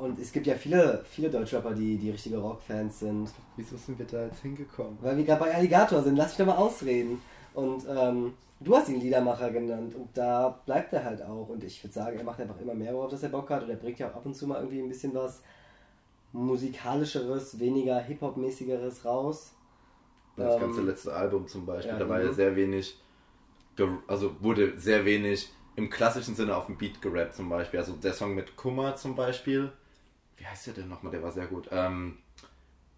und 0.00 0.18
es 0.18 0.32
gibt 0.32 0.46
ja 0.46 0.54
viele, 0.54 1.04
viele 1.08 1.30
Deutschrapper, 1.30 1.74
die, 1.74 1.96
die 1.96 2.10
richtige 2.10 2.38
Rockfans 2.38 3.00
sind. 3.00 3.30
Wieso 3.56 3.76
sind 3.76 3.98
wir 3.98 4.06
da 4.06 4.24
jetzt 4.24 4.40
hingekommen? 4.40 4.98
Weil 5.00 5.16
wir 5.16 5.24
gerade 5.24 5.40
bei 5.44 5.54
Alligator 5.54 6.02
sind, 6.02 6.16
lass 6.16 6.28
mich 6.28 6.38
doch 6.38 6.54
mal 6.54 6.60
ausreden. 6.60 7.20
Und 7.54 7.84
ähm, 7.88 8.32
du 8.60 8.76
hast 8.76 8.88
ihn 8.88 9.00
Liedermacher 9.00 9.50
genannt 9.50 9.94
und 9.94 10.08
da 10.14 10.60
bleibt 10.64 10.92
er 10.92 11.04
halt 11.04 11.22
auch. 11.22 11.48
Und 11.48 11.62
ich 11.64 11.82
würde 11.84 11.92
sagen, 11.92 12.18
er 12.18 12.24
macht 12.24 12.40
einfach 12.40 12.60
immer 12.60 12.74
mehr, 12.74 12.94
worauf 12.94 13.10
das 13.10 13.22
er 13.22 13.28
Bock 13.28 13.50
hat. 13.50 13.62
Und 13.62 13.70
er 13.70 13.76
bringt 13.76 13.98
ja 13.98 14.10
auch 14.10 14.16
ab 14.16 14.26
und 14.26 14.34
zu 14.34 14.46
mal 14.46 14.56
irgendwie 14.56 14.80
ein 14.80 14.88
bisschen 14.88 15.14
was 15.14 15.42
musikalischeres, 16.32 17.58
weniger 17.58 17.98
Hip-Hop-mäßigeres 17.98 19.04
raus. 19.04 19.52
Das 20.36 20.54
Ähm, 20.54 20.60
ganze 20.60 20.82
letzte 20.82 21.12
Album 21.12 21.46
zum 21.46 21.66
Beispiel, 21.66 21.92
ja, 21.92 21.98
da 21.98 22.08
war 22.08 22.22
ja 22.22 22.30
mhm. 22.30 22.34
sehr 22.34 22.56
wenig, 22.56 22.96
also 24.06 24.32
wurde 24.40 24.78
sehr 24.78 25.04
wenig 25.04 25.50
im 25.76 25.90
klassischen 25.90 26.34
Sinne 26.34 26.56
auf 26.56 26.66
dem 26.66 26.76
Beat 26.76 27.02
gerappt 27.02 27.34
zum 27.34 27.48
Beispiel. 27.48 27.80
Also 27.80 27.92
der 27.94 28.12
Song 28.12 28.34
mit 28.34 28.56
Kummer 28.56 28.96
zum 28.96 29.16
Beispiel, 29.16 29.72
wie 30.40 30.46
heißt 30.46 30.66
der 30.66 30.74
denn 30.74 30.88
nochmal, 30.88 31.12
der 31.12 31.22
war 31.22 31.30
sehr 31.32 31.46
gut. 31.46 31.68
Ähm, 31.70 32.18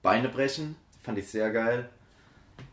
Beine 0.01 0.29
brechen, 0.31 0.77
fand 1.03 1.19
ich 1.19 1.29
sehr 1.29 1.51
geil. 1.51 1.89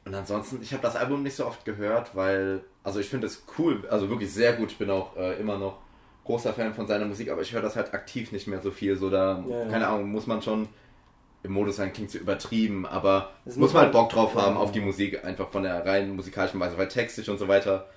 Und 0.05 0.13
ansonsten, 0.15 0.61
ich 0.61 0.71
habe 0.73 0.81
das 0.83 0.95
Album 0.95 1.23
nicht 1.23 1.35
so 1.35 1.45
oft 1.45 1.65
gehört, 1.65 2.15
weil, 2.15 2.61
also 2.83 2.99
ich 2.99 3.09
finde 3.09 3.27
es 3.27 3.43
cool, 3.57 3.85
also 3.89 4.09
wirklich 4.09 4.31
sehr 4.33 4.53
gut. 4.53 4.71
Ich 4.71 4.77
bin 4.77 4.89
auch 4.89 5.17
äh, 5.17 5.33
immer 5.39 5.57
noch 5.57 5.79
großer 6.25 6.53
Fan 6.53 6.73
von 6.73 6.85
seiner 6.87 7.05
Musik, 7.05 7.29
aber 7.31 7.41
ich 7.41 7.51
höre 7.53 7.61
das 7.61 7.75
halt 7.75 7.93
aktiv 7.93 8.31
nicht 8.31 8.47
mehr 8.47 8.61
so 8.61 8.71
viel. 8.71 8.95
So 8.95 9.09
da, 9.09 9.43
Ja, 9.47 9.63
ja. 9.63 9.69
keine 9.69 9.87
Ahnung, 9.87 10.11
muss 10.11 10.27
man 10.27 10.41
schon 10.41 10.69
im 11.41 11.51
Modus 11.53 11.77
sein, 11.77 11.93
klingt 11.93 12.11
so 12.11 12.19
übertrieben, 12.19 12.85
aber 12.85 13.31
Das 13.45 13.55
muss 13.55 13.73
man 13.73 13.83
halt 13.83 13.93
man- 13.93 14.03
Bock 14.03 14.11
drauf 14.11 14.35
haben 14.35 14.55
Ja. 14.55 14.61
auf 14.61 14.71
die 14.71 14.81
Musik, 14.81 15.23
einfach 15.25 15.49
von 15.49 15.63
der 15.63 15.85
rein 15.85 16.15
musikalischen 16.15 16.59
Weise, 16.59 16.77
weil 16.77 16.87
textisch 16.87 17.29
und 17.29 17.37
so 17.39 17.47
weiter 17.47 17.87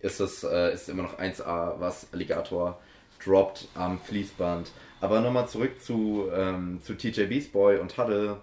ist 0.00 0.20
das 0.20 0.44
äh, 0.44 0.72
ist 0.72 0.88
immer 0.88 1.02
noch 1.04 1.18
1A, 1.18 1.80
was 1.80 2.06
Alligator 2.12 2.78
droppt 3.24 3.68
am 3.74 3.98
Fließband. 3.98 4.70
Aber 5.00 5.20
nochmal 5.20 5.48
zurück 5.48 5.80
zu, 5.80 6.28
ähm, 6.34 6.80
zu 6.82 6.94
TJ 6.94 7.24
Beast 7.24 7.52
Boy 7.52 7.78
und 7.78 7.96
Huddle, 7.96 8.38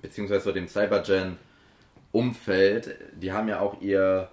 beziehungsweise 0.00 0.52
dem 0.52 0.68
Cybergen 0.68 1.38
Umfeld. 2.12 2.96
Die 3.20 3.32
haben 3.32 3.48
ja 3.48 3.60
auch 3.60 3.80
ihr, 3.82 4.30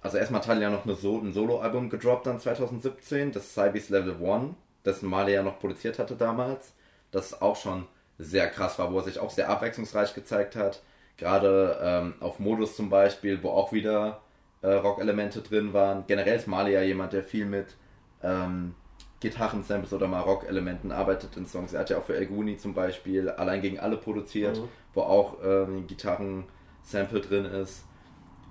also 0.00 0.16
erstmal 0.16 0.40
hat 0.40 0.48
Huddle 0.48 0.62
ja 0.62 0.70
noch 0.70 0.84
eine 0.84 0.96
so 0.96 1.18
ein 1.18 1.32
Solo-Album 1.32 1.88
gedroppt 1.88 2.26
dann 2.26 2.40
2017, 2.40 3.30
das 3.30 3.54
Cybeast 3.54 3.90
Level 3.90 4.16
1, 4.24 4.54
das 4.82 5.02
Male 5.02 5.32
ja 5.32 5.42
noch 5.42 5.60
produziert 5.60 5.98
hatte 5.98 6.16
damals. 6.16 6.72
Das 7.12 7.40
auch 7.40 7.56
schon 7.56 7.86
sehr 8.18 8.48
krass 8.48 8.78
war, 8.78 8.92
wo 8.92 8.98
er 8.98 9.04
sich 9.04 9.18
auch 9.18 9.30
sehr 9.30 9.50
abwechslungsreich 9.50 10.14
gezeigt 10.14 10.56
hat. 10.56 10.82
Gerade 11.16 11.78
ähm, 11.80 12.14
auf 12.20 12.40
Modus 12.40 12.74
zum 12.74 12.90
Beispiel, 12.90 13.42
wo 13.42 13.50
auch 13.50 13.72
wieder 13.72 14.20
äh, 14.62 14.72
Rock-Elemente 14.72 15.42
drin 15.42 15.72
waren. 15.72 16.04
Generell 16.06 16.36
ist 16.36 16.48
Marley 16.48 16.72
ja 16.72 16.82
jemand, 16.82 17.12
der 17.12 17.22
viel 17.22 17.46
mit 17.46 17.76
ähm, 18.22 18.74
Gitarren-Samples 19.22 19.92
oder 19.92 20.06
mal 20.08 20.20
Rock-Elementen 20.20 20.92
arbeitet 20.92 21.36
in 21.36 21.46
Songs. 21.46 21.72
Er 21.72 21.80
hat 21.80 21.90
ja 21.90 21.98
auch 21.98 22.04
für 22.04 22.14
El 22.16 22.26
Guni 22.26 22.56
zum 22.58 22.74
Beispiel 22.74 23.30
Allein 23.30 23.62
gegen 23.62 23.78
alle 23.80 23.96
produziert, 23.96 24.58
Mhm. 24.58 24.68
wo 24.94 25.00
auch 25.02 25.38
ähm, 25.44 25.78
ein 25.78 25.86
Gitarren-Sample 25.86 27.20
drin 27.20 27.44
ist. 27.46 27.84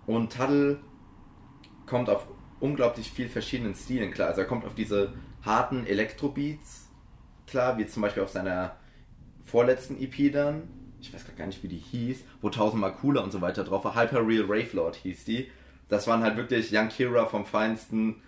Und 0.07 0.33
Tuddle 0.35 0.79
kommt 1.85 2.09
auf 2.09 2.25
unglaublich 2.59 3.11
viel 3.11 3.29
verschiedenen 3.29 3.75
Stilen 3.75 4.11
klar. 4.11 4.29
Also 4.29 4.41
er 4.41 4.47
kommt 4.47 4.65
auf 4.65 4.73
diese 4.73 5.13
harten 5.43 5.85
Elektro-Beats 5.85 6.89
klar, 7.47 7.77
wie 7.77 7.85
zum 7.85 8.01
Beispiel 8.01 8.23
auf 8.23 8.29
seiner 8.29 8.75
vorletzten 9.43 9.97
EP 10.01 10.31
dann. 10.31 10.63
Ich 11.01 11.13
weiß 11.13 11.25
gar 11.35 11.47
nicht, 11.47 11.63
wie 11.63 11.67
die 11.67 11.77
hieß, 11.77 12.23
wo 12.41 12.49
tausendmal 12.49 12.93
cooler 12.93 13.23
und 13.23 13.31
so 13.31 13.41
weiter 13.41 13.63
drauf 13.63 13.83
war. 13.83 13.95
Hyper 13.95 14.25
Real 14.25 14.43
Rave 14.47 14.69
Lord 14.73 14.95
hieß 14.97 15.25
die. 15.25 15.49
Das 15.89 16.07
waren 16.07 16.23
halt 16.23 16.37
wirklich 16.37 16.71
Young 16.71 16.89
Kira 16.89 17.25
vom 17.25 17.45
Feinsten. 17.45 18.21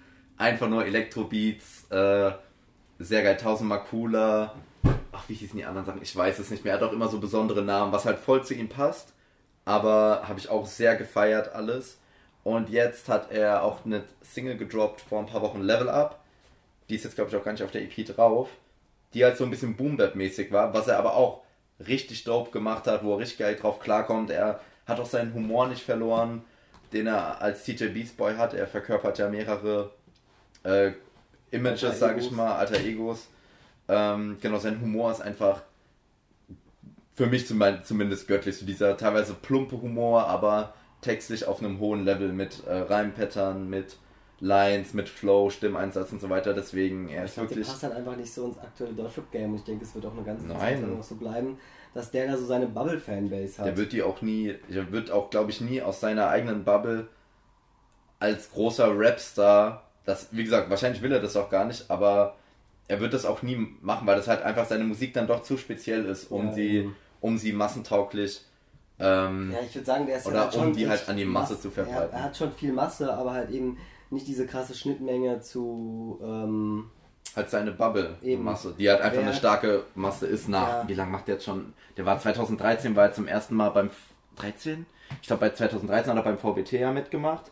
Einfach 0.44 0.68
nur 0.68 0.86
Elektro-Beats. 0.86 1.90
Äh, 1.90 2.32
sehr 3.00 3.24
geil, 3.24 3.38
tausendmal 3.38 3.80
cooler. 3.80 4.54
Ach, 5.14 5.24
wie 5.30 5.36
hießen 5.36 5.58
die 5.58 5.64
anderen 5.64 5.86
Sachen? 5.86 6.02
Ich 6.02 6.14
weiß 6.14 6.38
es 6.38 6.50
nicht 6.50 6.66
mehr. 6.66 6.74
Er 6.74 6.82
hat 6.82 6.90
auch 6.90 6.92
immer 6.92 7.08
so 7.08 7.22
besondere 7.22 7.62
Namen, 7.62 7.94
was 7.94 8.04
halt 8.04 8.20
voll 8.20 8.44
zu 8.44 8.54
ihm 8.54 8.68
passt. 8.68 9.14
Aber 9.64 10.24
habe 10.28 10.42
ich 10.42 10.50
auch 10.50 10.68
sehr 10.68 10.98
gefeiert 10.98 11.56
alles. 11.56 11.98
Und 12.44 12.70
jetzt 12.70 13.08
hat 13.08 13.32
er 13.32 13.64
auch 13.64 13.86
eine 13.86 14.04
Single 14.22 14.58
gedroppt 14.58 15.00
vor 15.00 15.20
ein 15.20 15.28
paar 15.28 15.42
Wochen 15.42 15.62
Level 15.62 15.88
Up. 15.88 16.22
Die 16.90 16.96
ist 16.96 17.06
jetzt, 17.06 17.16
glaube 17.16 17.30
ich, 17.30 17.38
auch 17.38 17.44
gar 17.46 17.54
nicht 17.54 17.64
auf 17.64 17.72
der 17.72 17.84
EP 17.84 18.06
drauf. 18.06 18.50
Die 19.14 19.24
halt 19.24 19.38
so 19.38 19.46
ein 19.46 19.50
bisschen 19.50 19.78
boom 19.78 19.98
mäßig 20.14 20.52
war, 20.52 20.74
was 20.74 20.90
er 20.90 21.00
aber 21.00 21.16
auch 21.16 21.44
richtig 21.88 22.26
dope 22.26 22.52
gemacht 22.52 22.86
hat, 22.88 23.06
wo 23.06 23.14
er 23.14 23.20
richtig 23.20 23.38
geil 23.38 23.56
drauf 23.56 23.80
klarkommt. 23.80 24.30
Er 24.30 24.60
hat 24.88 25.00
auch 25.00 25.06
seinen 25.06 25.34
Humor 25.34 25.70
nicht 25.70 25.84
verloren, 25.84 26.44
den 26.92 27.08
er 27.08 27.42
als 27.42 27.64
TJ 27.64 27.86
Beast 27.94 28.18
Boy 28.18 28.36
hat. 28.36 28.54
Er 28.54 28.68
verkörpert 28.68 29.20
ja 29.20 29.30
mehrere 29.30 29.92
äh, 30.64 30.92
Images, 31.52 32.00
sage 32.00 32.20
ich 32.20 32.32
mal, 32.32 32.56
alter 32.56 32.80
Egos. 32.80 33.28
Ähm, 33.88 34.38
genau, 34.42 34.58
sein 34.60 34.80
Humor 34.82 35.12
ist 35.12 35.22
einfach 35.22 35.62
für 37.16 37.28
mich 37.28 37.48
zum, 37.48 37.62
zumindest 37.84 38.28
göttlich. 38.28 38.58
So 38.58 38.66
dieser 38.66 38.98
teilweise 38.98 39.34
plumpe 39.34 39.82
Humor, 39.82 40.28
aber 40.28 40.74
textlich 41.02 41.46
auf 41.46 41.62
einem 41.62 41.80
hohen 41.80 42.04
Level 42.06 42.32
mit 42.32 42.66
äh, 42.66 42.74
Reimpattern, 42.74 43.70
mit 43.70 43.98
Lines, 44.40 44.94
mit 44.94 45.08
Flow, 45.10 45.50
Stimmeinsatz 45.50 46.12
und 46.12 46.20
so 46.22 46.30
weiter. 46.30 46.54
Deswegen, 46.54 47.08
er 47.10 47.24
Ich 47.24 47.30
ist 47.30 47.34
glaube, 47.36 47.50
der 47.50 47.58
wirklich. 47.58 47.68
passt 47.68 47.84
halt 47.84 47.94
einfach 47.96 48.16
nicht 48.16 48.34
so 48.34 48.48
ins 48.48 48.58
aktuelle 48.58 48.94
Deutschrap-Game 48.94 49.52
und 49.52 49.58
ich 49.58 49.64
denke, 49.64 49.86
es 49.86 49.94
wird 49.94 50.06
auch 50.06 50.14
eine 50.14 50.24
ganze 50.24 50.48
Nein. 50.48 50.60
Zeit 50.60 50.82
lang 50.82 50.98
noch 50.98 51.04
so 51.04 51.16
bleiben, 51.16 51.58
dass 51.94 52.10
der 52.12 52.28
da 52.28 52.38
so 52.38 52.46
seine 52.46 52.68
Bubble-Fanbase 52.68 53.60
hat. 53.60 53.68
Der 53.68 53.78
wird 53.78 53.92
die 53.94 54.02
auch 54.02 54.22
nie, 54.22 54.56
der 54.70 54.92
wird 54.92 55.12
auch, 55.12 55.30
glaube 55.30 55.52
ich, 55.52 55.62
nie 55.62 55.82
aus 55.82 56.00
seiner 56.00 56.30
eigenen 56.30 56.64
Bubble 56.64 57.08
als 58.20 58.52
großer 58.52 58.92
Rapstar, 58.98 59.84
das, 60.06 60.28
wie 60.32 60.44
gesagt, 60.44 60.70
wahrscheinlich 60.70 61.02
will 61.02 61.12
er 61.12 61.20
das 61.22 61.36
auch 61.38 61.50
gar 61.50 61.66
nicht, 61.66 61.90
aber 61.90 62.36
er 62.88 63.00
wird 63.00 63.14
das 63.14 63.26
auch 63.26 63.42
nie 63.42 63.56
machen, 63.82 64.06
weil 64.08 64.16
das 64.18 64.28
halt 64.28 64.42
einfach 64.44 64.66
seine 64.66 64.84
Musik 64.84 65.14
dann 65.14 65.28
doch 65.28 65.44
zu 65.44 65.58
speziell 65.58 66.06
ist, 66.06 66.30
um 66.32 66.48
Ja, 66.48 66.54
sie, 66.54 66.90
um 67.22 67.38
sie 67.38 67.54
massentauglich 67.54 68.42
ähm, 69.00 69.52
ja, 69.52 69.58
ich 69.68 69.74
würde 69.74 69.86
sagen, 69.86 70.06
der 70.06 70.18
ist 70.18 70.28
Oder 70.28 70.36
ja 70.36 70.42
halt 70.46 70.56
um 70.56 70.72
die 70.74 70.88
halt 70.88 71.10
an 71.10 71.18
die 71.18 71.26
Masse 71.26 71.54
Mass- 71.54 71.62
zu 71.64 71.72
verbreiten. 71.72 72.12
Er, 72.12 72.18
er 72.20 72.24
hat 72.24 72.38
schon 72.38 72.52
viel 72.54 72.72
Masse, 72.72 73.12
aber 73.12 73.34
halt 73.34 73.50
eben 73.50 73.78
nicht 74.12 74.28
diese 74.28 74.46
krasse 74.46 74.76
Schnittmenge 74.76 75.42
zu. 75.42 76.20
Ähm, 76.24 76.86
halt 77.36 77.50
seine 77.50 77.70
Eben. 77.72 77.78
Bubble-Masse, 77.80 78.76
die 78.78 78.88
halt 78.88 79.02
einfach 79.02 79.18
Wer- 79.18 79.26
eine 79.28 79.34
starke 79.34 79.84
Masse 79.96 80.28
ist 80.28 80.48
nach, 80.48 80.68
Ja. 80.68 80.84
wie 80.88 80.94
lange 80.94 81.12
macht 81.12 81.28
der 81.28 81.36
jetzt 81.36 81.46
schon? 81.46 81.74
Der 81.98 82.06
war 82.06 82.20
2013, 82.20 82.96
war 82.96 83.06
er 83.06 83.14
zum 83.14 83.28
ersten 83.28 83.56
Mal 83.56 83.70
beim, 83.70 83.90
13? 84.36 84.86
Ich 85.22 85.28
glaube 85.28 85.42
bei 85.42 85.50
2013 85.52 86.12
hat 86.12 86.18
er 86.18 86.24
beim 86.24 86.38
VBT 86.38 86.74
ja 86.74 86.92
mitgemacht, 86.92 87.52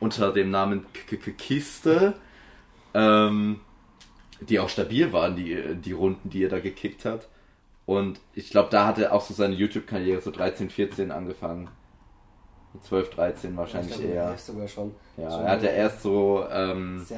unter 0.00 0.32
dem 0.32 0.50
Namen 0.50 0.86
K- 0.92 1.16
K- 1.16 1.32
Kiste, 1.32 2.14
ähm, 2.94 3.60
die 4.40 4.60
auch 4.60 4.68
stabil 4.68 5.12
waren, 5.12 5.34
die, 5.36 5.74
die 5.76 5.92
Runden, 5.92 6.30
die 6.30 6.44
er 6.44 6.48
da 6.48 6.60
gekickt 6.60 7.04
hat. 7.04 7.28
Und 7.86 8.20
ich 8.34 8.50
glaube, 8.50 8.68
da 8.70 8.86
hat 8.86 8.98
er 8.98 9.12
auch 9.12 9.22
so 9.22 9.34
seine 9.34 9.54
YouTube-Karriere 9.54 10.20
so 10.20 10.30
13, 10.30 10.70
14 10.70 11.10
angefangen. 11.10 11.68
12, 12.82 13.10
13 13.10 13.56
wahrscheinlich 13.56 13.92
ich 13.92 13.98
glaube, 14.00 14.12
eher. 14.14 14.36
sogar 14.36 14.68
schon. 14.68 14.94
Ja, 15.16 15.30
schon 15.30 15.40
er 15.40 15.50
hat 15.50 15.62
ja 15.62 15.70
erst 15.70 16.02
so, 16.02 16.44
ähm, 16.52 17.04
ja. 17.08 17.16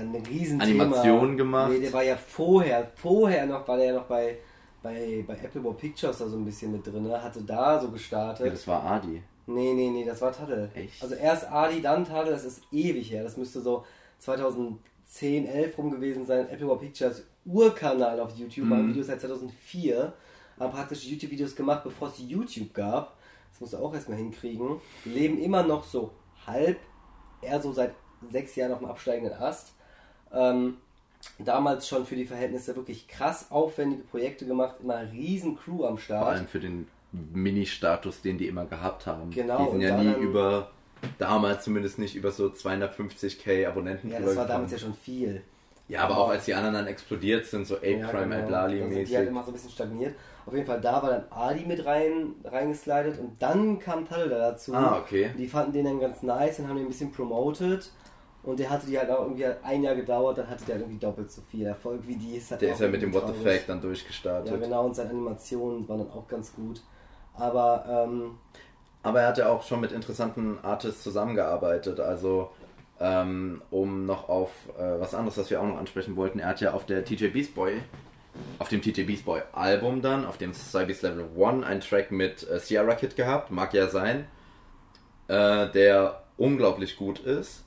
Animationen 0.61 1.37
gemacht. 1.37 1.73
Nee, 1.73 1.81
der 1.81 1.93
war 1.93 2.05
ja 2.05 2.17
vorher, 2.17 2.91
vorher 2.95 3.47
noch, 3.47 3.67
war 3.67 3.77
der 3.77 3.87
ja 3.87 3.93
noch 3.95 4.05
bei, 4.05 4.39
bei, 4.83 5.25
bei 5.27 5.35
Apple 5.35 5.63
War 5.65 5.75
Pictures 5.75 6.19
da 6.19 6.29
so 6.29 6.37
ein 6.37 6.45
bisschen 6.45 6.73
mit 6.73 6.87
drin, 6.87 7.03
ne? 7.03 7.21
hatte 7.23 7.43
da 7.43 7.79
so 7.81 7.91
gestartet. 7.91 8.47
ja, 8.47 8.53
das 8.53 8.67
war 8.69 8.83
Adi. 8.85 9.23
Nee, 9.55 9.73
nee, 9.75 9.91
nee, 9.91 10.05
das 10.05 10.21
war 10.21 10.33
Taddle. 10.33 10.71
Echt? 10.75 11.03
Also 11.03 11.15
erst 11.15 11.51
Adi, 11.51 11.81
dann 11.83 12.05
Taddle, 12.05 12.33
das 12.33 12.45
ist 12.45 12.63
ewig 12.73 13.11
her. 13.11 13.23
Das 13.25 13.37
müsste 13.37 13.61
so 13.61 13.85
2010, 14.19 15.47
11 15.47 15.79
rum 15.79 15.91
gewesen 15.91 16.25
sein. 16.27 16.49
Apple 16.49 16.69
War 16.69 16.79
Pictures 16.79 17.25
Urkanal 17.45 18.21
auf 18.21 18.37
YouTube, 18.37 18.67
Mhm. 18.67 18.91
Videos 18.91 19.07
seit 19.07 19.21
2004. 19.21 20.13
Haben 20.59 20.73
praktisch 20.73 21.05
YouTube-Videos 21.07 21.57
gemacht, 21.57 21.83
bevor 21.85 22.09
es 22.09 22.19
YouTube 22.19 22.75
gab. 22.75 23.17
Das 23.53 23.61
musst 23.61 23.73
du 23.73 23.79
auch 23.79 23.95
erstmal 23.95 24.19
hinkriegen. 24.19 24.81
Die 25.05 25.09
leben 25.11 25.39
immer 25.41 25.63
noch 25.63 25.85
so 25.85 26.11
halb, 26.47 26.79
eher 27.41 27.61
so 27.61 27.73
seit 27.73 27.95
sechs 28.31 28.55
Jahren 28.57 28.73
auf 28.73 28.79
dem 28.81 28.89
absteigenden 28.89 29.33
Ast. 29.39 29.73
Ähm, 30.33 30.77
damals 31.39 31.89
schon 31.89 32.05
für 32.07 32.15
die 32.17 32.27
Verhältnisse 32.27 32.77
wirklich 32.77 33.09
krass 33.09 33.51
aufwendige 33.51 34.03
Projekte 34.05 34.47
gemacht, 34.47 34.77
immer 34.83 35.01
riesen 35.13 35.57
Crew 35.57 35.85
am 35.87 35.97
Start. 35.99 36.23
Vor 36.25 36.33
allem 36.33 36.47
für 36.47 36.61
den 36.61 36.87
Mini-Status, 37.13 38.23
den 38.23 38.39
die 38.39 38.47
immer 38.49 38.67
gehabt 38.67 39.07
haben. 39.07 39.31
Genau, 39.31 39.65
Die 39.65 39.71
sind 39.73 39.81
ja 39.81 39.97
nie 39.97 40.13
über, 40.23 40.71
damals 41.19 41.65
zumindest 41.65 41.99
nicht 41.99 42.15
über 42.15 42.31
so 42.31 42.47
250k 42.49 43.67
Abonnenten 43.69 44.11
Ja, 44.11 44.21
das 44.21 44.37
war 44.37 44.47
damals 44.47 44.73
ja 44.73 44.79
schon 44.79 44.95
viel. 44.95 45.43
Ja, 45.89 46.05
aber 46.05 46.19
auch 46.19 46.29
als 46.29 46.45
die 46.45 46.55
anderen 46.55 46.75
dann 46.75 46.87
explodiert 46.87 47.47
sind, 47.47 47.67
so 47.67 47.77
Ape 47.79 47.99
Ja, 47.99 48.07
Crime, 48.09 48.27
genau. 48.37 48.45
Ablali 48.45 48.79
Da 48.79 48.85
sind 48.85 48.91
die 48.93 48.97
halt 48.99 49.09
mäßig. 49.09 49.29
immer 49.29 49.43
so 49.43 49.51
ein 49.51 49.55
bisschen 49.55 49.71
stagniert. 49.71 50.15
Auf 50.47 50.55
jeden 50.55 50.67
Fall, 50.67 50.81
da 50.81 51.03
war 51.03 51.11
dann 51.11 51.25
Adi 51.31 51.65
mit 51.67 51.85
rein, 51.85 52.35
reingeslidet 52.45 53.19
und 53.19 53.43
dann 53.43 53.79
kam 53.81 54.09
Talda 54.09 54.39
dazu. 54.39 54.73
Ah, 54.73 54.99
okay. 55.01 55.31
Die 55.37 55.49
fanden 55.49 55.73
den 55.73 55.85
dann 55.87 56.01
ganz 56.01 56.23
nice 56.23 56.61
und 56.61 56.69
haben 56.69 56.77
den 56.77 56.87
ein 56.87 56.89
bisschen 56.91 57.11
promoted. 57.11 57.91
Und 58.43 58.59
der 58.59 58.71
hatte 58.71 58.87
die 58.87 58.99
halt 58.99 59.11
auch 59.11 59.21
irgendwie 59.23 59.45
ein 59.63 59.83
Jahr 59.83 59.95
gedauert, 59.95 60.39
dann 60.39 60.49
hatte 60.49 60.65
der 60.65 60.77
irgendwie 60.77 60.99
doppelt 60.99 61.31
so 61.31 61.43
viel 61.43 61.67
Erfolg 61.67 62.01
wie 62.07 62.17
die. 62.17 62.37
Ist 62.37 62.51
halt 62.53 62.63
Der 62.63 62.73
ist 62.73 62.81
ja 62.81 62.89
mit 62.89 63.03
dem 63.03 63.13
What 63.13 63.27
the. 63.27 63.35
Fact 63.45 63.69
dann 63.69 63.81
durchgestartet. 63.83 64.51
Ja, 64.51 64.57
genau, 64.59 64.87
und 64.87 64.95
seine 64.97 65.11
Animationen 65.11 65.87
waren 65.89 65.99
dann 65.99 66.11
auch 66.11 66.27
ganz 66.27 66.55
gut. 66.55 66.81
Aber, 67.35 67.85
ähm, 67.89 68.39
Aber 69.03 69.21
er 69.21 69.29
hat 69.29 69.39
ja 69.39 69.49
auch 69.49 69.63
schon 69.63 69.81
mit 69.81 69.93
interessanten 69.93 70.59
Artists 70.63 71.03
zusammengearbeitet. 71.03 72.01
Also, 72.01 72.51
ähm, 73.01 73.63
um 73.71 74.05
noch 74.07 74.29
auf 74.29 74.51
äh, 74.79 75.01
was 75.01 75.15
anderes, 75.15 75.39
was 75.39 75.51
wir 75.51 75.61
auch 75.61 75.67
noch 75.67 75.79
ansprechen 75.79 76.17
wollten, 76.17 76.39
er 76.39 76.49
hat 76.49 76.61
ja 76.61 76.73
auf 76.73 76.85
der 76.85 77.05
TJ 77.05 77.29
Beast 77.29 77.55
Boy, 77.55 77.81
auf 78.59 78.69
dem 78.69 78.83
TJ 78.83 79.05
Beast 79.05 79.25
Boy 79.25 79.41
Album 79.53 80.03
dann, 80.03 80.27
auf 80.27 80.37
dem 80.37 80.53
Cybeast 80.53 81.03
Level 81.03 81.27
1, 81.43 81.65
einen 81.65 81.81
Track 81.81 82.11
mit 82.13 82.49
äh, 82.49 82.59
Sierra 82.59 82.95
Kid 82.95 83.17
gehabt, 83.17 83.51
mag 83.51 83.73
ja 83.73 83.89
sein, 83.89 84.27
äh, 85.29 85.71
der 85.71 86.23
unglaublich 86.37 86.97
gut 86.97 87.21
ist. 87.21 87.65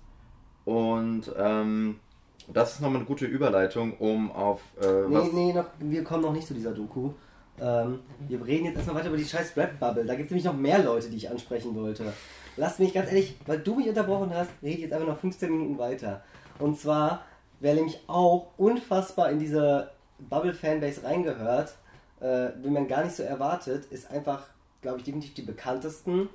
Und 0.66 1.32
ähm, 1.38 2.00
das 2.48 2.74
ist 2.74 2.82
nochmal 2.82 2.98
eine 2.98 3.06
gute 3.06 3.26
Überleitung, 3.26 3.98
um 3.98 4.32
auf 4.32 4.62
äh, 4.82 4.86
nee, 4.86 5.16
was. 5.16 5.32
nee, 5.32 5.54
noch, 5.54 5.66
wir 5.80 6.04
kommen 6.04 6.24
noch 6.24 6.34
nicht 6.34 6.48
zu 6.48 6.54
dieser 6.54 6.72
Doku. 6.72 7.12
Ähm, 7.60 8.00
wir 8.28 8.46
reden 8.46 8.66
jetzt 8.66 8.78
erstmal 8.78 8.98
weiter 8.98 9.10
über 9.10 9.18
die 9.18 9.26
scheiß 9.26 9.56
Rap-Bubble. 9.56 10.06
Da 10.06 10.16
gibt 10.16 10.26
es 10.26 10.32
nämlich 10.32 10.46
noch 10.46 10.56
mehr 10.56 10.80
Leute, 10.80 11.10
die 11.10 11.18
ich 11.18 11.30
ansprechen 11.30 11.76
wollte. 11.76 12.14
Lass 12.58 12.80
mich 12.80 12.94
ganz 12.94 13.10
ehrlich, 13.10 13.36
weil 13.46 13.60
du 13.60 13.76
mich 13.76 13.88
unterbrochen 13.88 14.34
hast, 14.34 14.50
rede 14.62 14.76
ich 14.76 14.82
jetzt 14.82 14.94
einfach 14.94 15.08
noch 15.08 15.20
15 15.20 15.52
Minuten 15.52 15.78
weiter. 15.78 16.24
Und 16.60 16.80
zwar, 16.80 17.26
wer 17.60 17.76
nämlich 17.76 18.00
auch 18.08 18.48
unfassbar 18.58 19.32
in 19.32 19.40
diese 19.40 19.92
Bubble-Fanbase 20.20 21.04
reingehört, 21.04 21.76
äh, 22.20 22.50
wie 22.62 22.70
man 22.70 22.88
gar 22.88 23.04
nicht 23.04 23.16
so 23.16 23.24
erwartet, 23.24 23.86
ist 23.86 24.10
einfach, 24.10 24.48
glaube 24.82 25.00
ich, 25.00 25.04
definitiv 25.04 25.34
die 25.34 25.42
bekanntesten, 25.42 26.30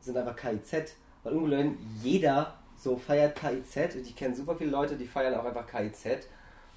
sind 0.00 0.16
einfach 0.16 0.36
KIZ. 0.36 0.94
Weil 1.22 1.34
ungelogen, 1.34 1.78
jeder 2.02 2.54
so 2.76 2.96
feiert 2.96 3.36
KIZ. 3.36 3.96
Und 3.96 4.06
ich 4.06 4.16
kenne 4.16 4.34
super 4.34 4.56
viele 4.56 4.70
Leute, 4.70 4.96
die 4.96 5.06
feiern 5.06 5.34
auch 5.34 5.44
einfach 5.44 5.66
KIZ. 5.66 6.26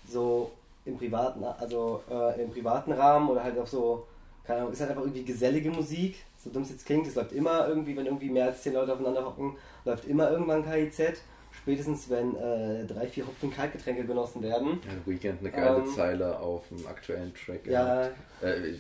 So 0.08 0.52
im 0.90 0.98
privaten, 0.98 1.44
also 1.44 2.04
äh, 2.10 2.42
im 2.44 2.52
privaten 2.52 2.92
Rahmen 2.92 3.30
oder 3.30 3.44
halt 3.44 3.58
auch 3.58 3.68
so, 3.68 4.06
keine 4.46 4.60
Ahnung, 4.62 4.74
ist 4.74 4.82
halt 4.82 4.92
einfach 4.92 5.04
irgendwie 5.04 5.24
gesellige 5.24 5.72
Musik. 5.72 6.18
So 6.44 6.50
dumm 6.50 6.64
es 6.64 6.70
jetzt 6.70 6.86
klingt, 6.86 7.08
es 7.08 7.16
läuft 7.16 7.34
immer 7.34 7.68
irgendwie, 7.68 7.96
wenn 7.96 8.06
irgendwie 8.06 8.30
mehr 8.30 8.46
als 8.46 8.62
10 8.64 8.74
Leute 8.74 8.94
aufeinander 8.94 9.26
hocken, 9.26 9.56
läuft 9.86 10.06
immer 10.06 10.30
irgendwann 10.32 10.64
KIZ. 10.64 11.22
Spätestens 11.52 12.10
wenn 12.10 12.36
äh, 12.36 12.86
drei, 12.86 13.08
vier 13.08 13.26
Hopfen 13.28 13.52
Kaltgetränke 13.52 14.06
genossen 14.06 14.42
werden. 14.42 14.80
Ja, 14.86 15.12
Weekend 15.12 15.40
eine 15.42 15.52
geile 15.52 15.78
Ähm, 15.78 15.88
Zeile 15.96 16.40
auf 16.40 16.68
dem 16.70 16.86
aktuellen 16.88 17.34
Track. 17.34 17.66
Ja, 17.66 18.10
Äh, 18.42 18.76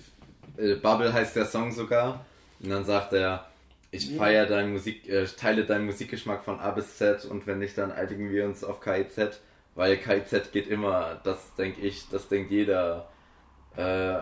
äh, 0.58 0.76
Bubble 0.76 1.12
heißt 1.12 1.36
der 1.36 1.46
Song 1.46 1.72
sogar. 1.72 2.26
Und 2.62 2.70
dann 2.70 2.86
sagt 2.86 3.14
er, 3.14 3.46
ich 3.92 4.16
feiere 4.16 4.46
deinen 4.46 4.74
Musik, 4.74 5.10
äh, 5.10 5.26
teile 5.26 5.66
deinen 5.66 5.86
Musikgeschmack 5.88 6.44
von 6.44 6.60
A 6.60 6.72
bis 6.72 6.98
Z 6.98 7.26
und 7.26 7.48
wenn 7.48 7.60
nicht, 7.60 7.78
dann 7.78 7.92
einigen 7.92 8.32
wir 8.32 8.46
uns 8.46 8.64
auf 8.64 8.80
KIZ, 8.82 9.40
weil 9.80 9.96
KIZ 9.96 10.52
geht 10.52 10.68
immer, 10.68 11.22
das 11.24 11.56
denke 11.56 11.80
ich, 11.80 12.10
das 12.10 12.28
denkt 12.28 12.52
jeder 12.52 13.08
äh, 13.78 14.16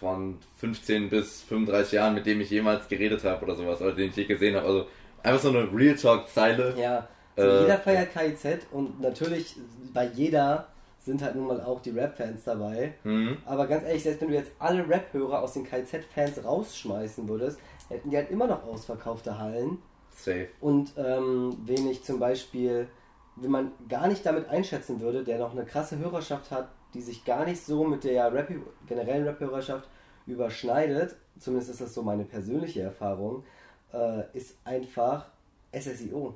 von 0.00 0.38
15 0.56 1.10
bis 1.10 1.42
35 1.42 1.92
Jahren, 1.92 2.14
mit 2.14 2.24
dem 2.24 2.40
ich 2.40 2.48
jemals 2.48 2.88
geredet 2.88 3.22
habe 3.22 3.44
oder 3.44 3.54
sowas, 3.54 3.82
oder 3.82 3.92
den 3.92 4.08
ich 4.08 4.16
je 4.16 4.24
gesehen 4.24 4.56
habe. 4.56 4.66
Also 4.66 4.86
einfach 5.22 5.42
so 5.42 5.50
eine 5.50 5.68
Real 5.70 5.96
Talk-Zeile. 5.96 6.74
Ja, 6.78 7.06
so 7.36 7.42
Äh, 7.42 7.60
jeder 7.60 7.76
feiert 7.76 8.14
KIZ 8.14 8.66
und 8.70 9.02
natürlich 9.02 9.54
bei 9.92 10.06
jeder 10.06 10.68
sind 11.04 11.20
halt 11.22 11.34
nun 11.34 11.46
mal 11.46 11.60
auch 11.60 11.82
die 11.82 11.90
Rap-Fans 11.90 12.44
dabei. 12.44 12.94
Mhm. 13.04 13.36
Aber 13.44 13.66
ganz 13.66 13.84
ehrlich, 13.84 14.04
selbst 14.04 14.22
wenn 14.22 14.28
du 14.28 14.34
jetzt 14.34 14.52
alle 14.58 14.88
Rap-Hörer 14.88 15.42
aus 15.42 15.52
den 15.52 15.64
KIZ-Fans 15.64 16.42
rausschmeißen 16.42 17.28
würdest, 17.28 17.58
hätten 17.90 18.08
die 18.08 18.16
halt 18.16 18.30
immer 18.30 18.46
noch 18.46 18.64
ausverkaufte 18.64 19.38
Hallen. 19.38 19.76
Safe. 20.10 20.48
Und 20.62 20.94
ähm, 20.96 21.54
wen 21.66 21.90
ich 21.90 22.02
zum 22.02 22.18
Beispiel, 22.18 22.88
wenn 23.36 23.50
man 23.50 23.72
gar 23.88 24.08
nicht 24.08 24.24
damit 24.26 24.48
einschätzen 24.48 25.00
würde, 25.00 25.24
der 25.24 25.38
noch 25.38 25.52
eine 25.52 25.64
krasse 25.64 25.98
Hörerschaft 25.98 26.50
hat, 26.50 26.68
die 26.94 27.00
sich 27.00 27.24
gar 27.24 27.44
nicht 27.44 27.64
so 27.64 27.84
mit 27.84 28.04
der 28.04 28.32
Rap 28.32 28.52
generellen 28.86 29.24
Rap-Hörerschaft 29.24 29.88
überschneidet, 30.26 31.16
zumindest 31.38 31.70
ist 31.70 31.80
das 31.80 31.94
so 31.94 32.02
meine 32.02 32.24
persönliche 32.24 32.82
Erfahrung, 32.82 33.44
äh, 33.92 34.24
ist 34.36 34.56
einfach 34.64 35.26
SSIO. 35.72 36.34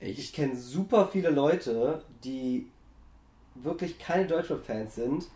Ich 0.00 0.18
Ich, 0.18 0.32
kenne 0.32 0.56
super 0.56 1.08
viele 1.10 1.30
Leute, 1.30 2.02
die 2.24 2.70
wirklich 3.54 3.98
keine 3.98 4.26
Deutschrap-Fans 4.26 4.94
sind, 4.94 5.28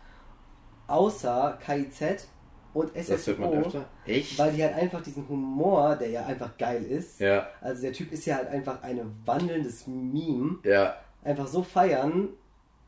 außer 0.87 1.57
KIZ 1.65 2.27
und 2.73 2.91
das 2.95 3.27
hört 3.27 3.39
man 3.39 3.53
öfter. 3.53 3.85
Echt? 4.05 4.39
weil 4.39 4.53
die 4.53 4.63
halt 4.63 4.75
einfach 4.75 5.01
diesen 5.01 5.27
Humor, 5.27 5.95
der 5.95 6.09
ja 6.09 6.25
einfach 6.25 6.57
geil 6.57 6.83
ist, 6.83 7.19
Ja, 7.19 7.47
also 7.59 7.81
der 7.81 7.93
Typ 7.93 8.11
ist 8.11 8.25
ja 8.25 8.37
halt 8.37 8.49
einfach 8.49 8.81
ein 8.83 8.99
wandelndes 9.25 9.87
Meme, 9.87 10.59
ja. 10.63 10.95
einfach 11.23 11.47
so 11.47 11.63
feiern 11.63 12.29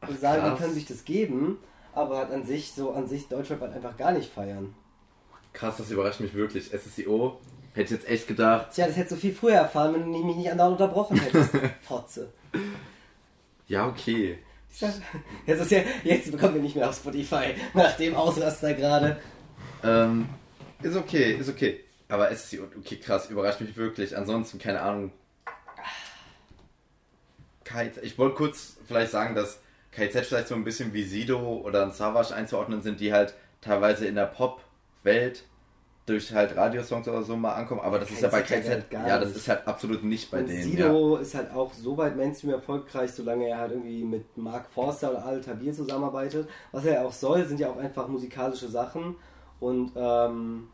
und 0.08 0.20
sagen, 0.20 0.42
krass. 0.42 0.54
die 0.54 0.62
können 0.64 0.74
sich 0.74 0.86
das 0.86 1.04
geben, 1.06 1.58
aber 1.94 2.18
halt 2.18 2.32
an 2.32 2.46
sich, 2.46 2.72
so 2.72 2.92
an 2.92 3.08
sich 3.08 3.28
Deutschrap 3.28 3.62
halt 3.62 3.74
einfach 3.74 3.98
gar 3.98 4.12
nicht 4.12 4.32
feiern. 4.32 4.74
Krass, 5.54 5.78
das 5.78 5.92
überrascht 5.92 6.20
mich 6.20 6.34
wirklich. 6.34 6.72
SSIO, 6.72 7.40
hätte 7.74 7.94
ich 7.94 8.02
jetzt 8.02 8.10
echt 8.10 8.28
gedacht. 8.28 8.74
Tja, 8.74 8.88
das 8.88 8.96
hättest 8.96 9.12
du 9.12 9.16
viel 9.18 9.34
früher 9.34 9.56
erfahren, 9.56 9.94
wenn 9.94 10.12
du 10.12 10.24
mich 10.24 10.36
nicht 10.36 10.52
andauernd 10.52 10.80
unterbrochen 10.80 11.20
hättest. 11.20 11.52
Fotze. 11.82 12.34
Ja, 13.68 13.88
okay. 13.88 14.40
Jetzt, 15.46 15.62
ist 15.62 15.72
ja, 15.72 15.82
jetzt 16.04 16.32
bekommen 16.32 16.56
wir 16.56 16.62
nicht 16.62 16.76
mehr 16.76 16.90
auf 16.90 16.96
Spotify, 16.96 17.54
nach 17.76 17.96
dem 17.96 18.16
Ausraster 18.16 18.74
gerade. 18.74 19.18
Ähm, 19.84 20.30
ist 20.82 20.96
okay, 20.96 21.34
ist 21.34 21.50
okay. 21.50 21.84
Aber 22.10 22.34
SSIO, 22.34 22.66
okay, 22.78 22.98
krass, 22.98 23.30
überrascht 23.30 23.62
mich 23.62 23.76
wirklich. 23.76 24.16
Ansonsten, 24.16 24.60
keine 24.60 24.82
Ahnung. 24.82 25.12
KIZ, 27.64 27.98
ich 28.04 28.18
wollte 28.18 28.36
kurz 28.36 28.78
vielleicht 28.86 29.12
sagen, 29.12 29.36
dass 29.36 29.60
KIZ 29.92 30.28
vielleicht 30.28 30.48
so 30.48 30.56
ein 30.56 30.64
bisschen 30.64 30.94
wie 30.94 31.04
Sido 31.04 31.40
oder 31.64 31.84
ein 31.84 31.92
Savage 31.92 32.36
einzuordnen 32.36 32.82
sind, 32.82 33.00
die 33.00 33.14
halt 33.14 33.34
teilweise 33.62 34.06
in 34.06 34.16
der 34.16 34.26
Pop-Welt 34.26 35.44
durch 36.06 36.34
halt 36.34 36.56
Radiosongs 36.58 37.08
oder 37.08 37.24
so 37.24 37.38
mal 37.38 37.54
ankommen, 37.54 37.80
aber 37.80 37.98
das 37.98 38.12
ist 38.12 38.22
ja 38.22 38.28
bei 38.28 38.42
KIZ 38.42 38.68
halt 38.68 38.90
KIZ, 38.90 38.90
gar 38.90 39.08
ja, 39.08 39.20
das 39.20 39.36
ist 39.36 39.48
halt 39.48 39.66
absolut 39.66 40.04
nicht 40.04 40.30
bei 40.30 40.40
Und 40.40 40.50
denen. 40.50 40.60
Ja. 40.60 40.88
Sido 40.88 41.16
ist 41.16 41.34
halt 41.34 41.52
auch 41.54 41.74
so 41.74 41.96
weit 41.96 42.18
Mainstream 42.18 42.52
erfolgreich, 42.52 43.12
solange 43.12 43.48
er 43.48 43.58
halt 43.58 43.72
irgendwie 43.72 44.04
mit 44.04 44.38
Mark 44.38 44.66
Forster 44.74 45.12
oder 45.12 45.26
Al 45.26 45.40
Tabir 45.40 45.72
zusammenarbeitet. 45.72 46.50
Was 46.74 46.84
er 46.86 46.96
ja 46.96 47.06
auch 47.06 47.14
soll, 47.14 47.46
sind 47.46 47.60
ja 47.60 47.70
auch 47.70 47.78
einfach 47.78 48.08
musikalische 48.10 48.68
Sachen. 48.68 49.16
Und 49.64 49.92
ähm, 49.96 50.68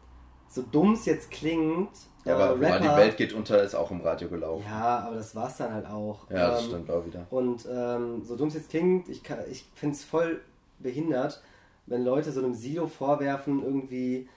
so 0.49 0.63
dumm 0.63 0.93
es 0.93 1.05
jetzt 1.05 1.29
klingt, 1.31 1.89
Ja, 2.25 2.35
aber 2.35 2.47
äh, 2.61 2.65
Rapper, 2.65 2.79
die 2.79 2.97
Welt 3.01 3.17
geht 3.17 3.33
unter 3.33 3.61
ist 3.63 3.75
auch 3.75 3.91
im 3.91 4.01
Radio 4.01 4.27
gelaufen. 4.29 4.65
Ja, 4.67 4.99
aber 4.99 5.15
das 5.17 5.35
war's 5.35 5.57
dann 5.57 5.73
halt 5.73 5.85
auch. 5.85 6.29
Ja, 6.29 6.51
das 6.51 6.63
Ähm, 6.63 6.67
stimmt 6.69 6.91
auch 6.91 7.05
wieder. 7.05 7.25
Und 7.29 7.67
ähm, 7.71 8.23
so 8.23 8.35
dumm 8.35 8.47
es 8.47 8.55
jetzt 8.55 8.69
klingt, 8.69 9.09
ich, 9.09 9.21
kann- 9.23 9.43
ich 9.49 9.65
finde 9.75 9.95
es 9.95 10.03
voll 10.03 10.41
behindert, 10.79 11.41
wenn 11.85 12.03
Leute 12.03 12.31
so 12.31 12.39
einem 12.43 12.53
Silo 12.53 12.87
vorwerfen, 12.87 13.63
irgendwie 13.63 14.27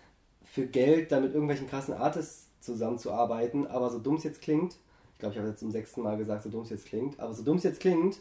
für 0.44 0.66
Geld 0.66 1.12
dann 1.12 1.22
mit 1.22 1.32
irgendwelchen 1.32 1.66
krassen 1.68 1.94
Artists 1.94 2.48
zusammenzuarbeiten. 2.60 3.66
Aber 3.66 3.90
so 3.90 3.98
dumm 3.98 4.16
es 4.16 4.24
jetzt 4.24 4.42
klingt, 4.42 4.76
ich 5.14 5.18
glaube, 5.18 5.32
ich 5.34 5.38
habe 5.38 5.48
jetzt 5.48 5.60
zum 5.60 5.70
sechsten 5.70 6.02
Mal 6.02 6.16
gesagt, 6.18 6.42
so 6.42 6.50
dumm 6.50 6.62
es 6.62 6.70
jetzt 6.70 6.86
klingt, 6.86 7.18
aber 7.20 7.32
so 7.32 7.42
dumm 7.42 7.56
es 7.56 7.62
jetzt 7.62 7.80
klingt, 7.80 8.18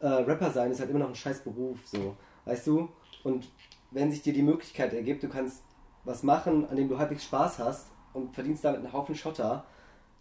äh, 0.00 0.06
Rapper 0.06 0.50
sein 0.50 0.70
ist 0.70 0.80
halt 0.80 0.90
immer 0.90 1.00
noch 1.00 1.08
ein 1.08 1.14
scheiß 1.14 1.40
Beruf, 1.40 1.78
so. 1.84 2.16
Weißt 2.44 2.66
du? 2.68 2.88
Und 3.24 3.50
wenn 3.90 4.10
sich 4.10 4.22
dir 4.22 4.32
die 4.32 4.42
Möglichkeit 4.42 4.92
ergibt, 4.92 5.22
du 5.22 5.28
kannst 5.28 5.62
was 6.04 6.22
machen, 6.22 6.68
an 6.68 6.76
dem 6.76 6.88
du 6.88 6.98
halbwegs 6.98 7.24
Spaß 7.24 7.58
hast 7.58 7.86
und 8.12 8.34
verdienst 8.34 8.64
damit 8.64 8.80
einen 8.80 8.92
Haufen 8.92 9.14
Schotter, 9.14 9.64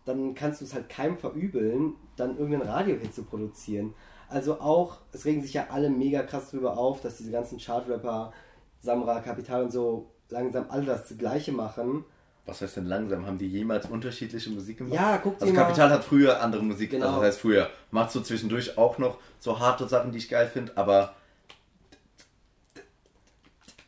dann 0.05 0.35
kannst 0.35 0.61
du 0.61 0.65
es 0.65 0.73
halt 0.73 0.89
keinem 0.89 1.17
verübeln, 1.17 1.95
dann 2.15 2.37
irgendeinen 2.37 2.69
Radiohit 2.69 3.13
zu 3.13 3.23
produzieren. 3.23 3.93
Also 4.29 4.59
auch, 4.59 4.97
es 5.11 5.25
regen 5.25 5.41
sich 5.41 5.53
ja 5.53 5.67
alle 5.69 5.89
mega 5.89 6.23
krass 6.23 6.49
drüber 6.51 6.77
auf, 6.77 7.01
dass 7.01 7.17
diese 7.17 7.31
ganzen 7.31 7.59
Chartrapper, 7.59 8.31
Samra, 8.79 9.19
Kapital 9.21 9.63
und 9.63 9.71
so 9.71 10.11
langsam 10.29 10.65
alle 10.69 10.85
das 10.85 11.13
gleiche 11.17 11.51
machen. 11.51 12.03
Was 12.45 12.61
heißt 12.61 12.77
denn 12.77 12.85
langsam? 12.85 13.25
Haben 13.25 13.37
die 13.37 13.47
jemals 13.47 13.87
unterschiedliche 13.89 14.49
Musik 14.49 14.77
gemacht? 14.77 14.93
Ja, 14.93 15.17
guck 15.17 15.37
dir 15.37 15.41
Also 15.43 15.53
mal. 15.53 15.61
Kapital 15.63 15.89
hat 15.89 16.03
früher 16.03 16.41
andere 16.41 16.63
Musik, 16.63 16.91
Genau. 16.91 17.07
also 17.07 17.17
das 17.19 17.27
heißt 17.27 17.39
früher. 17.41 17.69
Macht 17.91 18.11
so 18.11 18.21
zwischendurch 18.21 18.77
auch 18.77 18.97
noch 18.97 19.17
so 19.39 19.59
harte 19.59 19.87
Sachen, 19.87 20.11
die 20.11 20.17
ich 20.19 20.29
geil 20.29 20.47
finde, 20.47 20.75
aber 20.77 21.13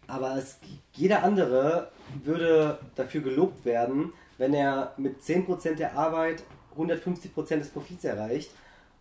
Aber 0.10 0.36
es, 0.38 0.58
jeder 0.94 1.24
andere 1.24 1.90
würde 2.24 2.80
dafür 2.96 3.22
gelobt 3.22 3.64
werden, 3.66 4.14
wenn 4.38 4.54
er 4.54 4.94
mit 4.98 5.22
10% 5.22 5.76
der 5.76 5.96
Arbeit 5.98 6.44
150% 6.78 7.58
des 7.58 7.70
Profits 7.70 8.04
erreicht. 8.04 8.52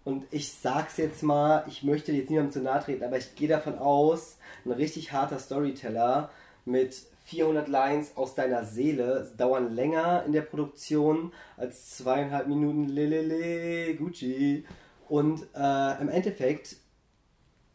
und 0.04 0.24
ich 0.30 0.52
sag's 0.52 0.96
jetzt 0.96 1.22
mal, 1.22 1.64
ich 1.68 1.82
möchte 1.82 2.12
jetzt 2.12 2.30
niemandem 2.30 2.52
zu 2.52 2.60
nahe 2.60 2.82
treten, 2.82 3.04
aber 3.04 3.18
ich 3.18 3.34
gehe 3.34 3.48
davon 3.48 3.78
aus, 3.78 4.38
ein 4.64 4.72
richtig 4.72 5.12
harter 5.12 5.38
Storyteller 5.38 6.30
mit 6.64 6.94
400 7.26 7.68
Lines 7.68 8.16
aus 8.16 8.34
deiner 8.34 8.64
Seele 8.64 9.30
dauern 9.36 9.74
länger 9.74 10.24
in 10.26 10.32
der 10.32 10.42
Produktion 10.42 11.32
als 11.58 11.96
zweieinhalb 11.98 12.46
Minuten 12.48 12.88
Lelele 12.88 13.94
Gucci. 13.96 14.64
Und 15.08 15.42
äh, 15.54 16.00
im 16.00 16.08
Endeffekt, 16.08 16.76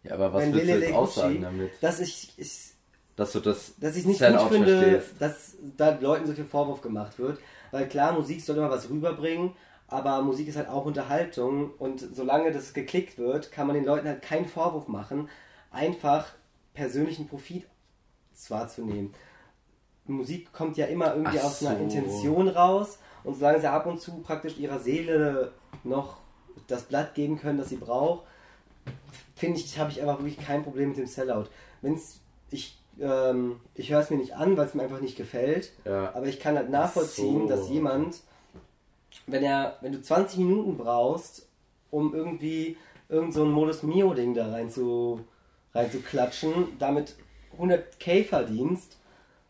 Ja, 0.04 0.14
aber 0.16 0.34
was 0.34 0.42
wenn 0.42 0.54
willst 0.54 0.74
du 0.74 0.80
jetzt 0.80 0.92
aussagen 0.92 1.36
Gucci, 1.36 1.40
damit? 1.42 1.72
dass 1.82 2.00
ich, 2.00 2.34
ich 2.38 2.73
Dass 3.16 3.32
du 3.32 3.40
das 3.40 3.74
dass 3.80 3.96
ich 3.96 4.06
nicht 4.06 4.20
gut 4.20 4.42
finde, 4.50 4.82
verstehst. 4.82 5.16
dass 5.20 5.56
da 5.78 5.98
Leuten 6.00 6.26
so 6.26 6.34
viel 6.34 6.46
Vorwurf 6.46 6.82
gemacht 6.82 7.20
wird. 7.20 7.40
Weil 7.72 7.88
klar, 7.88 8.14
Musik 8.14 8.42
soll 8.42 8.58
immer 8.58 8.70
was 8.70 8.90
rüberbringen, 8.90 9.54
aber 9.88 10.22
Musik 10.22 10.48
ist 10.48 10.58
halt 10.58 10.70
auch 10.70 10.86
Unterhaltung 10.86 11.72
und 11.78 12.00
solange 12.00 12.52
das 12.52 12.74
geklickt 12.74 13.18
wird, 13.18 13.52
kann 13.52 13.68
man 13.68 13.76
den 13.76 13.86
Leuten 13.86 14.08
halt 14.08 14.22
keinen 14.22 14.48
Vorwurf 14.48 14.88
machen, 14.88 15.30
einfach 15.72 16.28
persönlichen 16.74 17.28
Profit 17.28 17.66
zwar 18.34 18.68
zu 18.68 18.84
nehmen. 18.84 19.14
Musik 20.06 20.52
kommt 20.52 20.78
ja 20.78 20.88
immer 20.88 21.16
irgendwie 21.16 21.40
Ach 21.40 21.46
aus 21.46 21.64
einer 21.64 21.78
so. 21.78 21.84
Intention 21.84 22.48
raus 22.48 23.00
und 23.24 23.36
solange 23.36 23.60
sie 23.60 23.70
ab 23.70 23.86
und 23.86 24.02
zu 24.02 24.20
praktisch 24.22 24.58
ihrer 24.58 24.80
Seele 24.80 25.54
noch 25.84 26.18
das 26.68 26.84
Blatt 26.84 27.16
geben 27.16 27.40
können, 27.40 27.58
das 27.58 27.70
sie 27.70 27.78
braucht, 27.78 28.26
finde 29.36 29.60
ich, 29.60 29.78
habe 29.80 29.92
ich 29.92 30.02
einfach 30.02 30.20
wirklich 30.20 30.40
kein 30.40 30.64
Problem 30.64 30.90
mit 30.90 30.98
dem 30.98 31.08
Sellout. 31.08 31.46
Wenn's, 31.82 32.20
ich 32.50 32.78
ähm, 33.00 33.60
ich 33.76 33.92
höre 33.92 34.00
es 34.02 34.10
mir 34.10 34.18
nicht 34.18 34.36
an, 34.36 34.56
weil 34.58 34.68
es 34.68 34.74
mir 34.74 34.84
einfach 34.84 35.02
nicht 35.02 35.18
gefällt, 35.18 35.72
Ja. 35.86 36.14
aber 36.16 36.28
ich 36.28 36.40
kann 36.40 36.56
halt 36.56 36.70
nachvollziehen, 36.70 37.42
so. 37.42 37.48
dass 37.48 37.70
jemand, 37.70 38.22
wenn 39.28 39.44
er, 39.44 39.78
wenn 39.82 39.92
du 39.92 40.02
20 40.02 40.40
Minuten 40.40 40.78
brauchst, 40.78 41.48
um 41.92 42.14
irgendwie 42.14 42.78
irgend 43.10 43.34
so 43.34 43.44
ein 43.44 43.52
Modus 43.52 43.84
Mio 43.84 44.14
Ding 44.14 44.34
da 44.34 44.50
rein 44.52 44.70
zu, 44.70 45.22
rein 45.74 45.92
zu 45.92 46.00
klatschen, 46.00 46.68
damit 46.80 47.16
100k 47.60 48.26
verdienst, 48.26 48.98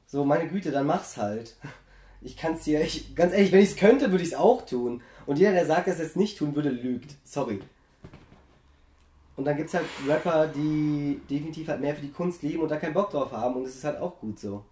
so 0.05 0.25
meine 0.25 0.47
Güte, 0.49 0.71
dann 0.71 0.85
mach's 0.87 1.17
halt. 1.17 1.55
Ich 2.25 2.37
kann's 2.37 2.63
dir, 2.63 2.79
ich, 2.79 3.15
ganz 3.17 3.33
ehrlich, 3.33 3.51
wenn 3.51 3.59
ich 3.59 3.71
es 3.71 3.75
könnte, 3.75 4.09
würde 4.11 4.23
ich 4.23 4.29
es 4.31 4.37
auch 4.37 4.65
tun. 4.65 5.01
Und 5.25 5.39
jeder, 5.39 5.51
der 5.51 5.65
sagt, 5.65 5.87
dass 5.89 5.99
er 5.99 6.05
es 6.05 6.15
nicht 6.15 6.37
tun 6.37 6.55
würde, 6.55 6.69
lügt. 6.69 7.15
Sorry. 7.25 7.59
Und 9.35 9.45
dann 9.45 9.57
gibt's 9.57 9.73
halt 9.73 9.85
Rapper, 10.07 10.47
die 10.47 11.19
definitiv 11.29 11.67
halt 11.67 11.81
mehr 11.81 11.95
für 11.95 12.01
die 12.01 12.11
Kunst 12.11 12.43
lieben 12.43 12.61
und 12.61 12.69
da 12.69 12.77
keinen 12.77 12.93
Bock 12.93 13.09
drauf 13.09 13.31
haben 13.31 13.55
und 13.55 13.65
es 13.65 13.75
ist 13.75 13.83
halt 13.83 13.99
auch 13.99 14.19
gut 14.19 14.39
so. 14.39 14.63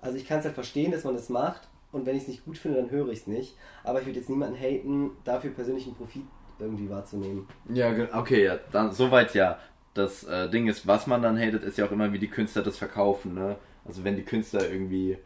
Also 0.00 0.16
ich 0.16 0.26
kann 0.26 0.38
es 0.38 0.44
halt 0.46 0.54
verstehen, 0.54 0.90
dass 0.90 1.04
man 1.04 1.14
das 1.14 1.28
macht 1.28 1.68
und 1.92 2.06
wenn 2.06 2.16
ich 2.16 2.22
es 2.22 2.28
nicht 2.28 2.44
gut 2.44 2.56
finde, 2.56 2.78
dann 2.78 2.90
höre 2.90 3.08
ich 3.08 3.20
es 3.20 3.26
nicht. 3.26 3.56
Aber 3.84 4.00
ich 4.00 4.06
würde 4.06 4.18
jetzt 4.18 4.30
niemanden 4.30 4.58
haten, 4.58 5.10
dafür 5.24 5.50
persönlichen 5.50 5.94
Profit 5.94 6.24
irgendwie 6.58 6.88
wahrzunehmen. 6.88 7.46
Ja, 7.68 7.92
okay, 8.14 8.44
ja, 8.44 8.58
dann 8.72 8.92
soweit 8.92 9.34
ja. 9.34 9.58
Das 9.92 10.22
äh, 10.24 10.48
Ding 10.48 10.68
ist, 10.68 10.86
was 10.86 11.06
man 11.06 11.20
dann 11.20 11.38
hatet, 11.38 11.64
ist 11.64 11.76
ja 11.76 11.84
auch 11.84 11.90
immer, 11.90 12.12
wie 12.12 12.18
die 12.20 12.28
Künstler 12.28 12.62
das 12.62 12.76
verkaufen, 12.78 13.34
ne? 13.34 13.56
Also 13.84 14.04
wenn 14.04 14.14
die 14.16 14.22
Künstler 14.22 14.70
irgendwie 14.70 15.18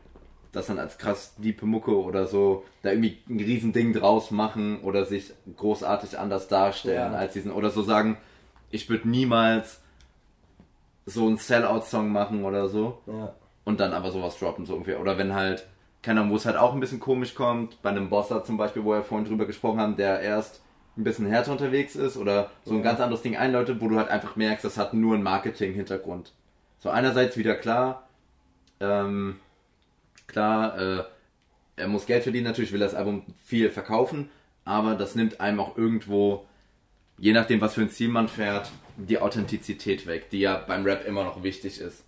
das 0.53 0.68
dann 0.68 0.79
als 0.79 0.97
krass 0.99 1.35
diepe 1.37 1.66
Mucke 1.66 2.01
oder 2.01 2.27
so, 2.27 2.64
da 2.83 2.91
irgendwie 2.91 3.18
ein 3.29 3.39
Riesending 3.39 3.93
draus 3.93 4.31
machen 4.31 4.81
oder 4.83 5.05
sich 5.05 5.33
großartig 5.57 6.18
anders 6.18 6.49
darstellen 6.49 7.12
Ja. 7.12 7.18
als 7.18 7.33
diesen, 7.35 7.53
oder 7.53 7.70
so 7.70 7.83
sagen, 7.83 8.16
ich 8.75 8.89
würde 8.91 9.09
niemals 9.09 9.81
so 11.07 11.27
einen 11.27 11.37
Sellout-Song 11.37 12.11
machen 12.11 12.45
oder 12.45 12.68
so 12.68 12.99
Ja. 13.07 13.35
und 13.64 13.79
dann 13.81 13.93
aber 13.93 14.11
sowas 14.11 14.39
droppen, 14.39 14.66
so 14.66 14.75
ungefähr. 14.75 15.01
Oder 15.01 15.16
wenn 15.18 15.35
halt, 15.35 15.66
keine 16.03 16.20
Ahnung, 16.20 16.33
wo 16.33 16.37
es 16.37 16.47
halt 16.47 16.57
auch 16.57 16.75
ein 16.75 16.81
bisschen 16.81 17.01
komisch 17.01 17.35
kommt, 17.35 17.81
bei 17.83 17.91
einem 17.91 18.09
Bosser 18.09 18.43
zum 18.45 18.57
Beispiel, 18.57 18.85
wo 18.85 18.91
wir 18.93 19.03
vorhin 19.03 19.27
drüber 19.27 19.47
gesprochen 19.47 19.81
haben, 19.81 19.97
der 19.97 20.20
erst 20.20 20.62
ein 20.97 21.05
bisschen 21.05 21.27
härter 21.27 21.53
unterwegs 21.53 21.95
ist 21.97 22.16
oder 22.16 22.51
so 22.64 22.72
ein 22.72 22.79
Ja. 22.79 22.85
ganz 22.85 23.01
anderes 23.01 23.22
Ding 23.22 23.37
einläutet, 23.37 23.81
wo 23.81 23.89
du 23.89 23.97
halt 23.97 24.09
einfach 24.09 24.37
merkst, 24.37 24.64
das 24.64 24.77
hat 24.79 24.95
nur 24.95 25.14
einen 25.14 25.22
Marketing-Hintergrund. 25.22 26.33
So 26.79 26.91
einerseits 26.91 27.37
wieder 27.37 27.55
klar, 27.55 28.09
ähm, 28.81 29.37
klar, 30.27 30.79
äh, 30.79 31.05
er 31.77 31.89
muss 31.89 32.07
Geld 32.07 32.22
verdienen, 32.22 32.47
natürlich 32.47 32.72
will 32.72 32.81
das 32.81 32.95
Album 32.95 33.25
viel 33.45 33.70
verkaufen, 33.70 34.31
aber 34.64 34.95
das 34.95 35.14
nimmt 35.14 35.41
einem 35.41 35.61
auch 35.61 35.77
irgendwo, 35.77 36.47
je 37.18 37.32
nachdem, 37.32 37.60
was 37.60 37.74
für 37.74 37.82
ein 37.82 37.90
Ziel 37.90 38.08
man 38.08 38.28
fährt, 38.28 38.70
die 38.96 39.18
Authentizität 39.18 40.06
weg, 40.06 40.30
die 40.30 40.40
ja 40.40 40.56
beim 40.56 40.84
Rap 40.84 41.06
immer 41.06 41.24
noch 41.24 41.42
wichtig 41.42 41.80
ist, 41.80 42.04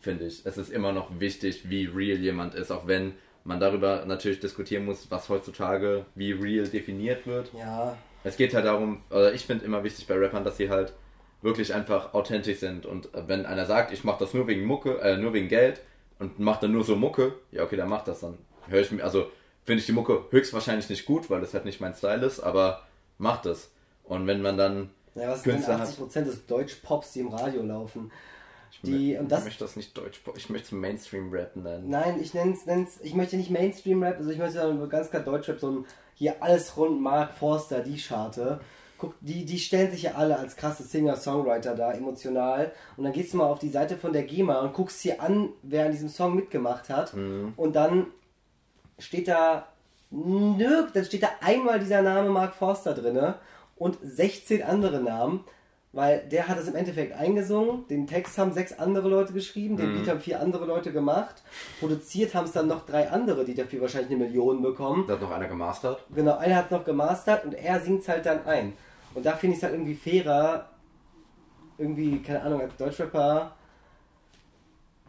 finde 0.00 0.26
ich. 0.26 0.44
Es 0.44 0.58
ist 0.58 0.70
immer 0.70 0.92
noch 0.92 1.20
wichtig, 1.20 1.68
wie 1.68 1.86
real 1.86 2.18
jemand 2.18 2.54
ist, 2.54 2.70
auch 2.70 2.86
wenn 2.86 3.14
man 3.44 3.60
darüber 3.60 4.04
natürlich 4.06 4.40
diskutieren 4.40 4.84
muss, 4.84 5.10
was 5.10 5.28
heutzutage 5.28 6.04
wie 6.14 6.32
real 6.32 6.66
definiert 6.66 7.26
wird. 7.26 7.50
Ja. 7.56 7.96
Es 8.24 8.36
geht 8.36 8.52
halt 8.54 8.66
darum, 8.66 9.00
oder 9.10 9.32
ich 9.32 9.46
finde 9.46 9.64
immer 9.64 9.84
wichtig 9.84 10.06
bei 10.06 10.14
Rappern, 10.14 10.44
dass 10.44 10.56
sie 10.56 10.70
halt 10.70 10.92
wirklich 11.40 11.72
einfach 11.72 12.14
authentisch 12.14 12.58
sind. 12.58 12.84
Und 12.84 13.08
wenn 13.14 13.46
einer 13.46 13.64
sagt, 13.64 13.92
ich 13.92 14.04
mache 14.04 14.18
das 14.20 14.34
nur 14.34 14.46
wegen 14.48 14.64
Mucke, 14.64 14.98
äh, 15.00 15.16
nur 15.16 15.32
wegen 15.32 15.48
Geld 15.48 15.80
und 16.18 16.38
macht 16.38 16.62
dann 16.62 16.72
nur 16.72 16.84
so 16.84 16.96
Mucke, 16.96 17.34
ja 17.52 17.62
okay, 17.62 17.76
dann 17.76 17.88
macht 17.88 18.08
das 18.08 18.20
dann. 18.20 18.36
Höre 18.66 18.80
ich 18.80 18.90
mir, 18.90 19.02
also 19.02 19.30
finde 19.64 19.80
ich 19.80 19.86
die 19.86 19.92
Mucke 19.92 20.24
höchstwahrscheinlich 20.30 20.90
nicht 20.90 21.06
gut, 21.06 21.30
weil 21.30 21.40
das 21.40 21.54
halt 21.54 21.64
nicht 21.64 21.80
mein 21.80 21.94
Style 21.94 22.26
ist, 22.26 22.40
aber 22.40 22.86
macht 23.18 23.46
es. 23.46 23.70
Und 24.08 24.26
wenn 24.26 24.42
man 24.42 24.56
dann 24.56 24.90
Ja, 25.14 25.28
was 25.30 25.42
sind 25.42 25.52
Künstler 25.54 25.78
hat- 25.78 25.88
80% 25.88 26.26
des 26.26 26.46
Deutsch-Pops, 26.46 27.12
die 27.12 27.20
im 27.20 27.28
Radio 27.28 27.62
laufen? 27.62 28.10
ich, 28.70 28.80
Die- 28.82 29.16
und 29.16 29.30
das- 29.30 29.40
ich 29.40 29.44
möchte 29.46 29.64
das 29.64 29.76
nicht 29.76 29.96
Deutsch, 29.96 30.20
ich 30.36 30.50
möchte 30.50 30.74
Mainstream-Rap 30.74 31.56
nennen. 31.56 31.88
Nein, 31.90 32.18
ich 32.20 32.34
nenn's, 32.34 32.66
nenn's, 32.66 32.98
ich 33.02 33.14
möchte 33.14 33.36
nicht 33.36 33.50
Mainstream-Rap, 33.50 34.18
also 34.18 34.30
ich 34.30 34.38
möchte 34.38 34.88
ganz 34.88 35.10
klar 35.10 35.22
Deutschrap, 35.22 35.58
so 35.60 35.70
ein 35.70 35.84
hier 36.14 36.42
alles 36.42 36.76
rund, 36.76 37.00
Mark 37.00 37.34
Forster, 37.34 37.80
die 37.80 37.98
Scharte. 37.98 38.60
Guck, 38.98 39.14
die, 39.20 39.44
die 39.44 39.58
stellen 39.60 39.92
sich 39.92 40.02
ja 40.02 40.12
alle 40.16 40.36
als 40.36 40.56
krasse 40.56 40.82
Singer-Songwriter 40.82 41.76
da, 41.76 41.92
emotional. 41.92 42.72
Und 42.96 43.04
dann 43.04 43.12
gehst 43.12 43.32
du 43.32 43.36
mal 43.36 43.46
auf 43.46 43.60
die 43.60 43.68
Seite 43.68 43.96
von 43.96 44.12
der 44.12 44.24
GEMA 44.24 44.58
und 44.60 44.74
guckst 44.74 45.00
hier 45.00 45.22
an, 45.22 45.50
wer 45.62 45.86
an 45.86 45.92
diesem 45.92 46.08
Song 46.08 46.34
mitgemacht 46.34 46.88
hat. 46.88 47.14
Und 47.14 47.76
dann 47.76 48.06
steht 48.98 49.28
da 49.28 49.68
nirg, 50.10 50.92
dann 50.94 51.04
steht 51.04 51.22
da 51.22 51.28
einmal 51.40 51.78
dieser 51.78 52.02
Name 52.02 52.30
Mark 52.30 52.54
Forster 52.54 52.94
drinne 52.94 53.36
und 53.78 53.98
16 54.02 54.62
andere 54.62 55.00
Namen, 55.00 55.44
weil 55.92 56.20
der 56.28 56.48
hat 56.48 56.58
es 56.58 56.68
im 56.68 56.76
Endeffekt 56.76 57.14
eingesungen, 57.14 57.86
den 57.88 58.06
Text 58.06 58.36
haben 58.36 58.52
sechs 58.52 58.78
andere 58.78 59.08
Leute 59.08 59.32
geschrieben, 59.32 59.76
den 59.76 59.94
Beat 59.94 60.08
haben 60.08 60.20
vier 60.20 60.40
andere 60.40 60.66
Leute 60.66 60.92
gemacht, 60.92 61.42
produziert 61.80 62.34
haben 62.34 62.44
es 62.44 62.52
dann 62.52 62.68
noch 62.68 62.84
drei 62.84 63.10
andere, 63.10 63.44
die 63.44 63.54
dafür 63.54 63.80
wahrscheinlich 63.80 64.10
eine 64.10 64.24
Million 64.24 64.62
bekommen. 64.62 65.04
Da 65.06 65.14
hat 65.14 65.22
noch 65.22 65.30
einer 65.30 65.48
gemastert. 65.48 66.04
Genau, 66.14 66.36
einer 66.36 66.56
hat 66.56 66.70
noch 66.70 66.84
gemastert 66.84 67.44
und 67.44 67.54
er 67.54 67.80
singt 67.80 68.02
es 68.02 68.08
halt 68.08 68.26
dann 68.26 68.44
ein. 68.46 68.74
Und 69.14 69.24
da 69.24 69.32
finde 69.32 69.54
ich 69.54 69.58
es 69.58 69.62
halt 69.62 69.74
irgendwie 69.74 69.94
fairer, 69.94 70.68
irgendwie, 71.78 72.20
keine 72.20 72.42
Ahnung, 72.42 72.60
als 72.60 72.76
Deutschrapper 72.76 73.52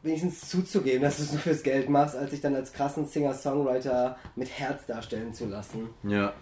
wenigstens 0.02 0.48
zuzugeben, 0.48 1.02
dass 1.02 1.18
du 1.18 1.24
es 1.24 1.34
nur 1.34 1.42
fürs 1.42 1.62
Geld 1.62 1.90
machst, 1.90 2.16
als 2.16 2.32
sich 2.32 2.40
dann 2.40 2.56
als 2.56 2.72
krassen 2.72 3.06
Singer-Songwriter 3.06 4.18
mit 4.36 4.50
Herz 4.50 4.86
darstellen 4.86 5.34
zu 5.34 5.46
lassen. 5.46 5.90
Ja, 6.04 6.34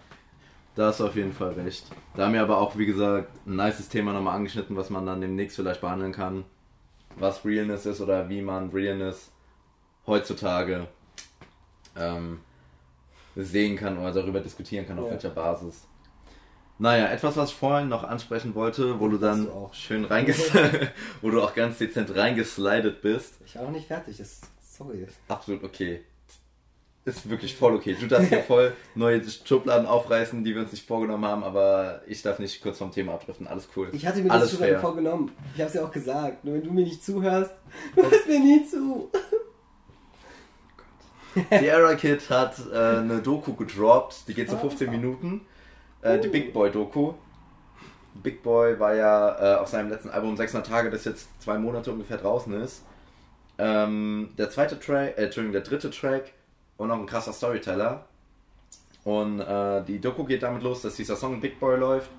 da 0.78 0.88
hast 0.88 1.00
du 1.00 1.08
auf 1.08 1.16
jeden 1.16 1.34
Fall 1.34 1.50
recht. 1.54 1.86
Da 2.16 2.26
haben 2.26 2.34
wir 2.34 2.42
aber 2.42 2.60
auch, 2.60 2.78
wie 2.78 2.86
gesagt, 2.86 3.30
ein 3.46 3.56
nices 3.56 3.90
Thema 3.90 4.14
nochmal 4.14 4.36
angeschnitten, 4.36 4.76
was 4.78 4.90
man 4.90 5.06
dann 5.06 5.20
demnächst 5.22 5.56
vielleicht 5.56 5.82
behandeln 5.82 6.12
kann. 6.14 6.46
Was 7.18 7.44
Realness 7.44 7.86
ist 7.88 8.00
oder 8.00 8.30
wie 8.30 8.42
man 8.42 8.70
Realness 8.70 9.32
heutzutage 10.06 10.88
ähm, 11.98 12.40
sehen 13.36 13.76
kann 13.76 13.98
oder 13.98 14.12
darüber 14.14 14.40
diskutieren 14.40 14.86
kann, 14.88 15.00
auf 15.00 15.06
Ja. 15.06 15.12
welcher 15.12 15.30
Basis. 15.32 15.88
Naja, 16.80 17.08
etwas, 17.08 17.36
was 17.36 17.50
ich 17.50 17.56
vorhin 17.56 17.90
noch 17.90 18.04
ansprechen 18.04 18.54
wollte, 18.54 19.00
wo 19.00 19.08
du 19.08 19.18
dann 19.18 19.46
du 19.46 19.52
auch. 19.52 19.74
schön 19.74 20.06
reinges 20.06 20.52
wo 21.22 21.32
du 21.32 21.42
auch 21.42 21.56
ganz 21.56 21.80
dezent 21.80 22.16
reingeslidet 22.16 23.02
bist. 23.02 23.40
Ich 23.44 23.56
war 23.56 23.64
noch 23.64 23.72
nicht 23.72 23.88
fertig, 23.88 24.18
das, 24.18 24.42
sorry. 24.62 25.08
Absolut 25.28 25.64
okay. 25.64 26.04
Ist 27.08 27.30
wirklich 27.30 27.56
voll 27.56 27.74
okay. 27.74 27.96
Du 27.98 28.06
darfst 28.06 28.28
hier 28.28 28.44
voll 28.44 28.74
neue 28.94 29.22
Schubladen 29.24 29.88
aufreißen, 29.88 30.44
die 30.44 30.54
wir 30.54 30.62
uns 30.62 30.74
nicht 30.74 30.86
vorgenommen 30.86 31.24
haben, 31.24 31.42
aber 31.42 32.02
ich 32.06 32.22
darf 32.22 32.38
nicht 32.38 32.62
kurz 32.62 32.80
vom 32.80 32.92
Thema 32.92 33.14
abdriften. 33.14 33.48
Alles 33.48 33.70
cool. 33.78 33.88
Ich 33.94 34.06
hatte 34.06 34.22
mir 34.22 34.30
Alles 34.30 34.52
das 34.52 34.60
schon 34.60 34.80
vorgenommen. 34.82 35.32
Ich 35.54 35.62
habe 35.62 35.70
es 35.70 35.74
ja 35.76 35.86
auch 35.86 35.92
gesagt. 35.92 36.44
Nur 36.44 36.56
wenn 36.56 36.64
du 36.66 36.72
mir 36.74 36.84
nicht 36.84 37.02
zuhörst, 37.02 37.52
hörst 37.96 38.28
mir 38.28 38.40
nie 38.42 38.66
zu. 38.66 39.10
Sierra 41.50 41.96
Kid 41.96 42.30
hat 42.30 42.56
äh, 42.74 42.76
eine 42.76 43.20
Doku 43.22 43.54
gedroppt, 43.54 44.28
die 44.28 44.34
geht 44.34 44.50
so 44.50 44.58
Ah. 44.58 44.60
15 44.60 44.92
Minuten. 44.92 45.46
Äh, 46.02 46.20
die 46.20 46.28
Big 46.28 46.52
Boy 46.52 46.70
Doku. 46.72 47.14
Big 48.16 48.44
Boy 48.44 48.78
war 48.82 48.96
ja 48.96 49.56
äh, 49.56 49.60
auf 49.60 49.70
seinem 49.70 49.90
letzten 49.90 50.10
Album 50.10 50.36
600 50.36 50.68
Tage, 50.68 50.90
das 50.92 51.06
jetzt 51.06 51.30
zwei 51.42 51.58
Monate 51.58 51.90
ungefähr 51.90 52.18
draußen 52.18 52.52
ist. 52.62 52.84
Ähm, 53.60 54.32
der 54.38 54.50
zweite 54.50 54.78
Track, 54.78 55.18
äh, 55.18 55.24
Entschuldigung, 55.24 55.54
der 55.54 55.62
dritte 55.62 55.90
Track 55.90 56.34
und 56.78 56.88
noch 56.88 57.00
ein 57.00 57.06
krasser 57.06 57.34
Storyteller. 57.34 58.06
Und 59.04 59.40
äh, 59.40 59.84
die 59.84 60.00
Doku 60.00 60.24
geht 60.26 60.44
damit 60.44 60.64
los, 60.64 60.82
dass 60.82 60.96
dieser 60.96 61.16
Song 61.16 61.40
Big 61.40 61.60
Boy 61.60 61.78
läuft 61.78 62.10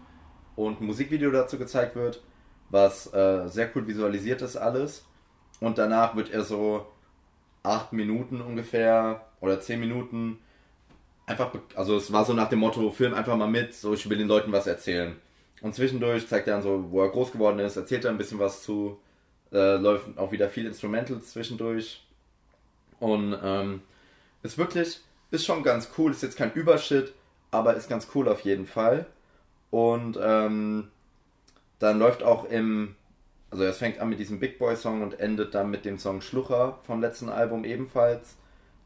und 0.56 0.80
ein 0.80 0.86
Musikvideo 0.86 1.30
dazu 1.30 1.58
gezeigt 1.58 1.94
wird, 1.96 2.22
was 2.70 3.12
äh, 3.12 3.46
sehr 3.48 3.70
cool 3.74 3.86
visualisiert 3.86 4.42
ist 4.42 4.56
alles. 4.56 5.04
Und 5.60 5.78
danach 5.78 6.16
wird 6.16 6.30
er 6.30 6.42
so 6.42 6.86
acht 7.62 7.92
Minuten 7.92 8.40
ungefähr 8.40 9.26
oder 9.40 9.60
zehn 9.60 9.80
Minuten 9.80 10.38
einfach, 11.26 11.52
also 11.74 11.96
es 11.96 12.12
war 12.12 12.24
so 12.24 12.32
nach 12.32 12.48
dem 12.48 12.60
Motto, 12.60 12.90
film 12.90 13.14
einfach 13.14 13.36
mal 13.36 13.48
mit, 13.48 13.74
so 13.74 13.92
ich 13.94 14.08
will 14.08 14.18
den 14.18 14.28
Leuten 14.28 14.52
was 14.52 14.66
erzählen. 14.66 15.16
und 15.60 15.74
zwischendurch 15.74 16.26
zeigt 16.28 16.48
er 16.48 16.54
dann 16.54 16.62
so, 16.62 16.90
wo 16.90 17.02
er 17.02 17.10
groß 17.10 17.32
geworden 17.32 17.58
ist, 17.58 17.76
erzählt 17.76 18.04
er 18.04 18.10
ein 18.10 18.18
bisschen 18.18 18.38
was 18.38 18.62
zu, 18.62 18.98
äh, 19.52 19.76
läuft 19.76 20.16
auch 20.16 20.32
wieder 20.32 20.48
viel 20.48 20.66
Instrumentals 20.66 21.30
zwischendurch. 21.32 22.04
Und 23.00 23.36
ähm, 23.42 23.82
ist 24.42 24.58
wirklich, 24.58 25.00
ist 25.30 25.44
schon 25.44 25.62
ganz 25.62 25.90
cool, 25.98 26.12
ist 26.12 26.22
jetzt 26.22 26.36
kein 26.36 26.52
Übershit, 26.52 27.12
aber 27.50 27.74
ist 27.74 27.88
ganz 27.88 28.08
cool 28.14 28.28
auf 28.28 28.40
jeden 28.40 28.66
Fall. 28.66 29.06
Und 29.70 30.18
ähm, 30.22 30.88
dann 31.78 31.98
läuft 31.98 32.22
auch 32.22 32.44
im, 32.44 32.96
also 33.50 33.64
es 33.64 33.78
fängt 33.78 34.00
an 34.00 34.08
mit 34.08 34.18
diesem 34.18 34.40
Big 34.40 34.58
Boy 34.58 34.76
Song 34.76 35.02
und 35.02 35.20
endet 35.20 35.54
dann 35.54 35.70
mit 35.70 35.84
dem 35.84 35.98
Song 35.98 36.20
Schlucher 36.20 36.78
vom 36.82 37.00
letzten 37.00 37.28
Album 37.28 37.64
ebenfalls, 37.64 38.36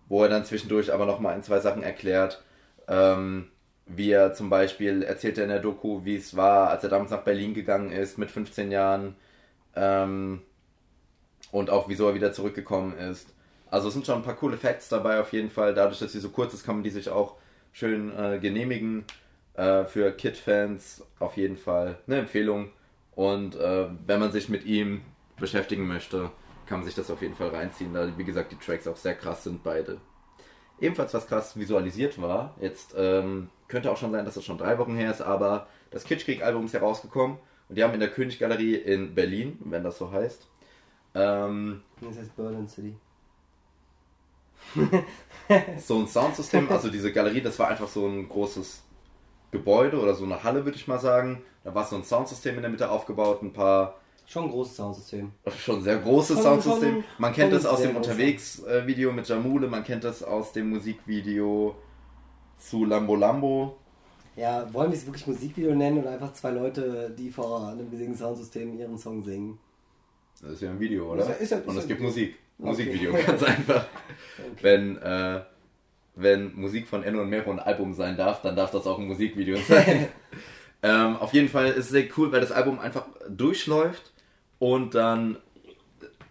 wo 0.08 0.22
er 0.22 0.28
dann 0.28 0.44
zwischendurch 0.44 0.92
aber 0.92 1.06
nochmal 1.06 1.34
ein, 1.34 1.42
zwei 1.42 1.60
Sachen 1.60 1.82
erklärt. 1.82 2.42
Ähm, 2.88 3.48
wie 3.86 4.10
er 4.10 4.32
zum 4.32 4.48
Beispiel 4.48 5.02
erzählt 5.02 5.38
er 5.38 5.44
in 5.44 5.50
der 5.50 5.60
Doku, 5.60 6.04
wie 6.04 6.16
es 6.16 6.36
war, 6.36 6.70
als 6.70 6.84
er 6.84 6.90
damals 6.90 7.10
nach 7.10 7.22
Berlin 7.24 7.54
gegangen 7.54 7.90
ist 7.90 8.18
mit 8.18 8.30
15 8.30 8.70
Jahren 8.70 9.16
ähm, 9.74 10.42
und 11.50 11.70
auch 11.70 11.88
wieso 11.88 12.08
er 12.08 12.14
wieder 12.14 12.32
zurückgekommen 12.32 12.96
ist. 12.96 13.34
Also 13.72 13.88
es 13.88 13.94
sind 13.94 14.04
schon 14.04 14.16
ein 14.16 14.22
paar 14.22 14.36
coole 14.36 14.58
Facts 14.58 14.90
dabei 14.90 15.18
auf 15.18 15.32
jeden 15.32 15.48
Fall. 15.48 15.72
Dadurch, 15.72 15.98
dass 15.98 16.12
sie 16.12 16.20
so 16.20 16.28
kurz 16.28 16.52
ist, 16.52 16.62
kann 16.62 16.76
man 16.76 16.84
die 16.84 16.90
sich 16.90 17.08
auch 17.08 17.36
schön 17.72 18.12
äh, 18.14 18.38
genehmigen. 18.38 19.06
Äh, 19.54 19.84
für 19.86 20.12
Kid-Fans 20.12 21.02
auf 21.18 21.38
jeden 21.38 21.56
Fall 21.56 21.98
eine 22.06 22.18
Empfehlung. 22.18 22.70
Und 23.14 23.56
äh, 23.56 23.86
wenn 24.06 24.20
man 24.20 24.30
sich 24.30 24.50
mit 24.50 24.66
ihm 24.66 25.00
beschäftigen 25.38 25.86
möchte, 25.86 26.30
kann 26.66 26.80
man 26.80 26.86
sich 26.86 26.94
das 26.94 27.10
auf 27.10 27.22
jeden 27.22 27.34
Fall 27.34 27.48
reinziehen, 27.48 27.94
da 27.94 28.16
wie 28.16 28.24
gesagt 28.24 28.52
die 28.52 28.56
Tracks 28.56 28.86
auch 28.86 28.96
sehr 28.96 29.14
krass 29.14 29.44
sind, 29.44 29.62
beide. 29.62 30.00
Ebenfalls 30.78 31.14
was 31.14 31.26
krass 31.26 31.58
visualisiert 31.58 32.20
war, 32.20 32.54
jetzt 32.60 32.94
ähm, 32.96 33.48
könnte 33.68 33.90
auch 33.90 33.96
schon 33.96 34.12
sein, 34.12 34.24
dass 34.26 34.32
es 34.32 34.40
das 34.40 34.44
schon 34.44 34.58
drei 34.58 34.78
Wochen 34.78 34.96
her 34.96 35.10
ist, 35.10 35.22
aber 35.22 35.66
das 35.90 36.04
Kitschkrieg-Album 36.04 36.66
ist 36.66 36.74
herausgekommen 36.74 37.38
und 37.68 37.76
die 37.76 37.84
haben 37.84 37.94
in 37.94 38.00
der 38.00 38.10
Königgalerie 38.10 38.76
in 38.76 39.14
Berlin, 39.14 39.58
wenn 39.64 39.82
das 39.82 39.96
so 39.96 40.10
heißt. 40.10 40.46
Ähm, 41.14 41.82
das 42.00 42.18
heißt 42.18 42.36
Berlin 42.36 42.68
City. 42.68 42.94
so 45.78 45.98
ein 45.98 46.06
Soundsystem, 46.06 46.68
also 46.70 46.88
diese 46.88 47.12
Galerie, 47.12 47.40
das 47.40 47.58
war 47.58 47.68
einfach 47.68 47.88
so 47.88 48.06
ein 48.06 48.28
großes 48.28 48.82
Gebäude 49.50 50.00
oder 50.00 50.14
so 50.14 50.24
eine 50.24 50.42
Halle, 50.42 50.64
würde 50.64 50.76
ich 50.76 50.88
mal 50.88 50.98
sagen. 50.98 51.42
Da 51.64 51.74
war 51.74 51.84
so 51.84 51.96
ein 51.96 52.04
Soundsystem 52.04 52.56
in 52.56 52.62
der 52.62 52.70
Mitte 52.70 52.90
aufgebaut, 52.90 53.42
ein 53.42 53.52
paar. 53.52 54.00
Schon 54.26 54.44
ein 54.44 54.50
großes 54.50 54.76
Soundsystem. 54.76 55.32
Schon 55.58 55.76
ein 55.76 55.82
sehr 55.82 55.98
großes 55.98 56.36
schon, 56.36 56.44
Soundsystem. 56.44 56.94
Schon, 56.94 57.04
man 57.18 57.32
kennt 57.32 57.52
das 57.52 57.66
aus 57.66 57.82
dem 57.82 57.96
Unterwegs-Video 57.96 59.12
mit 59.12 59.28
Jamule, 59.28 59.68
man 59.68 59.84
kennt 59.84 60.04
das 60.04 60.22
aus 60.22 60.52
dem 60.52 60.70
Musikvideo 60.70 61.76
zu 62.58 62.84
Lambo 62.84 63.14
Lambo. 63.16 63.76
Ja, 64.34 64.72
wollen 64.72 64.90
wir 64.90 64.96
es 64.96 65.04
wirklich 65.04 65.26
Musikvideo 65.26 65.74
nennen 65.74 65.98
oder 65.98 66.12
einfach 66.12 66.32
zwei 66.32 66.50
Leute, 66.50 67.14
die 67.16 67.30
vor 67.30 67.68
einem 67.68 67.88
riesigen 67.90 68.16
Soundsystem 68.16 68.78
ihren 68.78 68.96
Song 68.96 69.22
singen? 69.22 69.58
Das 70.40 70.52
ist 70.52 70.62
ja 70.62 70.70
ein 70.70 70.80
Video, 70.80 71.12
oder? 71.12 71.22
Ist 71.22 71.28
ja, 71.28 71.34
ist 71.34 71.50
ja, 71.50 71.58
ist 71.58 71.68
Und 71.68 71.76
es 71.76 71.86
gibt 71.86 72.00
Video. 72.00 72.34
Musik. 72.62 72.88
Okay. 72.88 73.08
Musikvideo, 73.08 73.26
ganz 73.26 73.42
einfach. 73.42 73.86
Okay. 74.38 74.62
Wenn 74.62 74.98
äh, 74.98 75.40
wenn 76.14 76.54
Musik 76.54 76.88
von 76.88 77.02
Enno 77.02 77.22
und 77.22 77.30
Mero 77.30 77.50
ein 77.50 77.58
Album 77.58 77.94
sein 77.94 78.16
darf, 78.16 78.42
dann 78.42 78.56
darf 78.56 78.70
das 78.70 78.86
auch 78.86 78.98
ein 78.98 79.06
Musikvideo 79.06 79.56
sein. 79.56 80.08
ähm, 80.82 81.16
auf 81.16 81.32
jeden 81.32 81.48
Fall 81.48 81.68
ist 81.68 81.86
es 81.86 81.88
sehr 81.88 82.04
cool, 82.16 82.30
weil 82.32 82.40
das 82.40 82.52
Album 82.52 82.78
einfach 82.78 83.06
durchläuft 83.28 84.12
und 84.58 84.94
dann 84.94 85.38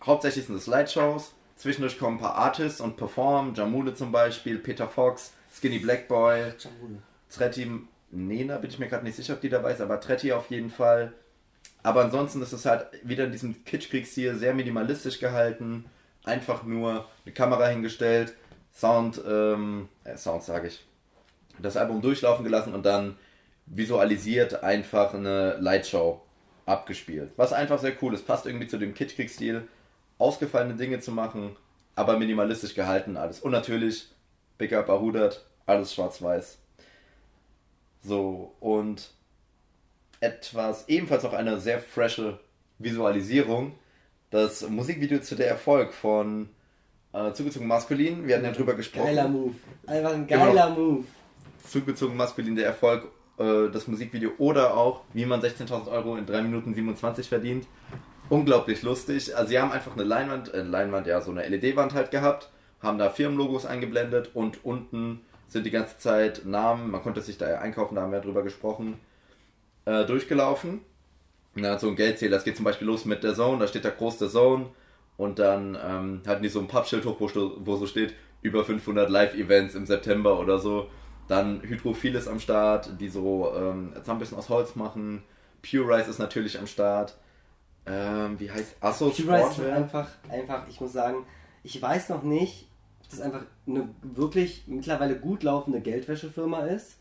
hauptsächlich 0.05 0.45
sind 0.45 0.55
es 0.55 0.65
Slideshows. 0.65 1.33
Zwischendurch 1.55 1.99
kommen 1.99 2.17
ein 2.17 2.21
paar 2.21 2.35
Artists 2.35 2.81
und 2.81 2.97
performen. 2.97 3.53
Jamule 3.53 3.93
zum 3.93 4.11
Beispiel, 4.11 4.57
Peter 4.57 4.87
Fox, 4.87 5.33
Skinny 5.53 5.79
Black 5.79 6.07
Boy. 6.07 6.53
Tretti, 7.29 7.69
Nena, 8.09 8.57
bin 8.57 8.69
ich 8.69 8.79
mir 8.79 8.87
gerade 8.87 9.03
nicht 9.03 9.15
sicher, 9.15 9.33
ob 9.33 9.41
die 9.41 9.49
dabei 9.49 9.73
ist, 9.73 9.81
aber 9.81 9.99
Tretti 9.99 10.31
auf 10.31 10.49
jeden 10.49 10.69
Fall. 10.69 11.13
Aber 11.83 12.03
ansonsten 12.03 12.41
ist 12.41 12.51
es 12.51 12.65
halt 12.65 12.87
wieder 13.03 13.25
in 13.25 13.31
diesem 13.31 13.63
Kitschkriegsstil 13.63 14.35
sehr 14.35 14.53
minimalistisch 14.53 15.19
gehalten. 15.19 15.85
Einfach 16.23 16.63
nur 16.63 17.07
eine 17.25 17.33
Kamera 17.33 17.67
hingestellt, 17.67 18.35
Sound, 18.73 19.21
ähm, 19.27 19.89
äh, 20.03 20.17
Sound 20.17 20.43
sage 20.43 20.67
ich, 20.67 20.85
das 21.59 21.77
Album 21.77 22.01
durchlaufen 22.01 22.43
gelassen 22.43 22.73
und 22.73 22.85
dann 22.85 23.17
visualisiert 23.65 24.63
einfach 24.63 25.13
eine 25.13 25.57
Lightshow 25.57 26.21
abgespielt. 26.65 27.31
Was 27.37 27.53
einfach 27.53 27.79
sehr 27.79 27.93
cool 28.01 28.13
ist, 28.13 28.27
passt 28.27 28.45
irgendwie 28.45 28.67
zu 28.67 28.77
dem 28.77 28.93
Kitschkrieg-Stil, 28.93 29.67
ausgefallene 30.17 30.75
Dinge 30.75 30.99
zu 30.99 31.11
machen, 31.11 31.55
aber 31.95 32.17
minimalistisch 32.17 32.75
gehalten 32.75 33.17
alles. 33.17 33.39
Und 33.39 33.51
natürlich, 33.51 34.07
Big 34.57 34.73
Up 34.73 34.89
Ahudert, 34.89 35.45
alles 35.65 35.93
schwarz-weiß. 35.93 36.59
So, 38.03 38.55
und 38.59 39.11
etwas, 40.19 40.87
ebenfalls 40.87 41.25
auch 41.25 41.33
eine 41.33 41.59
sehr 41.59 41.79
frische 41.79 42.39
Visualisierung, 42.79 43.73
das 44.31 44.67
Musikvideo 44.67 45.19
zu 45.19 45.35
der 45.35 45.49
Erfolg 45.49 45.93
von 45.93 46.49
äh, 47.13 47.31
zugezogen 47.33 47.67
maskulin, 47.67 48.25
wir 48.25 48.35
hatten 48.35 48.45
ja 48.45 48.51
drüber 48.51 48.73
gesprochen. 48.73 49.05
Geiler 49.05 49.27
Move. 49.27 49.53
Einfach 49.85 50.13
ein 50.13 50.25
geiler 50.25 50.69
genau. 50.69 50.79
Move. 50.79 51.03
Zugezogen 51.67 52.17
maskulin, 52.17 52.55
der 52.55 52.65
Erfolg, 52.65 53.07
äh, 53.37 53.69
das 53.71 53.87
Musikvideo 53.87 54.31
oder 54.37 54.75
auch, 54.75 55.01
wie 55.13 55.25
man 55.25 55.41
16.000 55.41 55.87
Euro 55.91 56.15
in 56.15 56.25
3 56.25 56.41
Minuten 56.41 56.73
27 56.73 57.27
verdient. 57.27 57.67
Unglaublich 58.29 58.81
lustig. 58.81 59.35
Also 59.35 59.49
sie 59.49 59.59
haben 59.59 59.73
einfach 59.73 59.93
eine 59.93 60.03
Leinwand, 60.03 60.53
äh, 60.53 60.61
Leinwand, 60.61 61.05
ja, 61.05 61.19
so 61.19 61.31
eine 61.31 61.47
LED-Wand 61.47 61.93
halt 61.93 62.11
gehabt, 62.11 62.49
haben 62.81 62.97
da 62.97 63.09
Firmenlogos 63.09 63.65
eingeblendet 63.65 64.31
und 64.33 64.63
unten 64.63 65.21
sind 65.47 65.65
die 65.65 65.71
ganze 65.71 65.97
Zeit 65.97 66.45
Namen, 66.45 66.89
man 66.89 67.03
konnte 67.03 67.19
sich 67.19 67.37
da 67.37 67.49
ja 67.49 67.59
einkaufen, 67.59 67.95
da 67.95 68.03
haben 68.03 68.13
wir 68.13 68.21
drüber 68.21 68.41
gesprochen, 68.41 68.97
äh, 69.83 70.05
durchgelaufen. 70.05 70.79
Na, 71.55 71.77
so 71.77 71.89
ein 71.89 71.95
Geldzähler, 71.95 72.37
das 72.37 72.43
geht 72.43 72.55
zum 72.55 72.65
Beispiel 72.65 72.87
los 72.87 73.05
mit 73.05 73.23
der 73.23 73.33
Zone, 73.33 73.59
da 73.59 73.67
steht 73.67 73.83
da 73.83 73.89
groß 73.89 74.17
der 74.17 74.29
Zone, 74.29 74.67
und 75.17 75.37
dann 75.37 75.77
ähm, 75.83 76.21
hatten 76.25 76.41
die 76.41 76.49
so 76.49 76.59
ein 76.59 76.67
Pappschild 76.67 77.05
hoch, 77.05 77.17
wo, 77.19 77.29
wo 77.59 77.75
so 77.75 77.85
steht, 77.85 78.15
über 78.41 78.65
500 78.65 79.09
Live-Events 79.09 79.75
im 79.75 79.85
September 79.85 80.39
oder 80.39 80.57
so. 80.57 80.87
Dann 81.27 81.61
Hydrophiles 81.61 82.27
am 82.27 82.39
Start, 82.39 82.99
die 82.99 83.07
so 83.07 83.53
ähm, 83.55 83.93
jetzt 83.95 84.09
ein 84.09 84.19
bisschen 84.19 84.37
aus 84.37 84.49
Holz 84.49 84.75
machen. 84.75 85.23
Pure 85.61 85.95
Rice 85.95 86.07
ist 86.07 86.19
natürlich 86.19 86.57
am 86.57 86.67
Start. 86.67 87.15
Ähm, 87.85 88.39
wie 88.39 88.49
heißt 88.49 88.75
Asso 88.81 89.09
Pure 89.09 89.37
Rice 89.37 89.57
ist 89.59 89.69
einfach, 89.69 90.07
einfach, 90.29 90.67
ich 90.67 90.81
muss 90.81 90.93
sagen, 90.93 91.25
ich 91.63 91.79
weiß 91.79 92.09
noch 92.09 92.23
nicht, 92.23 92.67
ob 93.03 93.09
das 93.11 93.21
einfach 93.21 93.43
eine 93.67 93.89
wirklich 94.01 94.63
mittlerweile 94.67 95.19
gut 95.19 95.43
laufende 95.43 95.81
Geldwäschefirma 95.81 96.65
ist. 96.65 96.97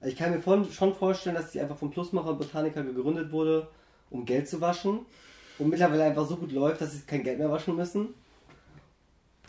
Ich 0.00 0.16
kann 0.16 0.30
mir 0.30 0.66
schon 0.70 0.94
vorstellen, 0.94 1.34
dass 1.34 1.50
die 1.50 1.60
einfach 1.60 1.76
vom 1.76 1.90
Plusmacher 1.90 2.34
Botaniker 2.34 2.82
gegründet 2.82 3.32
wurde, 3.32 3.68
um 4.10 4.24
Geld 4.24 4.48
zu 4.48 4.60
waschen 4.60 5.00
und 5.58 5.68
mittlerweile 5.68 6.04
einfach 6.04 6.26
so 6.26 6.36
gut 6.36 6.52
läuft, 6.52 6.80
dass 6.80 6.92
sie 6.92 7.00
kein 7.00 7.24
Geld 7.24 7.38
mehr 7.38 7.50
waschen 7.50 7.74
müssen. 7.74 8.14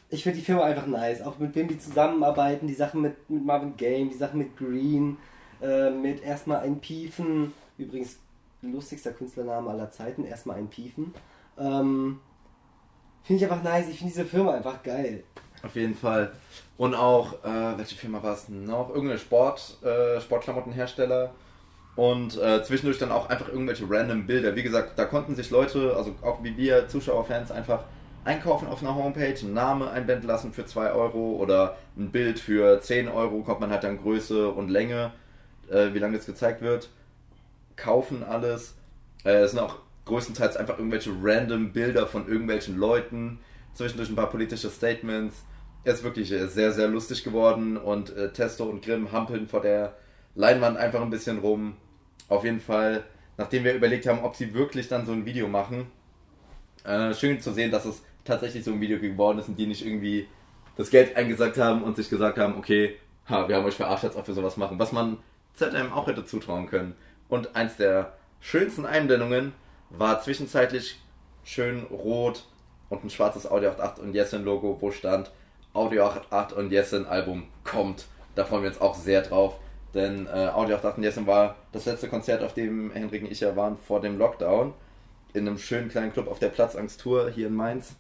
Ich 0.10 0.24
finde 0.24 0.40
die 0.40 0.46
Firma 0.46 0.64
einfach 0.64 0.88
nice. 0.88 1.22
Auch 1.22 1.38
mit 1.38 1.54
wem 1.54 1.68
die 1.68 1.78
zusammenarbeiten, 1.78 2.68
die 2.68 2.74
Sachen 2.74 3.02
mit, 3.02 3.30
mit 3.30 3.46
Marvin 3.46 3.78
Game, 3.78 4.10
die 4.10 4.18
Sachen 4.18 4.40
mit 4.40 4.58
Green, 4.58 5.18
äh, 5.62 5.92
mit 5.92 6.24
erstmal 6.24 6.62
ein 6.62 6.80
Piefen. 6.80 7.54
Übrigens, 7.78 8.18
lustigster 8.64 9.12
Künstlername 9.12 9.70
aller 9.70 9.92
Zeiten, 9.92 10.26
erstmal 10.26 10.58
ein 10.58 10.68
Piefen. 10.68 11.14
Ähm, 11.60 12.20
finde 13.24 13.44
ich 13.44 13.52
einfach 13.52 13.64
nice. 13.64 13.88
Ich 13.88 14.00
finde 14.00 14.14
diese 14.14 14.26
Firma 14.26 14.54
einfach 14.54 14.82
geil. 14.82 15.24
Auf 15.62 15.76
jeden 15.76 15.96
Fall. 15.96 16.32
Und 16.80 16.96
auch, 16.96 17.34
äh, 17.44 17.78
welche 17.78 17.96
Firma 17.96 18.24
war 18.24 18.36
es 18.36 18.48
noch? 18.48 18.88
Irgendeine 18.88 19.20
Sport, 19.20 19.84
äh, 19.84 20.22
Sportklamottenhersteller 20.22 21.32
und 21.98 22.38
äh, 22.38 22.64
zwischendurch 22.64 22.98
dann 22.98 23.12
auch 23.12 23.28
einfach 23.28 23.50
irgendwelche 23.50 23.84
random 23.90 24.26
Bilder. 24.26 24.56
Wie 24.56 24.64
gesagt, 24.64 24.98
da 24.98 25.04
konnten 25.04 25.36
sich 25.36 25.50
Leute, 25.50 25.94
also 25.98 26.16
auch 26.22 26.42
wie 26.42 26.56
wir 26.56 26.88
Zuschauerfans, 26.88 27.52
einfach 27.52 27.84
einkaufen 28.24 28.70
auf 28.70 28.82
einer 28.82 28.96
Homepage, 28.96 29.38
einen 29.42 29.54
Namen 29.54 29.90
einblenden 29.90 30.26
lassen 30.26 30.54
für 30.54 30.66
2 30.66 30.94
Euro 30.94 31.34
oder 31.34 31.76
ein 31.98 32.12
Bild 32.12 32.40
für 32.40 32.80
10 32.80 33.10
Euro, 33.10 33.42
kommt 33.42 33.60
man 33.60 33.72
halt 33.72 33.84
dann 33.84 33.98
Größe 33.98 34.48
und 34.48 34.70
Länge, 34.70 35.12
äh, 35.70 35.94
wie 35.94 36.00
lange 36.00 36.16
es 36.16 36.26
gezeigt 36.26 36.62
wird, 36.62 36.88
kaufen 37.76 38.24
alles. 38.24 38.78
Äh, 39.26 39.42
es 39.42 39.52
sind 39.52 39.60
auch 39.60 39.80
größtenteils 40.06 40.56
einfach 40.56 40.78
irgendwelche 40.78 41.12
random 41.22 41.74
Bilder 41.74 42.08
von 42.08 42.26
irgendwelchen 42.30 42.78
Leuten, 42.78 43.42
zwischendurch 43.74 44.10
ein 44.10 44.16
paar 44.16 44.30
politische 44.30 44.70
Statements. 44.70 45.44
Es 45.84 45.96
ist 45.96 46.04
wirklich 46.04 46.32
äh, 46.32 46.48
sehr, 46.48 46.72
sehr 46.72 46.88
lustig 46.88 47.24
geworden 47.24 47.78
und 47.78 48.16
äh, 48.16 48.32
Testo 48.32 48.66
und 48.66 48.84
Grimm 48.84 49.12
hampeln 49.12 49.48
vor 49.48 49.62
der 49.62 49.96
Leinwand 50.36 50.78
einfach 50.78 51.02
ein 51.02 51.10
bisschen 51.10 51.40
rum 51.40 51.78
auf 52.28 52.44
jeden 52.44 52.60
Fall, 52.60 53.04
nachdem 53.38 53.64
wir 53.64 53.74
überlegt 53.74 54.08
haben, 54.08 54.20
ob 54.20 54.36
sie 54.36 54.54
wirklich 54.54 54.88
dann 54.88 55.06
so 55.06 55.12
ein 55.12 55.26
Video 55.26 55.48
machen, 55.48 55.88
äh, 56.84 57.14
schön 57.14 57.40
zu 57.42 57.52
sehen, 57.52 57.72
dass 57.72 57.86
es 57.86 58.04
tatsächlich 58.24 58.64
so 58.64 58.72
ein 58.72 58.82
Video 58.82 59.00
geworden 59.00 59.40
ist 59.40 59.48
und 59.48 59.58
die 59.58 59.68
nicht 59.68 59.86
irgendwie 59.86 60.28
das 60.76 60.90
Geld 60.90 61.16
eingesagt 61.16 61.58
haben 61.58 61.84
und 61.84 61.96
sich 61.96 62.10
gesagt 62.10 62.38
haben, 62.38 62.58
okay, 62.58 62.96
ha, 63.28 63.48
wir 63.48 63.56
haben 63.56 63.66
euch 63.66 63.76
verarscht, 63.76 64.06
als 64.06 64.16
ob 64.16 64.28
wir 64.28 64.36
sowas 64.36 64.58
machen. 64.58 64.80
Was 64.80 64.92
man 64.92 65.18
ZM 65.54 65.92
auch 65.92 66.08
hätte 66.08 66.26
zutrauen 66.26 66.68
können. 66.68 66.96
Und 67.28 67.56
eins 67.56 67.76
der 67.76 68.14
schönsten 68.40 68.86
Einblendungen 68.86 69.54
war 69.90 70.22
zwischenzeitlich 70.22 71.00
schön 71.44 71.84
rot 71.86 72.46
und 72.90 73.04
ein 73.04 73.10
schwarzes 73.10 73.50
Audio 73.50 73.72
88 73.72 74.04
und 74.04 74.16
Yesin 74.16 74.44
Logo, 74.44 74.78
wo 74.80 74.92
stand 74.92 75.32
Audio 75.74 76.06
88 76.06 76.58
und 76.58 76.72
Yesin 76.72 77.06
Album 77.06 77.44
kommt. 77.64 78.06
Da 78.36 78.46
freuen 78.46 78.64
wir 78.64 78.70
uns 78.70 78.82
auch 78.82 78.96
sehr 78.96 79.22
drauf. 79.22 79.60
Denn 79.94 80.28
äh, 80.28 80.50
Audio 80.54 80.76
88 80.76 81.04
Jessen 81.04 81.28
war 81.28 81.56
das 81.72 81.86
letzte 81.86 82.08
Konzert, 82.10 82.44
auf 82.44 82.54
dem 82.54 82.92
Henrik 82.92 83.24
und 83.24 83.32
ich 83.32 83.40
ja 83.40 83.56
waren 83.56 83.78
vor 83.78 84.02
dem 84.02 84.18
Lockdown. 84.18 84.74
In 85.34 85.48
einem 85.48 85.58
schönen 85.58 85.90
kleinen 85.90 86.14
Club 86.14 86.28
auf 86.28 86.40
der 86.40 86.50
Platzangst 86.50 87.02
Tour 87.02 87.30
hier 87.30 87.48
in 87.48 87.56
Mainz. 87.56 87.96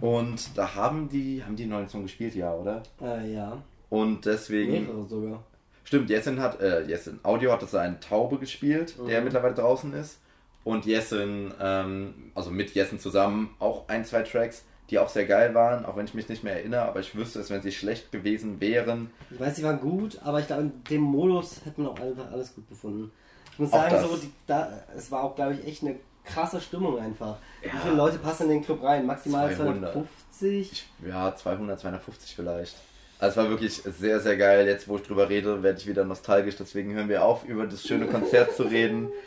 Und 0.00 0.56
da 0.56 0.74
haben 0.74 1.08
die, 1.08 1.44
haben 1.44 1.54
die 1.54 1.64
einen 1.64 1.72
neuen 1.72 1.88
Song 1.88 2.02
gespielt, 2.02 2.34
ja, 2.34 2.52
oder? 2.54 2.82
Äh, 3.00 3.34
ja. 3.34 3.62
Und 3.88 4.24
deswegen. 4.26 4.72
Mehrere 4.86 5.06
sogar. 5.08 5.44
Stimmt, 5.84 6.10
Jessin 6.10 6.40
hat, 6.40 6.60
äh, 6.60 6.82
Jessin, 6.84 7.20
Audio 7.22 7.52
hat 7.52 7.68
seinen 7.68 8.00
Taube 8.00 8.38
gespielt, 8.38 8.96
der 9.06 9.18
Mhm. 9.20 9.24
mittlerweile 9.24 9.54
draußen 9.54 9.92
ist. 9.94 10.18
Und 10.64 10.86
Jessin, 10.86 11.52
ähm, 11.60 12.14
also 12.34 12.50
mit 12.50 12.72
Jessin 12.74 12.98
zusammen, 12.98 13.54
auch 13.58 13.88
ein, 13.88 14.04
zwei 14.04 14.22
Tracks, 14.22 14.64
die 14.92 14.98
auch 14.98 15.08
sehr 15.08 15.24
geil 15.24 15.54
waren, 15.54 15.86
auch 15.86 15.96
wenn 15.96 16.04
ich 16.04 16.12
mich 16.12 16.28
nicht 16.28 16.44
mehr 16.44 16.54
erinnere, 16.54 16.82
aber 16.82 17.00
ich 17.00 17.16
wüsste 17.16 17.40
es, 17.40 17.48
wenn 17.50 17.62
sie 17.62 17.72
schlecht 17.72 18.12
gewesen 18.12 18.60
wären. 18.60 19.10
Ich 19.30 19.40
weiß, 19.40 19.54
die 19.54 19.62
waren 19.62 19.80
gut, 19.80 20.18
aber 20.22 20.38
ich 20.38 20.46
glaube, 20.46 20.62
in 20.62 20.84
dem 20.90 21.00
Modus 21.00 21.62
hätte 21.64 21.80
man 21.80 21.92
auch 21.92 22.00
einfach 22.00 22.30
alles 22.30 22.54
gut 22.54 22.68
befunden. 22.68 23.10
Ich 23.52 23.58
muss 23.58 23.72
Auch 23.72 23.88
sagen, 23.90 24.06
so, 24.06 24.16
die, 24.16 24.30
da, 24.46 24.68
es 24.94 25.10
war 25.10 25.24
auch, 25.24 25.34
glaube 25.34 25.54
ich, 25.54 25.66
echt 25.66 25.82
eine 25.82 25.96
krasse 26.24 26.60
Stimmung 26.60 26.98
einfach. 26.98 27.36
Wie 27.62 27.68
Ja. 27.68 27.74
viele 27.82 27.94
Leute 27.94 28.18
passen 28.18 28.44
in 28.44 28.48
den 28.50 28.64
Club 28.64 28.82
rein? 28.82 29.06
Maximal 29.06 29.54
200. 29.54 29.92
250? 29.94 30.72
Ich, 30.72 30.86
ja, 31.08 31.34
200, 31.34 31.80
250 31.80 32.36
vielleicht. 32.36 32.76
Also 33.18 33.40
es 33.40 33.44
war 33.44 33.50
wirklich 33.50 33.74
sehr, 33.74 34.20
sehr 34.20 34.36
geil. 34.36 34.66
Jetzt, 34.66 34.88
wo 34.88 34.96
ich 34.96 35.02
drüber 35.02 35.28
rede, 35.28 35.62
werde 35.62 35.78
ich 35.78 35.86
wieder 35.86 36.04
nostalgisch. 36.04 36.56
Deswegen 36.56 36.92
hören 36.94 37.08
wir 37.08 37.24
auf, 37.24 37.44
über 37.44 37.66
das 37.66 37.86
schöne 37.86 38.06
Konzert 38.06 38.54
zu 38.54 38.64
reden. 38.64 39.08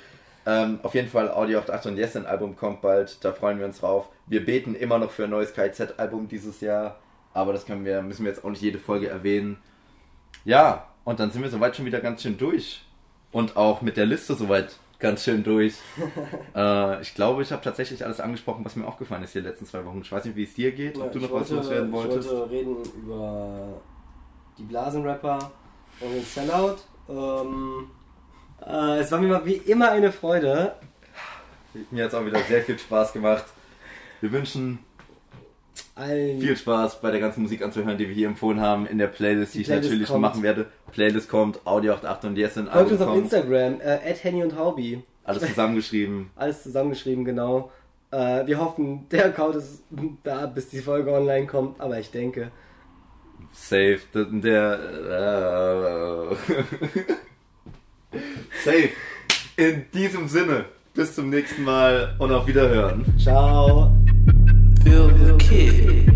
Ähm, 0.47 0.79
auf 0.83 0.93
jeden 0.93 1.07
Fall, 1.09 1.31
Audio 1.31 1.59
88 1.59 1.91
und 1.91 1.97
Yes, 1.97 2.15
ein 2.15 2.25
Album 2.25 2.55
kommt 2.55 2.81
bald. 2.81 3.23
Da 3.23 3.31
freuen 3.33 3.57
wir 3.59 3.65
uns 3.65 3.79
drauf. 3.79 4.09
Wir 4.27 4.45
beten 4.45 4.75
immer 4.75 4.99
noch 4.99 5.11
für 5.11 5.23
ein 5.23 5.29
neues 5.31 5.53
KZ-Album 5.53 6.27
dieses 6.27 6.61
Jahr. 6.61 6.99
Aber 7.33 7.51
das 7.51 7.65
können 7.65 7.83
wir, 7.83 8.01
müssen 8.01 8.23
wir 8.25 8.31
jetzt 8.31 8.45
auch 8.45 8.49
nicht 8.49 8.61
jede 8.61 8.77
Folge 8.79 9.07
erwähnen. 9.09 9.57
Ja, 10.45 10.87
und 11.03 11.19
dann 11.19 11.31
sind 11.31 11.41
wir 11.41 11.49
soweit 11.49 11.75
schon 11.75 11.85
wieder 11.85 11.99
ganz 11.99 12.21
schön 12.21 12.37
durch. 12.37 12.83
Und 13.31 13.57
auch 13.57 13.81
mit 13.81 13.97
der 13.97 14.05
Liste 14.05 14.35
soweit 14.35 14.77
ganz 14.99 15.23
schön 15.23 15.43
durch. 15.43 15.75
äh, 16.55 17.01
ich 17.01 17.13
glaube, 17.15 17.41
ich 17.41 17.51
habe 17.51 17.61
tatsächlich 17.63 18.05
alles 18.05 18.19
angesprochen, 18.21 18.63
was 18.63 18.75
mir 18.75 18.85
aufgefallen 18.87 19.23
ist 19.23 19.33
die 19.35 19.39
letzten 19.41 19.65
zwei 19.65 19.83
Wochen. 19.85 20.01
Ich 20.01 20.11
weiß 20.11 20.23
nicht, 20.25 20.35
wie 20.37 20.43
es 20.43 20.53
dir 20.53 20.71
geht, 20.71 20.97
ob 20.97 21.05
Ja, 21.05 21.09
du 21.09 21.17
ich 21.19 21.23
noch 21.23 21.31
was 21.31 21.49
wollte- 21.51 21.55
loswerden 21.55 21.91
wolltest. 21.91 22.29
Ich 22.31 22.37
wollte 22.37 22.51
reden 22.51 22.77
über 23.03 23.81
die 24.57 24.63
Blasenrapper 24.63 25.51
und 25.99 26.13
den 26.13 26.23
Sellout. 26.23 26.75
Ähm, 27.09 27.89
äh, 28.67 28.99
es 28.99 29.11
war 29.11 29.19
mir 29.19 29.45
wie 29.45 29.55
immer 29.55 29.91
eine 29.91 30.11
Freude. 30.11 30.73
Mir 31.91 32.05
hat 32.05 32.11
es 32.11 32.15
auch 32.15 32.25
wieder 32.25 32.39
sehr 32.43 32.61
viel 32.61 32.79
Spaß 32.79 33.13
gemacht. 33.13 33.45
Wir 34.21 34.31
wünschen 34.31 34.79
Allen 35.95 36.39
viel 36.41 36.55
Spaß 36.55 37.01
bei 37.01 37.11
der 37.11 37.19
ganzen 37.19 37.43
Musik 37.43 37.61
anzuhören, 37.61 37.97
die 37.97 38.07
wir 38.07 38.15
hier 38.15 38.27
empfohlen 38.27 38.61
haben 38.61 38.85
in 38.85 38.97
der 38.97 39.07
Playlist, 39.07 39.53
die, 39.53 39.57
Die 39.57 39.61
ich 39.63 39.67
Playlist 39.67 39.89
natürlich 39.89 40.07
kommt. 40.09 40.21
machen 40.21 40.43
werde. 40.43 40.67
Playlist 40.91 41.29
kommt, 41.29 41.65
Audio 41.65 41.93
88 41.93 42.29
und 42.29 42.37
Yes 42.37 42.57
in 42.57 42.67
Folgt 42.67 42.91
uns 42.91 43.01
auf 43.01 43.07
kommt. 43.09 43.23
Instagram, 43.23 43.81
äh, 43.81 43.97
Henny 44.13 44.43
und 44.43 44.57
Haubi. 44.57 45.03
Alles 45.23 45.45
zusammengeschrieben. 45.45 46.29
Alles 46.35 46.63
zusammengeschrieben, 46.63 47.25
genau. 47.25 47.71
Äh, 48.11 48.45
wir 48.45 48.59
hoffen, 48.59 49.07
der 49.09 49.25
Account 49.25 49.55
ist 49.55 49.83
da, 50.23 50.45
bis 50.45 50.69
die 50.69 50.79
Folge 50.79 51.11
online 51.11 51.47
kommt, 51.47 51.81
aber 51.81 51.99
ich 51.99 52.11
denke. 52.11 52.51
Safe. 53.53 53.99
Der. 54.13 54.25
der 54.25 54.79
äh, 56.31 56.35
Safe. 58.63 58.89
In 59.57 59.85
diesem 59.93 60.27
Sinne. 60.27 60.65
Bis 60.93 61.13
zum 61.13 61.29
nächsten 61.29 61.63
Mal 61.63 62.15
und 62.19 62.31
auf 62.31 62.47
Wiederhören. 62.47 63.03
Ciao. 63.19 63.93
Feel 64.83 65.13
the 65.17 65.45
kid. 65.45 66.14